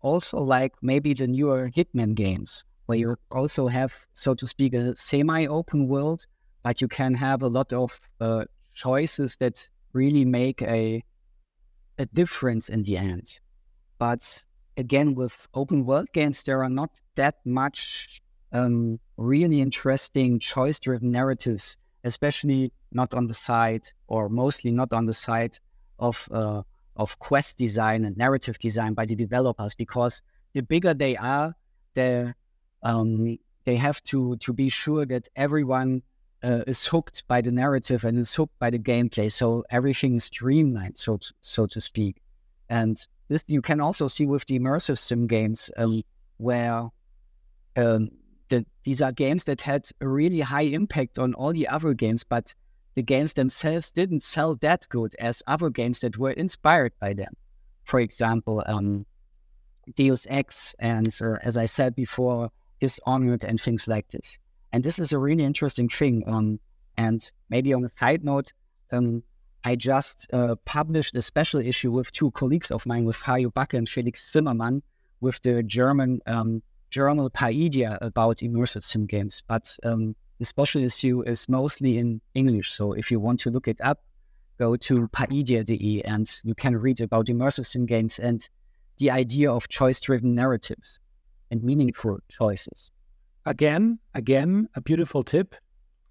also 0.00 0.38
like 0.38 0.74
maybe 0.82 1.14
the 1.14 1.26
newer 1.26 1.70
Hitman 1.70 2.14
games, 2.14 2.64
where 2.86 2.98
you 2.98 3.16
also 3.30 3.68
have, 3.68 4.06
so 4.12 4.34
to 4.34 4.46
speak, 4.46 4.74
a 4.74 4.96
semi-open 4.96 5.88
world, 5.88 6.26
but 6.62 6.80
you 6.80 6.88
can 6.88 7.14
have 7.14 7.42
a 7.42 7.48
lot 7.48 7.72
of 7.72 8.00
uh, 8.20 8.44
choices 8.74 9.36
that 9.36 9.68
really 9.92 10.24
make 10.24 10.62
a 10.62 11.02
a 11.98 12.06
difference 12.06 12.70
in 12.70 12.82
the 12.84 12.96
end. 12.96 13.40
But 13.98 14.42
again, 14.76 15.14
with 15.14 15.46
open 15.52 15.84
world 15.84 16.08
games, 16.14 16.42
there 16.42 16.62
are 16.62 16.70
not 16.70 16.90
that 17.16 17.34
much 17.44 18.22
um, 18.52 18.98
really 19.18 19.60
interesting 19.60 20.38
choice-driven 20.38 21.10
narratives, 21.10 21.76
especially 22.04 22.72
not 22.90 23.12
on 23.12 23.26
the 23.26 23.34
side, 23.34 23.88
or 24.08 24.30
mostly 24.30 24.70
not 24.70 24.92
on 24.92 25.04
the 25.04 25.12
side 25.12 25.58
of 25.98 26.26
uh, 26.32 26.62
of 27.00 27.18
quest 27.18 27.56
design 27.56 28.04
and 28.04 28.16
narrative 28.16 28.58
design 28.58 28.92
by 28.94 29.06
the 29.06 29.16
developers, 29.16 29.74
because 29.74 30.22
the 30.52 30.60
bigger 30.60 30.94
they 30.94 31.16
are, 31.16 31.54
the 31.94 32.34
um, 32.82 33.38
they 33.64 33.76
have 33.76 34.02
to 34.04 34.36
to 34.36 34.52
be 34.52 34.68
sure 34.68 35.06
that 35.06 35.28
everyone 35.34 36.02
uh, 36.42 36.62
is 36.66 36.86
hooked 36.86 37.26
by 37.26 37.40
the 37.40 37.50
narrative 37.50 38.04
and 38.04 38.18
is 38.18 38.34
hooked 38.34 38.58
by 38.58 38.70
the 38.70 38.78
gameplay. 38.78 39.32
So 39.32 39.64
everything 39.70 40.16
is 40.16 40.24
streamlined, 40.24 40.96
so 40.96 41.16
to, 41.16 41.32
so 41.40 41.66
to 41.66 41.80
speak. 41.80 42.16
And 42.68 42.96
this 43.28 43.44
you 43.46 43.62
can 43.62 43.80
also 43.80 44.06
see 44.06 44.26
with 44.26 44.44
the 44.46 44.58
immersive 44.58 44.98
sim 44.98 45.26
games, 45.26 45.70
um, 45.76 46.02
where 46.36 46.88
um, 47.76 48.10
the, 48.48 48.64
these 48.84 49.00
are 49.00 49.12
games 49.12 49.44
that 49.44 49.62
had 49.62 49.88
a 50.00 50.08
really 50.08 50.40
high 50.40 50.68
impact 50.74 51.18
on 51.18 51.34
all 51.34 51.52
the 51.52 51.68
other 51.68 51.94
games, 51.94 52.24
but 52.24 52.54
the 53.00 53.04
games 53.04 53.32
themselves 53.32 53.90
didn't 53.90 54.22
sell 54.22 54.56
that 54.56 54.86
good 54.90 55.16
as 55.18 55.42
other 55.46 55.70
games 55.70 56.00
that 56.00 56.18
were 56.18 56.32
inspired 56.32 56.92
by 57.00 57.14
them. 57.14 57.32
For 57.84 57.98
example, 57.98 58.62
um, 58.66 59.06
Deus 59.96 60.26
Ex, 60.28 60.74
and 60.78 61.10
uh, 61.22 61.36
as 61.42 61.56
I 61.56 61.64
said 61.64 61.94
before, 61.94 62.50
Dishonored 62.78 63.42
and 63.42 63.58
things 63.58 63.88
like 63.88 64.08
this. 64.08 64.36
And 64.70 64.84
this 64.84 64.98
is 64.98 65.14
a 65.14 65.18
really 65.18 65.44
interesting 65.44 65.88
thing. 65.88 66.24
Um, 66.26 66.60
and 66.98 67.20
maybe 67.48 67.72
on 67.72 67.84
a 67.84 67.88
side 67.88 68.22
note, 68.22 68.52
um, 68.92 69.22
I 69.64 69.76
just 69.76 70.26
uh, 70.34 70.56
published 70.66 71.14
a 71.14 71.22
special 71.22 71.60
issue 71.60 71.90
with 71.90 72.12
two 72.12 72.30
colleagues 72.32 72.70
of 72.70 72.84
mine, 72.84 73.06
with 73.06 73.16
Hajo 73.16 73.48
Backe 73.48 73.78
and 73.78 73.88
Felix 73.88 74.30
Zimmermann, 74.30 74.82
with 75.22 75.40
the 75.40 75.62
German 75.62 76.20
um, 76.26 76.62
journal 76.90 77.30
Paidia 77.30 77.96
about 78.02 78.38
immersive 78.38 78.84
sim 78.84 79.06
games. 79.06 79.42
But 79.48 79.74
um, 79.84 80.14
the 80.40 80.46
special 80.46 80.82
issue 80.82 81.22
is 81.26 81.48
mostly 81.50 81.98
in 81.98 82.18
English. 82.34 82.72
So 82.72 82.94
if 82.94 83.10
you 83.10 83.20
want 83.20 83.40
to 83.40 83.50
look 83.50 83.68
it 83.68 83.78
up, 83.82 84.02
go 84.58 84.74
to 84.74 85.06
paidia.de 85.08 86.02
and 86.04 86.40
you 86.42 86.54
can 86.54 86.76
read 86.76 87.02
about 87.02 87.26
immersive 87.26 87.66
sim 87.66 87.84
games 87.84 88.18
and 88.18 88.48
the 88.96 89.10
idea 89.10 89.52
of 89.52 89.68
choice 89.68 90.00
driven 90.00 90.34
narratives 90.34 90.98
and 91.50 91.62
meaningful 91.62 92.18
choices. 92.30 92.90
Again, 93.44 93.98
again, 94.14 94.66
a 94.74 94.80
beautiful 94.80 95.22
tip. 95.22 95.54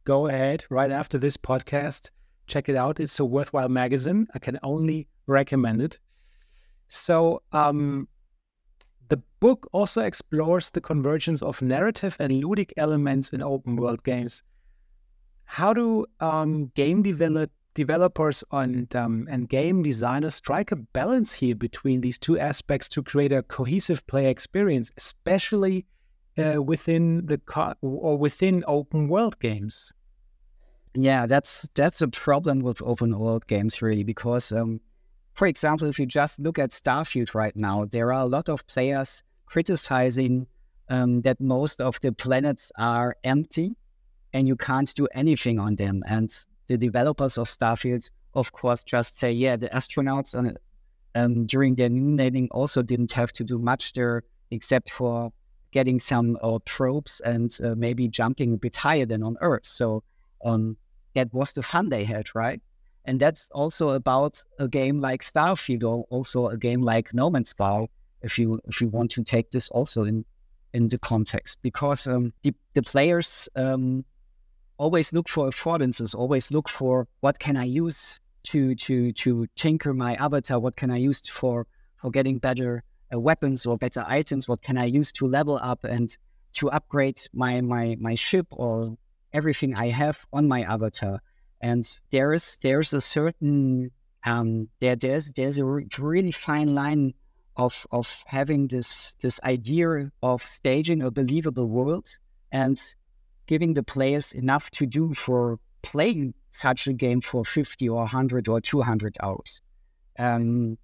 Go 0.04 0.28
ahead 0.28 0.64
right 0.70 0.92
after 0.92 1.18
this 1.18 1.36
podcast. 1.36 2.12
Check 2.46 2.70
it 2.70 2.76
out. 2.76 3.00
It's 3.00 3.20
a 3.20 3.26
worthwhile 3.26 3.70
magazine. 3.70 4.28
I 4.36 4.40
can 4.40 4.60
only 4.62 5.08
recommend 5.26 5.82
it. 5.82 6.00
So, 6.88 7.42
um, 7.52 8.08
book 9.40 9.68
also 9.72 10.02
explores 10.02 10.70
the 10.70 10.82
convergence 10.82 11.42
of 11.42 11.62
narrative 11.62 12.18
and 12.20 12.32
ludic 12.44 12.72
elements 12.78 13.30
in 13.30 13.42
open 13.42 13.76
world 13.76 14.04
games. 14.04 14.44
How 15.46 15.74
do 15.74 16.06
um, 16.20 16.68
game 16.76 17.02
develop, 17.02 17.52
developers 17.74 18.44
and, 18.52 18.94
um, 18.96 19.28
and 19.30 19.50
game 19.50 19.82
designers 19.82 20.36
strike 20.36 20.72
a 20.72 20.76
balance 20.76 21.34
here 21.34 21.56
between 21.56 22.02
these 22.02 22.20
two 22.20 22.38
aspects 22.38 22.90
to 22.90 23.02
create 23.02 23.32
a 23.32 23.44
cohesive 23.44 24.06
play 24.08 24.30
experience, 24.30 24.92
especially 24.98 25.86
uh, 26.38 26.62
within 26.62 27.26
the 27.26 27.38
co- 27.38 27.74
or 27.82 28.18
within 28.18 28.64
open 28.68 29.08
world 29.08 29.40
games. 29.40 29.94
Yeah, 30.96 31.26
that's 31.26 31.68
that's 31.76 32.02
a 32.02 32.08
problem 32.08 32.60
with 32.62 32.82
open 32.82 33.18
world 33.18 33.48
games 33.48 33.82
really 33.82 34.04
because, 34.04 34.52
um, 34.52 34.82
for 35.34 35.48
example, 35.48 35.88
if 35.88 36.00
you 36.00 36.06
just 36.06 36.40
look 36.40 36.60
at 36.60 36.72
Starfield 36.72 37.34
right 37.36 37.56
now, 37.56 37.86
there 37.86 38.12
are 38.12 38.22
a 38.22 38.26
lot 38.26 38.50
of 38.50 38.66
players 38.68 39.24
criticizing 39.50 40.46
um, 40.90 41.22
that 41.22 41.40
most 41.42 41.82
of 41.82 42.00
the 42.02 42.12
planets 42.12 42.72
are 42.78 43.16
empty 43.24 43.76
and 44.34 44.48
you 44.48 44.56
can't 44.56 44.94
do 44.96 45.08
anything 45.14 45.60
on 45.60 45.76
them. 45.76 46.04
And 46.08 46.30
the 46.68 46.78
developers 46.78 47.38
of 47.38 47.48
Starfield, 47.48 48.10
of 48.36 48.52
course, 48.52 48.84
just 48.84 49.18
say, 49.18 49.32
yeah, 49.32 49.56
the 49.56 49.70
astronauts 49.70 50.38
on, 50.38 50.56
um, 51.16 51.46
during 51.48 51.76
their 51.76 51.90
moon 51.90 52.18
landing 52.18 52.48
also 52.52 52.84
didn't 52.84 53.12
have 53.14 53.34
to 53.34 53.44
do 53.44 53.58
much 53.58 53.94
there 53.94 54.24
except 54.52 54.92
for 54.92 55.32
getting 55.72 56.00
some 56.00 56.38
uh, 56.42 56.60
probes 56.66 57.20
and 57.22 57.58
uh, 57.64 57.74
maybe 57.76 58.08
jumping 58.08 58.54
a 58.54 58.58
bit 58.58 58.76
higher 58.76 59.06
than 59.06 59.24
on 59.24 59.36
Earth. 59.42 59.66
So 59.66 60.04
um, 60.46 60.78
that 61.16 61.34
was 61.34 61.54
the 61.54 61.64
fun 61.64 61.90
they 61.90 62.04
had, 62.04 62.34
right? 62.36 62.62
And 63.06 63.20
that's 63.20 63.50
also 63.52 63.90
about 63.90 64.44
a 64.60 64.68
game 64.68 65.02
like 65.02 65.22
Starfield, 65.24 65.84
or 65.84 66.06
also 66.10 66.48
a 66.48 66.58
game 66.58 66.82
like 66.82 67.14
No 67.14 67.30
Man's 67.30 67.50
Sky, 67.50 67.88
if 68.22 68.38
you 68.38 68.60
if 68.66 68.82
you 68.82 68.88
want 68.90 69.12
to 69.12 69.24
take 69.24 69.52
this 69.52 69.70
also 69.70 70.04
in 70.04 70.26
in 70.74 70.88
the 70.88 70.98
context, 71.00 71.60
because 71.62 72.08
um, 72.08 72.34
the 72.44 72.54
the 72.74 72.84
players 72.84 73.50
um, 73.56 74.06
always 74.78 75.14
look 75.14 75.30
for 75.30 75.50
affordances, 75.50 76.16
always 76.16 76.52
look 76.52 76.70
for 76.70 77.08
what 77.22 77.40
can 77.40 77.58
I 77.58 77.66
use 77.66 78.20
to 78.44 78.76
to 78.76 79.12
to 79.14 79.48
tinker 79.56 79.94
my 79.94 80.16
avatar, 80.16 80.60
what 80.60 80.76
can 80.76 80.92
I 80.92 80.98
use 80.98 81.22
for 81.22 81.68
for 81.98 82.12
getting 82.12 82.40
better 82.40 82.84
uh, 83.14 83.20
weapons 83.20 83.66
or 83.66 83.78
better 83.78 84.04
items? 84.08 84.48
What 84.48 84.62
can 84.62 84.78
I 84.78 84.86
use 84.86 85.12
to 85.14 85.28
level 85.28 85.60
up 85.62 85.84
and 85.84 86.16
to 86.54 86.70
upgrade 86.72 87.22
my 87.34 87.62
my 87.62 87.98
my 88.00 88.16
ship 88.16 88.48
or 88.52 88.98
everything 89.34 89.76
I 89.76 89.90
have 89.90 90.26
on 90.34 90.48
my 90.48 90.64
avatar? 90.64 91.22
And 91.62 91.84
there 92.12 92.34
is 92.34 92.58
there's 92.62 92.94
a 92.94 93.02
certain 93.02 93.92
um, 94.26 94.70
there 94.80 94.96
there's 94.96 95.32
there's 95.34 95.58
a 95.58 95.66
really 95.66 96.32
fine 96.32 96.74
line 96.74 97.14
of 97.60 97.86
of 97.92 98.24
having 98.26 98.68
this 98.68 99.16
this 99.20 99.40
idea 99.44 100.10
of 100.24 100.42
staging 100.44 101.02
a 101.02 101.12
believable 101.12 101.66
world 101.66 102.18
and 102.52 102.96
giving 103.48 103.74
the 103.74 103.84
players 103.84 104.32
enough 104.32 104.72
to 104.72 104.86
do 104.86 105.14
for 105.14 105.60
playing 105.82 106.34
such 106.52 106.88
a 106.88 106.94
game 106.94 107.22
for 107.22 107.44
50 107.46 107.90
or 107.90 107.98
100 107.98 108.48
or 108.48 108.62
200 108.62 109.18
hours. 109.22 109.62
Um, 110.18 110.78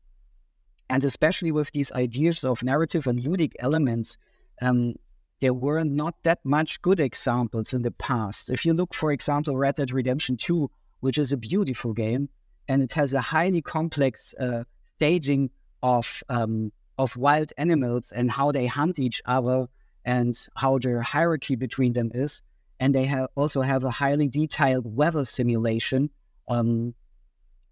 and 0.89 1.03
especially 1.03 1.51
with 1.51 1.71
these 1.71 1.91
ideas 1.93 2.43
of 2.43 2.61
narrative 2.61 3.07
and 3.07 3.19
ludic 3.19 3.53
elements, 3.59 4.17
um, 4.61 4.95
there 5.39 5.53
were 5.53 5.83
not 5.83 6.15
that 6.23 6.39
much 6.43 6.81
good 6.81 6.99
examples 6.99 7.73
in 7.73 7.81
the 7.81 7.91
past. 7.91 8.49
If 8.49 8.65
you 8.65 8.73
look, 8.73 8.93
for 8.93 9.11
example, 9.11 9.55
Red 9.57 9.75
Dead 9.75 9.91
Redemption 9.91 10.37
2, 10.37 10.69
which 10.99 11.17
is 11.17 11.31
a 11.31 11.37
beautiful 11.37 11.93
game, 11.93 12.29
and 12.67 12.81
it 12.81 12.93
has 12.93 13.13
a 13.13 13.21
highly 13.21 13.61
complex 13.61 14.33
uh, 14.39 14.63
staging 14.81 15.49
of 15.85 16.23
um, 16.29 16.71
of 16.97 17.15
wild 17.15 17.53
animals 17.57 18.11
and 18.11 18.31
how 18.31 18.51
they 18.51 18.65
hunt 18.65 18.97
each 18.97 19.21
other 19.25 19.67
and 20.03 20.33
how 20.55 20.79
the 20.79 21.01
hierarchy 21.03 21.55
between 21.55 21.93
them 21.93 22.09
is. 22.13 22.41
And 22.79 22.93
they 22.95 23.07
also 23.35 23.61
have 23.61 23.83
a 23.83 23.91
highly 23.91 24.27
detailed 24.27 24.85
weather 24.99 25.25
simulation 25.25 26.09
um, 26.47 26.95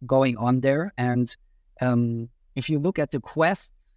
going 0.05 0.37
on 0.37 0.61
there. 0.61 0.93
And 0.97 1.35
um, 1.81 2.29
if 2.55 2.69
you 2.69 2.79
look 2.79 2.99
at 2.99 3.11
the 3.11 3.19
quests, 3.19 3.95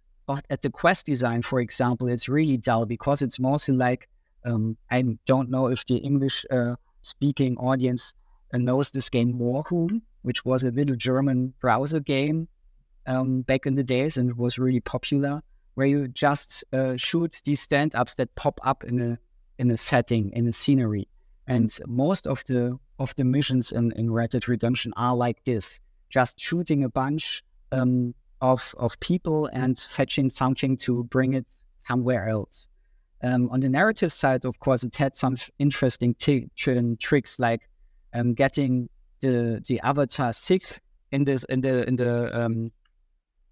at 0.49 0.61
the 0.61 0.69
quest 0.69 1.05
design, 1.05 1.41
for 1.41 1.59
example, 1.61 2.07
it's 2.07 2.27
really 2.27 2.57
dull 2.57 2.85
because 2.85 3.21
it's 3.21 3.39
mostly 3.39 3.75
like 3.75 4.09
um, 4.45 4.77
I 4.89 5.03
don't 5.25 5.49
know 5.49 5.67
if 5.67 5.85
the 5.85 5.97
English 5.97 6.45
uh, 6.49 6.75
speaking 7.01 7.57
audience 7.57 8.15
uh, 8.53 8.57
knows 8.57 8.91
this 8.91 9.09
game 9.09 9.33
Moorhuhn, 9.33 10.01
which 10.23 10.43
was 10.43 10.63
a 10.63 10.71
little 10.71 10.95
German 10.95 11.53
browser 11.61 11.99
game 11.99 12.47
um, 13.07 13.41
back 13.41 13.65
in 13.65 13.75
the 13.75 13.83
days 13.83 14.17
and 14.17 14.29
it 14.29 14.37
was 14.37 14.59
really 14.59 14.81
popular, 14.81 15.41
where 15.75 15.87
you 15.87 16.07
just 16.07 16.63
uh, 16.73 16.95
shoot 16.97 17.41
these 17.45 17.61
stand 17.61 17.95
ups 17.95 18.15
that 18.15 18.33
pop 18.35 18.59
up 18.63 18.83
in 18.83 19.01
a 19.01 19.17
in 19.57 19.71
a 19.71 19.77
setting 19.77 20.31
in 20.33 20.47
a 20.47 20.53
scenery, 20.53 21.07
and 21.47 21.79
most 21.87 22.27
of 22.27 22.43
the 22.45 22.77
of 22.99 23.15
the 23.15 23.23
missions 23.23 23.71
in, 23.71 23.91
in 23.93 24.11
Red 24.11 24.31
Dead 24.31 24.47
Redemption 24.47 24.93
are 24.97 25.15
like 25.15 25.43
this, 25.45 25.79
just 26.09 26.39
shooting 26.39 26.83
a 26.83 26.89
bunch 26.89 27.43
um, 27.71 28.13
of 28.41 28.75
of 28.77 28.99
people 28.99 29.47
and 29.47 29.79
fetching 29.79 30.29
something 30.29 30.77
to 30.77 31.03
bring 31.05 31.33
it 31.33 31.49
somewhere 31.79 32.27
else. 32.27 32.67
Um, 33.23 33.49
on 33.49 33.61
the 33.61 33.69
narrative 33.69 34.13
side, 34.13 34.45
of 34.45 34.59
course, 34.59 34.83
it 34.83 34.95
had 34.95 35.15
some 35.15 35.37
interesting 35.57 36.13
t- 36.15 36.49
tricks 36.99 37.39
like 37.39 37.67
um, 38.13 38.33
getting 38.33 38.89
the 39.21 39.63
the 39.67 39.79
avatar 39.79 40.33
sick 40.33 40.79
in 41.11 41.23
this 41.23 41.43
in 41.45 41.61
the 41.61 41.87
in 41.87 41.95
the 41.95 42.39
um, 42.39 42.71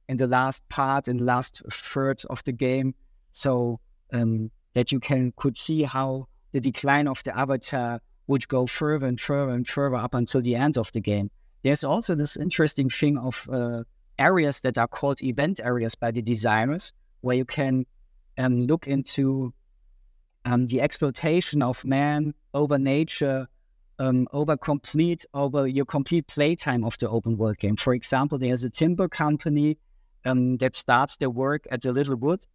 in 0.08 0.18
the 0.18 0.28
last 0.28 0.68
part 0.70 1.08
in 1.08 1.18
the 1.18 1.24
last 1.24 1.62
third 1.72 2.24
of 2.30 2.44
the 2.44 2.52
game, 2.52 2.94
so 3.32 3.80
um, 4.14 4.52
that 4.74 4.92
you 4.92 5.00
can 5.00 5.34
could 5.36 5.58
see 5.58 5.84
how 5.84 6.28
the 6.52 6.60
decline 6.60 7.08
of 7.08 7.24
the 7.24 7.38
avatar 7.38 8.00
would 8.28 8.48
go 8.48 8.66
further 8.66 9.08
and 9.08 9.20
further 9.20 9.52
and 9.52 9.68
further 9.68 9.96
up 9.96 10.14
until 10.14 10.42
the 10.42 10.56
end 10.56 10.78
of 10.78 10.92
the 10.92 11.02
game. 11.02 11.30
There's 11.64 11.84
also 11.84 12.16
this 12.16 12.38
interesting 12.38 12.90
thing 12.90 13.18
of 13.18 13.48
uh, 13.52 13.84
areas 14.20 14.62
that 14.62 14.78
are 14.78 14.88
called 14.88 15.22
event 15.24 15.60
areas 15.64 15.96
by 15.96 16.12
the 16.12 16.22
designers, 16.22 16.94
where 17.22 17.36
you 17.36 17.46
can 17.46 17.86
um, 18.38 18.62
look 18.68 18.88
into 18.88 19.54
um, 20.46 20.68
the 20.68 20.82
exploitation 20.82 21.62
of 21.62 21.84
man 21.84 22.34
over 22.54 22.78
nature, 22.78 23.48
um, 24.00 24.28
over 24.32 24.58
complete 24.58 25.26
over 25.34 25.68
your 25.68 25.86
complete 25.86 26.28
playtime 26.28 26.84
of 26.84 26.98
the 27.00 27.10
open 27.10 27.38
world 27.38 27.58
game. 27.58 27.76
For 27.76 27.94
example, 27.94 28.38
there's 28.38 28.64
a 28.64 28.70
timber 28.70 29.08
company 29.08 29.78
um, 30.26 30.58
that 30.58 30.76
starts 30.76 31.18
their 31.18 31.30
work 31.30 31.68
at 31.72 31.82
the 31.82 31.94
little 31.94 32.16
wood, 32.16 32.46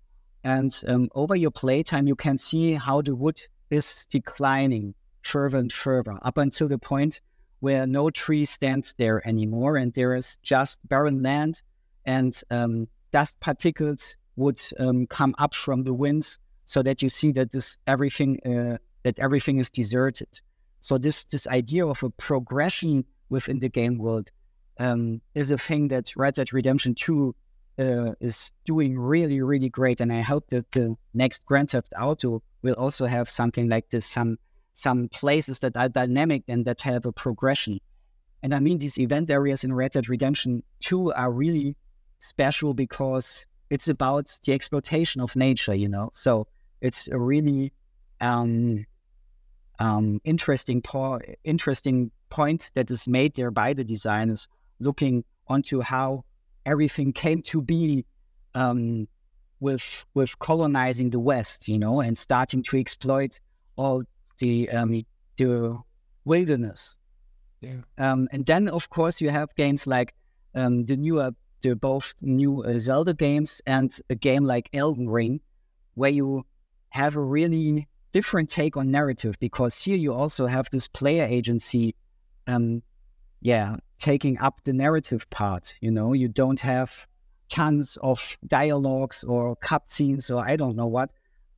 and 0.44 0.82
um, 0.86 1.08
over 1.14 1.36
your 1.36 1.50
playtime, 1.50 2.06
you 2.06 2.16
can 2.16 2.38
see 2.38 2.74
how 2.74 3.02
the 3.02 3.14
wood 3.14 3.40
is 3.70 4.06
declining 4.10 4.94
further 5.22 5.58
and 5.58 5.72
further 5.72 6.18
up 6.22 6.38
until 6.38 6.68
the 6.68 6.78
point 6.78 7.20
where 7.60 7.86
no 7.86 8.10
tree 8.10 8.44
stands 8.44 8.94
there 8.98 9.26
anymore, 9.28 9.76
and 9.76 9.92
there 9.94 10.14
is 10.14 10.38
just 10.42 10.80
barren 10.88 11.22
land, 11.22 11.62
and 12.06 12.42
um, 12.50 12.88
dust 13.12 13.38
particles 13.40 14.16
would 14.36 14.60
um, 14.78 15.06
come 15.06 15.34
up 15.38 15.54
from 15.54 15.84
the 15.84 15.92
winds, 15.92 16.38
so 16.64 16.82
that 16.82 17.02
you 17.02 17.08
see 17.08 17.32
that 17.32 17.50
this 17.52 17.78
everything 17.86 18.40
uh, 18.46 18.78
that 19.02 19.18
everything 19.18 19.58
is 19.58 19.70
deserted. 19.70 20.40
So 20.80 20.96
this 20.96 21.24
this 21.26 21.46
idea 21.46 21.86
of 21.86 22.02
a 22.02 22.10
progression 22.10 23.04
within 23.28 23.58
the 23.58 23.68
game 23.68 23.98
world 23.98 24.30
um, 24.78 25.20
is 25.34 25.50
a 25.50 25.58
thing 25.58 25.88
that 25.88 26.16
Red 26.16 26.34
Dead 26.34 26.52
Redemption 26.52 26.94
Two 26.94 27.34
uh, 27.80 28.12
is 28.20 28.52
doing 28.64 28.98
really 28.98 29.40
really 29.40 29.70
great, 29.70 30.00
and 30.00 30.12
I 30.12 30.20
hope 30.20 30.48
that 30.50 30.70
the 30.72 30.96
next 31.14 31.44
Grand 31.46 31.70
Theft 31.70 31.92
Auto 31.98 32.42
will 32.62 32.74
also 32.74 33.06
have 33.06 33.30
something 33.30 33.68
like 33.68 33.90
this. 33.90 34.06
Some 34.06 34.38
some 34.72 35.08
places 35.08 35.58
that 35.60 35.76
are 35.76 35.88
dynamic 35.88 36.44
and 36.48 36.64
that 36.64 36.80
have 36.82 37.06
a 37.06 37.12
progression. 37.12 37.80
And 38.42 38.54
I 38.54 38.60
mean, 38.60 38.78
these 38.78 38.98
event 38.98 39.30
areas 39.30 39.64
in 39.64 39.74
Red 39.74 39.92
Dead 39.92 40.08
Redemption 40.08 40.62
2 40.80 41.12
are 41.12 41.30
really 41.30 41.76
special 42.18 42.72
because 42.74 43.46
it's 43.68 43.88
about 43.88 44.38
the 44.44 44.52
exploitation 44.52 45.20
of 45.20 45.36
nature, 45.36 45.74
you 45.74 45.88
know? 45.88 46.10
So 46.12 46.46
it's 46.80 47.08
a 47.08 47.18
really 47.18 47.72
um, 48.20 48.86
um, 49.78 50.20
interesting, 50.24 50.80
po- 50.82 51.20
interesting 51.44 52.10
point 52.30 52.70
that 52.74 52.90
is 52.90 53.06
made 53.06 53.34
there 53.34 53.50
by 53.50 53.74
the 53.74 53.84
designers 53.84 54.48
looking 54.78 55.24
onto 55.46 55.80
how 55.80 56.24
everything 56.70 57.12
came 57.12 57.42
to 57.42 57.60
be 57.60 58.04
um, 58.54 59.08
with 59.58 60.04
with 60.14 60.38
colonizing 60.38 61.10
the 61.10 61.18
West, 61.20 61.68
you 61.68 61.78
know, 61.78 62.00
and 62.00 62.16
starting 62.16 62.62
to 62.62 62.78
exploit 62.78 63.40
all 63.76 64.02
the 64.38 64.70
um, 64.70 65.02
the 65.36 65.78
wilderness. 66.24 66.96
Yeah. 67.60 67.82
Um, 67.98 68.28
and 68.32 68.46
then, 68.46 68.68
of 68.68 68.88
course, 68.88 69.20
you 69.20 69.30
have 69.30 69.54
games 69.54 69.86
like 69.86 70.14
um, 70.54 70.84
the 70.86 70.96
newer, 70.96 71.32
the 71.60 71.74
both 71.76 72.14
new 72.22 72.64
uh, 72.64 72.78
Zelda 72.78 73.12
games 73.12 73.60
and 73.66 73.94
a 74.08 74.14
game 74.14 74.44
like 74.44 74.70
Elden 74.72 75.08
Ring, 75.10 75.40
where 75.94 76.10
you 76.10 76.46
have 76.90 77.16
a 77.16 77.20
really 77.20 77.86
different 78.12 78.48
take 78.48 78.76
on 78.76 78.90
narrative 78.90 79.38
because 79.38 79.76
here 79.84 79.96
you 79.96 80.12
also 80.12 80.46
have 80.46 80.68
this 80.72 80.88
player 80.88 81.24
agency, 81.24 81.94
um, 82.46 82.82
yeah, 83.41 83.76
taking 83.99 84.38
up 84.38 84.61
the 84.64 84.72
narrative 84.72 85.28
part. 85.30 85.76
You 85.80 85.91
know, 85.91 86.12
you 86.12 86.28
don't 86.28 86.61
have 86.61 87.07
tons 87.49 87.99
of 88.03 88.38
dialogues 88.47 89.24
or 89.24 89.57
cutscenes 89.57 90.34
or 90.34 90.47
I 90.47 90.57
don't 90.57 90.76
know 90.76 90.86
what, 90.86 91.11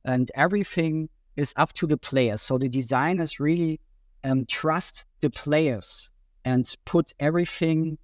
and 0.05 0.31
everything 0.35 1.09
is 1.35 1.53
up 1.57 1.73
to 1.73 1.87
the 1.87 1.97
players. 1.97 2.41
So 2.41 2.57
the 2.57 2.69
designers 2.69 3.39
really 3.39 3.79
um, 4.23 4.45
trust 4.45 5.05
the 5.21 5.29
players 5.29 6.11
and 6.45 6.73
put 6.85 7.13
everything 7.19 7.97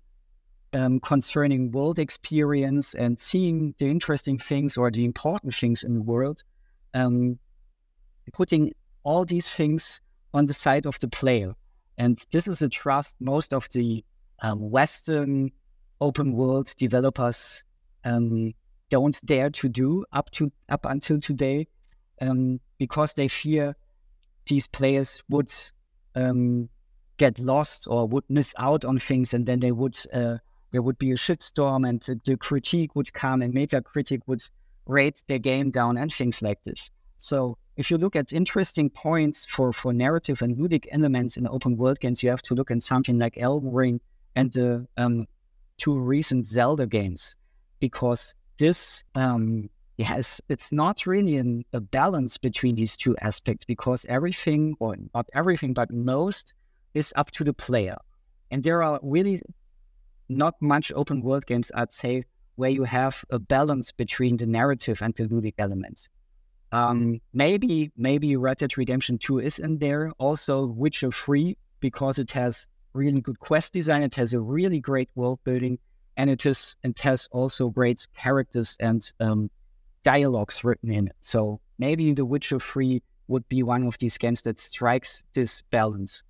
um, 0.74 1.00
concerning 1.00 1.72
world 1.72 2.00
experience 2.00 2.94
and 2.94 3.20
seeing 3.20 3.74
the 3.80 3.90
interesting 3.90 4.38
things 4.38 4.78
or 4.78 4.92
the 4.92 5.04
important 5.04 5.54
things 5.54 5.84
in 5.84 5.94
the 5.94 6.02
world, 6.02 6.44
um, 6.94 7.40
putting 8.34 8.74
all 9.04 9.26
these 9.26 9.50
things 9.50 10.02
on 10.34 10.46
the 10.46 10.54
side 10.54 10.86
of 10.86 11.00
the 11.00 11.08
player. 11.08 11.56
And 12.00 12.18
this 12.32 12.47
is 12.47 12.62
a 12.62 12.70
trust 12.70 13.18
most 13.20 13.54
of 13.54 13.68
the 13.74 14.04
um, 14.41 14.72
Western 14.72 15.52
open 16.00 16.32
world 16.32 16.74
developers 16.78 17.64
um, 18.06 18.54
don't 18.89 19.20
dare 19.26 19.50
to 19.50 19.68
do 19.68 20.06
up 20.14 20.32
to 20.32 20.50
up 20.70 20.86
until 20.86 21.20
today 21.20 21.68
um, 22.22 22.62
because 22.78 23.14
they 23.14 23.28
fear 23.28 23.76
these 24.47 24.68
players 24.68 25.22
would 25.30 25.54
um, 26.16 26.70
get 27.18 27.38
lost 27.38 27.86
or 27.89 28.08
would 28.08 28.24
miss 28.30 28.54
out 28.58 28.86
on 28.86 28.97
things, 28.97 29.34
and 29.34 29.45
then 29.45 29.60
they 29.60 29.74
would 29.74 29.97
uh, 30.14 30.38
there 30.72 30.82
would 30.82 30.97
be 30.97 31.12
a 31.12 31.16
shitstorm, 31.16 31.88
and 31.88 32.02
the 32.26 32.38
critique 32.38 32.95
would 32.95 33.12
come, 33.12 33.41
and 33.41 33.54
Metacritic 33.54 34.22
would 34.26 34.41
rate 34.88 35.22
their 35.28 35.39
game 35.39 35.70
down, 35.70 35.97
and 35.97 36.14
things 36.14 36.41
like 36.41 36.64
this. 36.64 36.89
So 37.20 37.57
if 37.76 37.91
you 37.91 37.97
look 37.97 38.15
at 38.15 38.34
interesting 38.34 38.89
points 38.89 39.45
for, 39.45 39.72
for 39.72 39.93
narrative 39.93 40.41
and 40.41 40.57
ludic 40.57 40.88
elements 40.91 41.38
in 41.38 41.47
open 41.47 41.78
world 41.78 41.99
games, 41.99 42.24
you 42.24 42.30
have 42.30 42.41
to 42.43 42.55
look 42.55 42.72
at 42.72 42.82
something 42.82 43.20
like 43.20 43.38
Elden 43.38 43.72
Ring 43.72 44.01
and 44.36 44.51
the 44.53 44.88
um, 44.97 45.28
two 45.78 45.99
recent 45.99 46.47
Zelda 46.47 46.88
games, 46.88 47.36
because 47.80 48.34
this 48.57 49.03
um, 49.15 49.70
yes, 49.97 50.39
it's 50.47 50.72
not 50.72 51.05
really 51.05 51.36
an, 51.36 51.65
a 51.74 51.82
balance 51.82 52.38
between 52.38 52.76
these 52.76 52.95
two 52.95 53.17
aspects 53.17 53.65
because 53.65 54.05
everything, 54.07 54.76
or 54.80 54.95
not 55.13 55.28
everything, 55.34 55.74
but 55.74 55.91
most 55.91 56.53
is 56.93 57.13
up 57.17 57.32
to 57.32 57.43
the 57.43 57.53
player. 57.53 57.97
And 58.49 58.63
there 58.63 58.82
are 58.82 58.97
really 59.03 59.41
not 60.30 60.55
much 60.61 60.91
open 60.95 61.22
world 61.22 61.45
games, 61.45 61.70
I'd 61.76 61.91
say, 61.91 62.24
where 62.55 62.70
you 62.70 62.86
have 62.86 63.26
a 63.30 63.39
balance 63.39 63.91
between 63.91 64.38
the 64.38 64.45
narrative 64.45 65.01
and 65.01 65.13
the 65.15 65.28
ludic 65.28 65.55
elements. 65.57 66.09
Um, 66.72 67.20
maybe 67.34 67.91
maybe 67.97 68.36
Red 68.36 68.57
Dead 68.57 68.78
Redemption 68.78 69.17
2 69.17 69.39
is 69.39 69.59
in 69.59 69.80
there. 69.80 70.11
Also 70.17 70.67
Witcher 70.67 71.11
3 71.11 71.57
because 71.80 72.20
it 72.20 72.32
has 72.32 72.67
really 72.93 73.22
good 73.22 73.39
quest 73.39 73.74
design. 73.74 74.03
It 74.03 74.15
has 74.15 74.34
a 74.34 74.39
really 74.39 74.80
great 74.80 75.09
world 75.15 75.39
building, 75.43 75.80
and 76.17 76.30
it 76.30 76.45
is 76.45 76.76
it 76.84 76.99
has 76.99 77.28
also 77.32 77.70
great 77.70 78.07
characters 78.15 78.78
and 78.80 79.11
um, 79.20 79.49
dialogues 80.03 80.63
written 80.63 80.91
in 80.91 81.07
it. 81.07 81.15
So 81.22 81.59
maybe 81.78 82.13
The 82.13 82.26
Witcher 82.26 82.59
3 82.59 83.01
would 83.28 83.47
be 83.49 83.63
one 83.63 83.86
of 83.86 83.97
these 83.99 84.17
games 84.17 84.41
that 84.43 84.59
strikes 84.59 85.24
this 85.34 85.61
balance. 85.72 86.24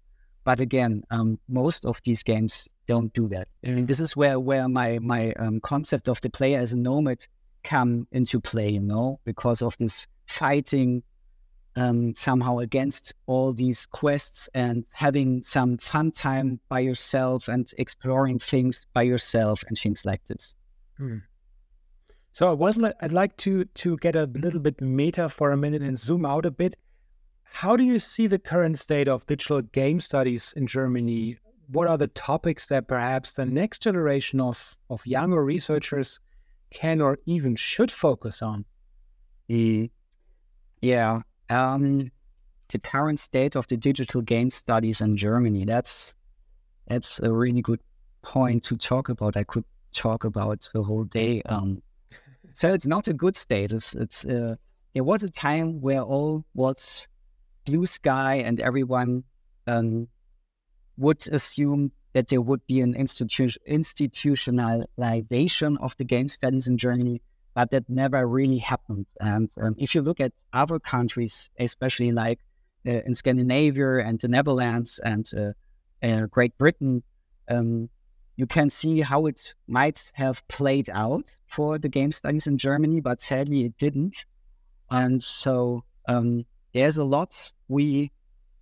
But 0.43 0.61
again, 0.61 1.03
um, 1.11 1.39
most 1.47 1.85
of 1.85 2.01
these 2.03 2.23
games 2.23 2.67
don't 2.87 3.13
do 3.13 3.27
that. 3.29 3.47
I 3.65 3.71
mean, 3.71 3.85
this 3.85 3.99
is 3.99 4.15
where 4.15 4.39
where 4.39 4.67
my 4.67 4.99
my 4.99 5.33
um, 5.33 5.59
concept 5.59 6.07
of 6.07 6.21
the 6.21 6.29
player 6.29 6.59
as 6.59 6.73
a 6.73 6.77
nomad 6.77 7.25
come 7.63 8.07
into 8.11 8.39
play. 8.39 8.69
You 8.69 8.81
know, 8.81 9.19
because 9.25 9.61
of 9.61 9.77
this 9.77 10.07
fighting 10.29 11.03
um, 11.75 12.13
somehow 12.13 12.59
against 12.59 13.13
all 13.25 13.53
these 13.53 13.85
quests 13.85 14.49
and 14.53 14.85
having 14.91 15.41
some 15.41 15.77
fun 15.77 16.11
time 16.11 16.59
by 16.69 16.79
yourself 16.79 17.47
and 17.47 17.71
exploring 17.77 18.39
things 18.39 18.85
by 18.93 19.03
yourself 19.03 19.63
and 19.67 19.77
things 19.77 20.05
like 20.05 20.23
this. 20.25 20.55
Hmm. 20.97 21.17
So 22.31 22.49
I 22.49 22.53
was 22.53 22.79
I'd 23.01 23.11
like 23.11 23.35
to 23.37 23.65
to 23.65 23.97
get 23.97 24.15
a 24.15 24.25
little 24.25 24.59
bit 24.59 24.79
meta 24.81 25.29
for 25.29 25.51
a 25.51 25.57
minute 25.57 25.81
and 25.81 25.97
zoom 25.97 26.25
out 26.25 26.45
a 26.45 26.51
bit. 26.51 26.75
How 27.43 27.75
do 27.75 27.83
you 27.83 27.97
see 27.97 28.27
the 28.27 28.39
current 28.39 28.77
state 28.77 29.07
of 29.07 29.25
digital 29.25 29.61
game 29.61 29.99
studies 29.99 30.53
in 30.55 30.67
Germany? 30.67 31.37
What 31.71 31.87
are 31.87 31.97
the 31.97 32.07
topics 32.07 32.67
that 32.67 32.87
perhaps 32.87 33.33
the 33.33 33.45
next 33.45 33.81
generation 33.81 34.39
of, 34.39 34.77
of 34.89 35.05
younger 35.05 35.43
researchers 35.43 36.19
can 36.71 37.01
or 37.01 37.17
even 37.25 37.55
should 37.55 37.91
focus 37.91 38.41
on? 38.41 38.65
Mm. 39.49 39.89
Yeah. 40.81 41.21
Um, 41.49 42.11
the 42.69 42.79
current 42.79 43.19
state 43.19 43.55
of 43.55 43.67
the 43.67 43.77
digital 43.77 44.21
game 44.21 44.51
studies 44.51 45.01
in 45.01 45.17
Germany, 45.17 45.65
that's 45.65 46.15
that's 46.87 47.19
a 47.19 47.31
really 47.31 47.61
good 47.61 47.81
point 48.21 48.63
to 48.65 48.77
talk 48.77 49.09
about. 49.09 49.37
I 49.37 49.43
could 49.43 49.65
talk 49.91 50.23
about 50.23 50.69
the 50.73 50.83
whole 50.83 51.03
day. 51.03 51.41
Um, 51.43 51.81
so 52.53 52.73
it's 52.73 52.85
not 52.85 53.07
a 53.07 53.13
good 53.13 53.37
state. 53.37 53.71
It's, 53.71 53.95
it's 53.95 54.25
uh, 54.25 54.55
there 54.93 55.03
was 55.03 55.23
a 55.23 55.29
time 55.29 55.81
where 55.81 56.01
all 56.01 56.45
was 56.53 57.07
blue 57.65 57.85
sky 57.85 58.35
and 58.35 58.59
everyone 58.59 59.23
um, 59.67 60.07
would 60.97 61.27
assume 61.31 61.91
that 62.13 62.27
there 62.27 62.41
would 62.41 62.65
be 62.67 62.81
an 62.81 62.93
institu- 62.95 63.55
institutionalization 63.69 65.77
of 65.79 65.95
the 65.97 66.03
game 66.03 66.27
studies 66.27 66.67
in 66.67 66.77
Germany, 66.77 67.21
but 67.53 67.71
that 67.71 67.89
never 67.89 68.27
really 68.27 68.57
happened. 68.57 69.07
And 69.19 69.49
um, 69.59 69.75
if 69.77 69.95
you 69.95 70.01
look 70.01 70.19
at 70.19 70.33
other 70.53 70.79
countries, 70.79 71.49
especially 71.59 72.11
like 72.11 72.39
uh, 72.87 73.01
in 73.05 73.15
Scandinavia 73.15 74.05
and 74.05 74.19
the 74.19 74.27
Netherlands 74.27 74.99
and 75.03 75.29
uh, 75.35 75.51
uh, 76.05 76.25
Great 76.27 76.57
Britain, 76.57 77.03
um, 77.49 77.89
you 78.37 78.47
can 78.47 78.69
see 78.69 79.01
how 79.01 79.25
it 79.25 79.53
might 79.67 80.11
have 80.13 80.47
played 80.47 80.89
out 80.93 81.35
for 81.47 81.77
the 81.77 81.89
game 81.89 82.11
studies 82.11 82.47
in 82.47 82.57
Germany, 82.57 83.01
but 83.01 83.21
sadly 83.21 83.65
it 83.65 83.77
didn't. 83.77 84.25
And 84.89 85.21
so 85.21 85.83
um, 86.07 86.45
there's 86.73 86.97
a 86.97 87.03
lot 87.03 87.51
we 87.67 88.11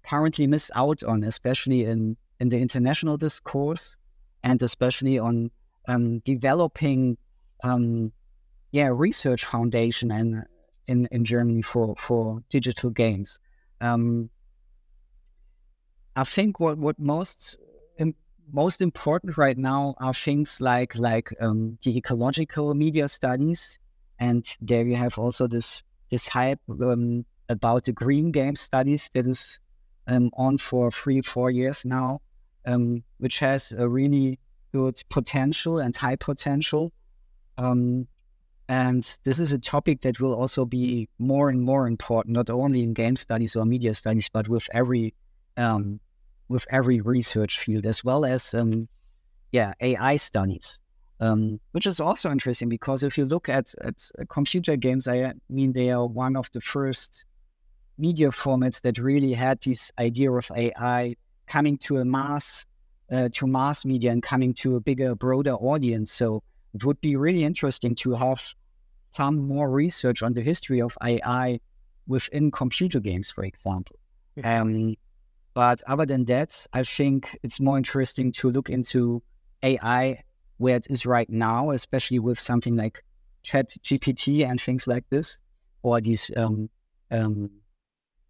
currently 0.03 0.47
miss 0.47 0.71
out 0.73 1.03
on, 1.03 1.23
especially 1.23 1.85
in, 1.85 2.17
in 2.39 2.49
the 2.49 2.57
international 2.57 3.17
discourse 3.17 3.97
and 4.43 4.63
especially 4.63 5.19
on 5.19 5.51
um, 5.87 6.19
developing 6.19 7.17
um, 7.63 8.11
yeah 8.71 8.89
research 8.91 9.45
foundation 9.45 10.11
and 10.11 10.45
in, 10.87 11.07
in 11.11 11.25
Germany 11.25 11.61
for, 11.61 11.95
for 11.97 12.41
digital 12.49 12.89
games. 12.89 13.39
Um, 13.81 14.29
I 16.15 16.23
think 16.23 16.59
what, 16.59 16.77
what 16.77 16.97
most 16.97 17.57
most 18.51 18.81
important 18.81 19.37
right 19.37 19.57
now 19.57 19.95
are 19.99 20.13
things 20.13 20.61
like 20.61 20.95
like 20.95 21.29
um, 21.41 21.77
the 21.83 21.97
ecological 21.97 22.73
media 22.73 23.07
studies, 23.07 23.79
and 24.19 24.45
there 24.61 24.85
you 24.85 24.95
have 24.95 25.17
also 25.17 25.47
this 25.47 25.83
this 26.09 26.27
hype 26.27 26.59
um, 26.69 27.25
about 27.49 27.83
the 27.83 27.91
green 27.91 28.31
game 28.31 28.55
studies 28.55 29.09
that 29.13 29.27
is 29.27 29.59
um, 30.07 30.31
on 30.33 30.57
for 30.57 30.89
three 30.91 31.21
four 31.21 31.51
years 31.51 31.85
now, 31.85 32.21
um, 32.65 33.03
which 33.17 33.39
has 33.39 33.71
a 33.73 33.87
really 33.87 34.39
good 34.71 35.01
potential 35.09 35.79
and 35.79 35.95
high 35.95 36.15
potential. 36.15 36.91
Um, 37.57 38.07
and 38.69 39.17
this 39.23 39.39
is 39.39 39.51
a 39.51 39.59
topic 39.59 40.01
that 40.01 40.19
will 40.19 40.33
also 40.33 40.65
be 40.65 41.07
more 41.19 41.49
and 41.49 41.61
more 41.61 41.87
important, 41.87 42.33
not 42.33 42.49
only 42.49 42.83
in 42.83 42.93
game 42.93 43.15
studies 43.15 43.55
or 43.55 43.65
media 43.65 43.93
studies, 43.93 44.29
but 44.31 44.49
with 44.49 44.67
every 44.73 45.13
um, 45.55 45.99
with 46.49 46.65
every 46.69 47.01
research 47.01 47.59
field, 47.59 47.85
as 47.85 48.03
well 48.03 48.25
as 48.25 48.53
um, 48.53 48.87
yeah 49.51 49.73
AI 49.79 50.17
studies, 50.17 50.79
um, 51.19 51.59
which 51.71 51.87
is 51.87 51.99
also 51.99 52.29
interesting 52.29 52.69
because 52.69 53.03
if 53.03 53.17
you 53.17 53.25
look 53.25 53.47
at 53.47 53.73
at 53.81 54.09
computer 54.29 54.75
games, 54.75 55.07
I 55.07 55.33
mean 55.49 55.71
they 55.71 55.89
are 55.91 56.05
one 56.05 56.35
of 56.35 56.51
the 56.51 56.61
first 56.61 57.25
media 57.97 58.29
formats 58.29 58.81
that 58.81 58.97
really 58.97 59.33
had 59.33 59.59
this 59.61 59.91
idea 59.97 60.31
of 60.31 60.51
AI 60.55 61.15
coming 61.47 61.77
to 61.77 61.97
a 61.97 62.05
mass 62.05 62.65
uh, 63.11 63.29
to 63.31 63.47
mass 63.47 63.85
media 63.85 64.11
and 64.11 64.21
coming 64.21 64.53
to 64.53 64.75
a 64.75 64.79
bigger, 64.79 65.15
broader 65.15 65.53
audience. 65.53 66.11
So 66.11 66.43
it 66.77 66.85
would 66.85 67.01
be 67.01 67.15
really 67.15 67.43
interesting 67.43 67.95
to 67.95 68.13
have 68.13 68.41
some 69.11 69.47
more 69.47 69.69
research 69.69 70.21
on 70.21 70.33
the 70.33 70.41
history 70.41 70.79
of 70.79 70.95
AI 71.03 71.59
within 72.05 72.51
computer 72.51 72.99
games, 72.99 73.31
for 73.31 73.43
example. 73.43 73.97
Um, 74.43 74.95
but 75.55 75.81
other 75.87 76.05
than 76.05 76.25
that, 76.25 76.67
I 76.71 76.83
think 76.83 77.37
it's 77.41 77.59
more 77.59 77.77
interesting 77.77 78.31
to 78.33 78.51
look 78.51 78.69
into 78.69 79.23
AI 79.63 80.21
where 80.57 80.75
it 80.75 80.87
is 80.89 81.03
right 81.05 81.29
now, 81.29 81.71
especially 81.71 82.19
with 82.19 82.39
something 82.39 82.75
like 82.75 83.03
Chat 83.41 83.69
GPT 83.83 84.47
and 84.47 84.61
things 84.61 84.85
like 84.85 85.05
this, 85.09 85.39
or 85.81 85.99
these 85.99 86.29
um, 86.37 86.69
um, 87.09 87.49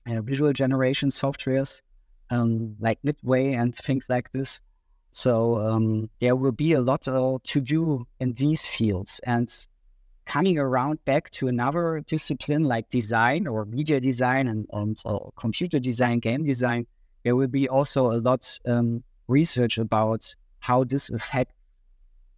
uh, 0.07 0.21
visual 0.21 0.53
generation 0.53 1.09
softwares 1.09 1.81
um, 2.29 2.77
like 2.79 2.99
Midway 3.03 3.53
and 3.53 3.75
things 3.75 4.05
like 4.07 4.31
this. 4.31 4.61
So 5.11 5.57
um, 5.57 6.09
there 6.19 6.35
will 6.35 6.51
be 6.51 6.73
a 6.73 6.81
lot 6.81 7.07
uh, 7.07 7.37
to 7.43 7.61
do 7.61 8.05
in 8.19 8.33
these 8.33 8.65
fields. 8.65 9.19
And 9.23 9.49
coming 10.25 10.57
around 10.57 11.03
back 11.05 11.29
to 11.31 11.47
another 11.47 12.03
discipline 12.05 12.65
like 12.65 12.89
design 12.89 13.47
or 13.47 13.65
media 13.65 13.99
design 13.99 14.47
and, 14.47 14.67
and 14.73 15.01
uh, 15.05 15.19
computer 15.37 15.79
design, 15.79 16.19
game 16.19 16.43
design, 16.43 16.85
there 17.23 17.35
will 17.35 17.47
be 17.47 17.67
also 17.67 18.11
a 18.11 18.19
lot 18.19 18.59
um, 18.65 19.03
research 19.27 19.77
about 19.77 20.35
how 20.59 20.83
this 20.83 21.09
affects 21.09 21.77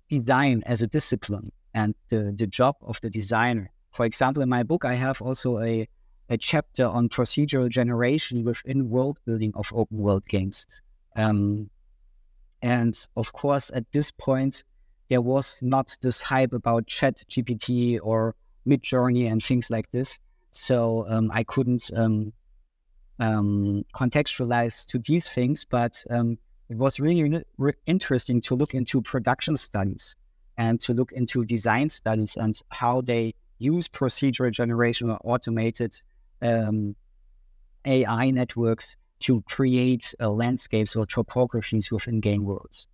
design 0.10 0.64
as 0.66 0.82
a 0.82 0.88
discipline 0.88 1.52
and 1.74 1.96
the, 2.10 2.34
the 2.36 2.48
job 2.48 2.76
of 2.82 3.00
the 3.02 3.10
designer. 3.10 3.72
For 3.92 4.06
example, 4.06 4.44
in 4.44 4.50
my 4.50 4.64
book, 4.64 4.86
I 4.86 4.94
have 4.94 5.22
also 5.22 5.60
a, 5.60 5.88
a 6.30 6.38
chapter 6.38 6.86
on 6.86 7.10
procedural 7.10 7.70
generation 7.70 8.44
within 8.44 8.90
world 8.90 9.20
building 9.26 9.52
of 9.56 9.72
open 9.76 9.98
world 9.98 10.26
games. 10.28 10.66
Um, 11.16 11.70
and 12.62 13.08
of 13.16 13.34
course, 13.34 13.72
at 13.74 13.92
this 13.92 14.12
point, 14.12 14.64
there 15.10 15.22
was 15.22 15.60
not 15.62 15.98
this 16.02 16.22
hype 16.22 16.54
about 16.54 16.88
Chat 16.88 17.24
GPT 17.30 18.00
or 18.02 18.36
Midjourney 18.68 19.32
and 19.32 19.44
things 19.44 19.70
like 19.70 19.90
this. 19.92 20.20
So 20.52 21.06
um, 21.08 21.32
I 21.34 21.44
couldn't 21.44 21.90
um, 21.96 22.34
um, 23.20 23.86
contextualized 23.94 24.88
to 24.88 25.00
these 25.00 25.28
things, 25.28 25.66
but 25.66 26.04
um, 26.10 26.38
it 26.70 26.78
was 26.78 27.00
really 27.00 27.44
re- 27.58 27.74
interesting 27.86 28.42
to 28.42 28.56
look 28.56 28.74
into 28.74 29.02
production 29.02 29.58
studies 29.58 30.16
and 30.58 30.80
to 30.82 30.94
look 30.94 31.12
into 31.12 31.46
design 31.46 31.90
studies 31.90 32.36
and 32.36 32.60
how 32.70 33.02
they 33.02 33.34
use 33.58 33.88
procedural 33.88 34.52
generation 34.52 35.10
or 35.10 35.20
automated 35.24 35.94
um, 36.42 36.96
AI 37.86 38.32
networks 38.32 38.98
to 39.22 39.42
create 39.44 40.14
uh, 40.20 40.30
landscapes 40.30 40.96
or 40.96 41.06
topographies 41.06 41.92
within 41.92 42.20
game 42.20 42.46
worlds. 42.46 42.88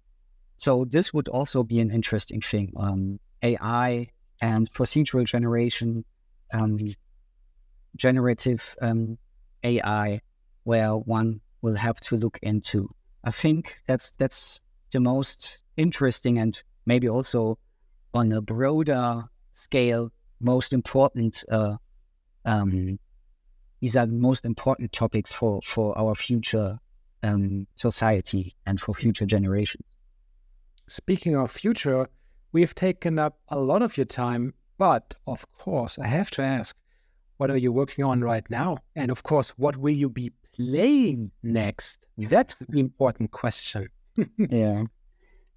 So 0.57 0.85
this 0.85 1.13
would 1.13 1.27
also 1.27 1.63
be 1.63 1.79
an 1.79 1.91
interesting 1.91 2.41
thing. 2.41 2.73
Um, 2.77 3.19
AI 3.43 4.07
and 4.41 4.71
procedural 4.71 5.25
generation, 5.25 6.05
um, 6.53 6.79
generative 7.95 8.75
um, 8.81 9.17
AI 9.63 10.21
where 10.63 10.91
one 10.95 11.41
will 11.61 11.75
have 11.75 11.99
to 11.99 12.17
look 12.17 12.39
into. 12.41 12.89
I 13.23 13.31
think 13.31 13.81
that's 13.87 14.13
that's 14.17 14.61
the 14.91 14.99
most 14.99 15.59
interesting 15.77 16.37
and 16.37 16.61
maybe 16.85 17.09
also 17.09 17.57
on 18.13 18.31
a 18.31 18.41
broader 18.41 19.23
scale 19.53 20.11
most 20.39 20.73
important. 20.73 21.43
Uh, 21.49 21.77
um, 22.45 22.99
these 23.81 23.95
are 23.95 24.05
the 24.05 24.13
most 24.13 24.45
important 24.45 24.91
topics 24.93 25.31
for 25.31 25.61
for 25.61 25.97
our 25.97 26.15
future 26.15 26.79
um, 27.23 27.67
society 27.75 28.55
and 28.65 28.79
for 28.79 28.93
future 28.93 29.25
generations. 29.25 29.93
Speaking 30.87 31.35
of 31.35 31.49
future, 31.51 32.07
we've 32.51 32.75
taken 32.75 33.17
up 33.19 33.39
a 33.49 33.59
lot 33.59 33.81
of 33.81 33.97
your 33.97 34.05
time, 34.05 34.53
but 34.77 35.15
of 35.25 35.45
course, 35.51 35.97
I 35.97 36.07
have 36.07 36.29
to 36.31 36.41
ask 36.41 36.75
what 37.37 37.51
are 37.51 37.57
you 37.57 37.71
working 37.71 38.05
on 38.05 38.21
right 38.21 38.49
now? 38.49 38.77
And 38.95 39.11
of 39.11 39.23
course, 39.23 39.49
what 39.57 39.75
will 39.77 39.93
you 39.93 40.09
be 40.09 40.31
playing 40.55 41.31
next? 41.43 41.99
That's 42.17 42.59
the 42.59 42.79
important 42.79 43.31
question. 43.31 43.89
yeah. 44.37 44.83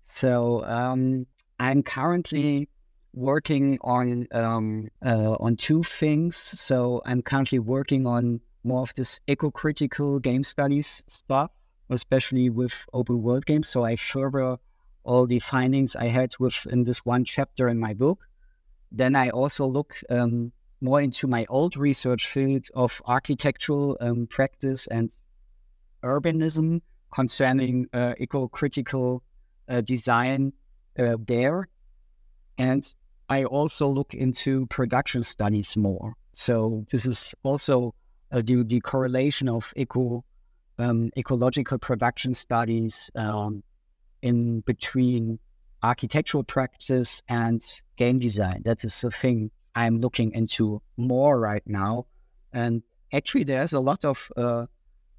So 0.03 0.65
um, 0.65 1.27
I'm 1.61 1.83
currently 1.83 2.69
working 3.15 3.79
on 3.83 4.27
um, 4.33 4.89
uh, 5.05 5.37
on 5.41 5.57
two 5.57 5.83
things. 5.83 6.37
So 6.37 7.03
I'm 7.05 7.23
currently 7.23 7.59
working 7.59 8.07
on 8.07 8.41
more 8.65 8.83
of 8.83 8.95
this 8.95 9.21
eco-critical 9.27 10.19
game 10.19 10.45
studies 10.45 11.03
stuff, 11.07 11.51
especially 11.91 12.51
with 12.51 12.85
open 12.93 13.23
world 13.23 13.47
games. 13.47 13.69
So 13.69 13.85
I 13.85 13.97
further 13.97 14.59
all 15.05 15.27
the 15.27 15.39
findings 15.39 15.97
I 15.97 16.07
had 16.07 16.33
within 16.39 16.85
this 16.85 17.05
one 17.05 17.25
chapter 17.25 17.69
in 17.69 17.79
my 17.79 17.95
book. 17.95 18.27
Then 18.93 19.17
I 19.17 19.31
also 19.31 19.67
look 19.67 19.97
um, 20.11 20.53
more 20.81 21.01
into 21.01 21.27
my 21.27 21.47
old 21.49 21.77
research 21.77 22.27
field 22.27 22.67
of 22.75 23.01
architectural 23.07 23.97
um, 24.01 24.27
practice 24.27 24.87
and 24.87 25.17
urbanism 26.03 26.81
concerning 27.11 27.87
uh, 27.93 28.15
eco-critical 28.19 29.23
uh, 29.69 29.81
design 29.81 30.53
uh, 30.99 31.17
there. 31.27 31.69
And 32.59 32.93
I 33.29 33.45
also 33.45 33.89
look 33.89 34.15
into 34.15 34.67
production 34.67 35.23
studies 35.23 35.77
more. 35.77 36.15
So 36.33 36.85
this 36.91 37.07
is 37.07 37.35
also 37.43 37.95
uh, 38.33 38.43
the, 38.45 38.63
the 38.65 38.81
correlation 38.81 39.49
of 39.49 39.73
eco 39.77 40.25
um, 40.79 41.11
ecological 41.17 41.79
production 41.79 42.35
studies 42.35 43.11
um, 43.17 43.63
in 44.23 44.61
between 44.61 45.39
architectural 45.83 46.45
practice 46.45 47.23
and 47.29 47.65
game 47.97 48.19
design. 48.19 48.63
That 48.65 48.85
is 48.85 49.01
the 49.01 49.11
thing 49.11 49.51
I'm 49.75 49.99
looking 49.99 50.33
into 50.33 50.81
more 50.97 51.41
right 51.41 51.63
now. 51.67 52.07
And 52.53 52.83
actually, 53.13 53.45
there's 53.45 53.73
a 53.73 53.81
lot 53.81 54.05
of 54.05 54.31
uh, 54.37 54.67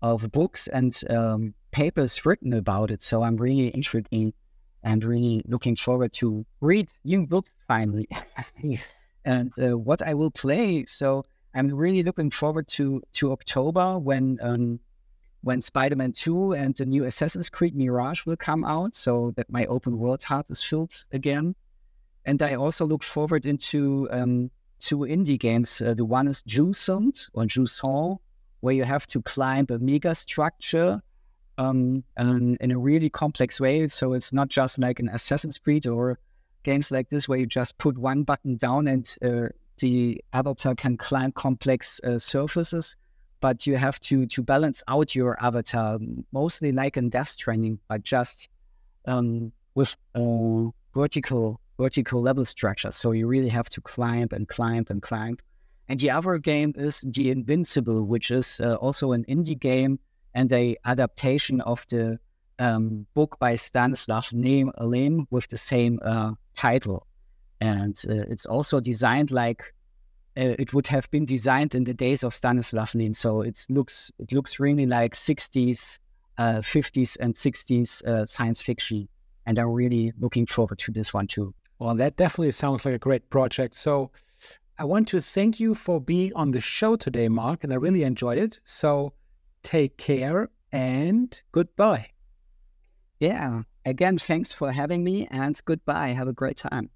of 0.01 0.31
books 0.31 0.67
and 0.67 0.97
um, 1.09 1.53
papers 1.71 2.25
written 2.25 2.53
about 2.53 2.91
it. 2.91 3.01
So 3.01 3.21
I'm 3.21 3.35
really 3.35 3.67
interested 3.67 4.07
and 4.83 5.03
really 5.03 5.43
looking 5.47 5.75
forward 5.75 6.13
to 6.13 6.45
read 6.61 6.89
new 7.03 7.25
books 7.27 7.51
finally. 7.67 8.07
and 9.25 9.51
uh, 9.59 9.77
what 9.77 10.01
I 10.01 10.13
will 10.13 10.31
play. 10.31 10.85
So 10.85 11.25
I'm 11.53 11.73
really 11.73 12.03
looking 12.03 12.29
forward 12.29 12.67
to 12.69 13.01
to 13.13 13.31
October 13.31 13.97
when 13.99 14.37
um, 14.41 14.79
when 15.41 15.61
Spider-Man 15.61 16.11
2 16.11 16.53
and 16.53 16.75
the 16.75 16.85
new 16.85 17.05
Assassin's 17.05 17.49
Creed 17.49 17.75
Mirage 17.75 18.25
will 18.25 18.35
come 18.35 18.65
out, 18.65 18.93
so 18.93 19.31
that 19.37 19.49
my 19.49 19.65
open 19.67 19.97
world 19.97 20.21
heart 20.23 20.49
is 20.49 20.61
filled 20.61 21.05
again. 21.11 21.55
And 22.25 22.41
I 22.41 22.55
also 22.55 22.85
look 22.85 23.03
forward 23.03 23.45
into 23.45 24.07
um, 24.11 24.51
two 24.79 24.99
indie 24.99 25.39
games. 25.39 25.81
Uh, 25.81 25.93
the 25.93 26.05
one 26.05 26.27
is 26.27 26.43
Jusant 26.43 27.29
or 27.33 27.45
Jusant, 27.45 28.19
where 28.59 28.75
you 28.75 28.83
have 28.83 29.07
to 29.07 29.21
climb 29.21 29.65
a 29.69 29.79
mega 29.79 30.13
structure 30.13 31.01
um, 31.59 32.03
um, 32.17 32.57
in 32.61 32.71
a 32.71 32.79
really 32.79 33.09
complex 33.09 33.59
way. 33.59 33.87
So 33.89 34.13
it's 34.13 34.33
not 34.33 34.47
just 34.47 34.79
like 34.79 34.99
an 34.99 35.09
Assassin's 35.09 35.57
Creed 35.57 35.85
or 35.85 36.17
games 36.63 36.89
like 36.89 37.09
this 37.09 37.27
where 37.27 37.37
you 37.37 37.45
just 37.45 37.77
put 37.77 37.97
one 37.97 38.23
button 38.23 38.55
down 38.55 38.87
and 38.87 39.15
uh, 39.21 39.49
the 39.77 40.23
avatar 40.33 40.73
can 40.73 40.97
climb 40.97 41.33
complex 41.33 41.99
uh, 42.03 42.17
surfaces, 42.17 42.95
but 43.41 43.67
you 43.67 43.75
have 43.75 43.99
to 44.01 44.25
to 44.25 44.41
balance 44.41 44.81
out 44.87 45.15
your 45.15 45.41
avatar 45.43 45.99
mostly 46.31 46.71
like 46.71 46.97
in 46.97 47.09
Death 47.09 47.29
Stranding, 47.29 47.79
but 47.89 48.03
just 48.03 48.47
um, 49.05 49.51
with 49.75 49.95
uh, 50.15 50.65
vertical 50.93 51.59
vertical 51.77 52.21
level 52.21 52.45
structure. 52.45 52.91
So 52.91 53.11
you 53.11 53.27
really 53.27 53.49
have 53.49 53.69
to 53.69 53.81
climb 53.81 54.29
and 54.31 54.47
climb 54.47 54.85
and 54.89 55.01
climb. 55.01 55.37
And 55.89 55.99
the 55.99 56.11
other 56.11 56.37
game 56.37 56.73
is 56.77 57.01
The 57.01 57.31
Invincible, 57.31 58.03
which 58.03 58.31
is 58.31 58.61
uh, 58.61 58.75
also 58.75 59.11
an 59.13 59.25
indie 59.25 59.59
game 59.59 59.99
and 60.33 60.51
a 60.51 60.75
adaptation 60.85 61.61
of 61.61 61.85
the 61.89 62.19
um, 62.59 63.05
book 63.13 63.37
by 63.39 63.55
Stanisław 63.55 64.71
Lem 64.79 65.27
with 65.31 65.47
the 65.47 65.57
same 65.57 65.99
uh, 66.03 66.33
title. 66.55 67.07
And 67.61 67.99
uh, 68.09 68.25
it's 68.29 68.45
also 68.45 68.79
designed 68.79 69.31
like 69.31 69.73
uh, 70.37 70.55
it 70.59 70.73
would 70.73 70.87
have 70.87 71.09
been 71.11 71.25
designed 71.25 71.75
in 71.75 71.83
the 71.83 71.93
days 71.93 72.23
of 72.23 72.33
Stanisław 72.33 72.95
Lem. 72.95 73.13
So 73.13 73.41
it 73.41 73.65
looks 73.69 74.11
it 74.19 74.31
looks 74.31 74.59
really 74.59 74.85
like 74.85 75.15
60s, 75.15 75.99
50s, 76.37 77.17
uh, 77.17 77.23
and 77.23 77.35
60s 77.35 78.03
uh, 78.05 78.25
science 78.25 78.61
fiction. 78.61 79.07
And 79.45 79.57
I'm 79.57 79.71
really 79.71 80.13
looking 80.19 80.45
forward 80.45 80.79
to 80.79 80.91
this 80.91 81.13
one 81.13 81.27
too. 81.27 81.53
Well, 81.79 81.95
that 81.95 82.17
definitely 82.17 82.51
sounds 82.51 82.85
like 82.85 82.93
a 82.93 82.99
great 82.99 83.29
project. 83.29 83.75
So 83.75 84.11
I 84.77 84.83
want 84.83 85.07
to 85.09 85.21
thank 85.21 85.59
you 85.59 85.73
for 85.73 85.99
being 85.99 86.31
on 86.35 86.51
the 86.51 86.61
show 86.61 86.95
today, 86.95 87.29
Marc, 87.29 87.63
and 87.63 87.73
I 87.73 87.77
really 87.77 88.03
enjoyed 88.03 88.37
it. 88.37 88.59
So 88.63 89.13
take 89.63 89.97
care 89.97 90.49
and 90.71 91.41
goodbye. 91.51 92.09
Yeah. 93.19 93.63
Again, 93.85 94.17
thanks 94.17 94.51
for 94.51 94.71
having 94.71 95.03
me 95.03 95.27
and 95.31 95.59
goodbye. 95.65 96.09
Have 96.09 96.27
a 96.27 96.33
great 96.33 96.57
time. 96.57 96.89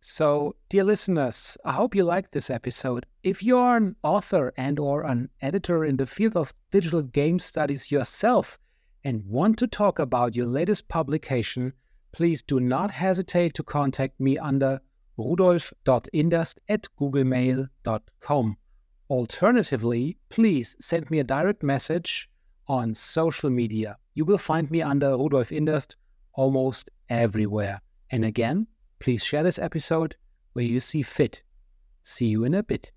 So, 0.00 0.54
dear 0.68 0.84
listeners, 0.84 1.58
I 1.64 1.72
hope 1.72 1.94
you 1.94 2.04
liked 2.04 2.30
this 2.30 2.48
episode. 2.48 3.04
If 3.24 3.42
you're 3.42 3.76
an 3.76 3.96
author 4.04 4.52
and 4.56 4.78
or 4.78 5.02
an 5.02 5.30
editor 5.40 5.84
in 5.84 5.96
the 5.96 6.06
field 6.06 6.36
of 6.36 6.54
digital 6.70 7.02
game 7.02 7.40
studies 7.40 7.90
yourself 7.90 8.56
and 9.02 9.26
want 9.26 9.58
to 9.58 9.66
talk 9.66 9.98
about 9.98 10.36
your 10.36 10.46
latest 10.46 10.86
publication, 10.88 11.72
please 12.12 12.40
do 12.42 12.60
not 12.60 12.92
hesitate 12.92 13.54
to 13.54 13.62
contact 13.64 14.20
me 14.20 14.38
under 14.38 14.80
rudolf.inderst 15.18 16.58
at 16.68 16.86
googlemail.com. 17.00 18.56
Alternatively, 19.08 20.16
please 20.30 20.74
send 20.80 21.10
me 21.10 21.20
a 21.20 21.24
direct 21.24 21.62
message 21.62 22.28
on 22.66 22.92
social 22.92 23.50
media. 23.50 23.96
You 24.14 24.24
will 24.24 24.38
find 24.38 24.68
me 24.70 24.82
under 24.82 25.16
Rudolf 25.16 25.50
Inderst 25.50 25.94
almost 26.34 26.90
everywhere. 27.08 27.80
And 28.10 28.24
again, 28.24 28.66
please 28.98 29.22
share 29.22 29.44
this 29.44 29.58
episode 29.58 30.16
where 30.54 30.64
you 30.64 30.80
see 30.80 31.02
fit. 31.02 31.42
See 32.02 32.26
you 32.26 32.44
in 32.44 32.54
a 32.54 32.62
bit. 32.62 32.90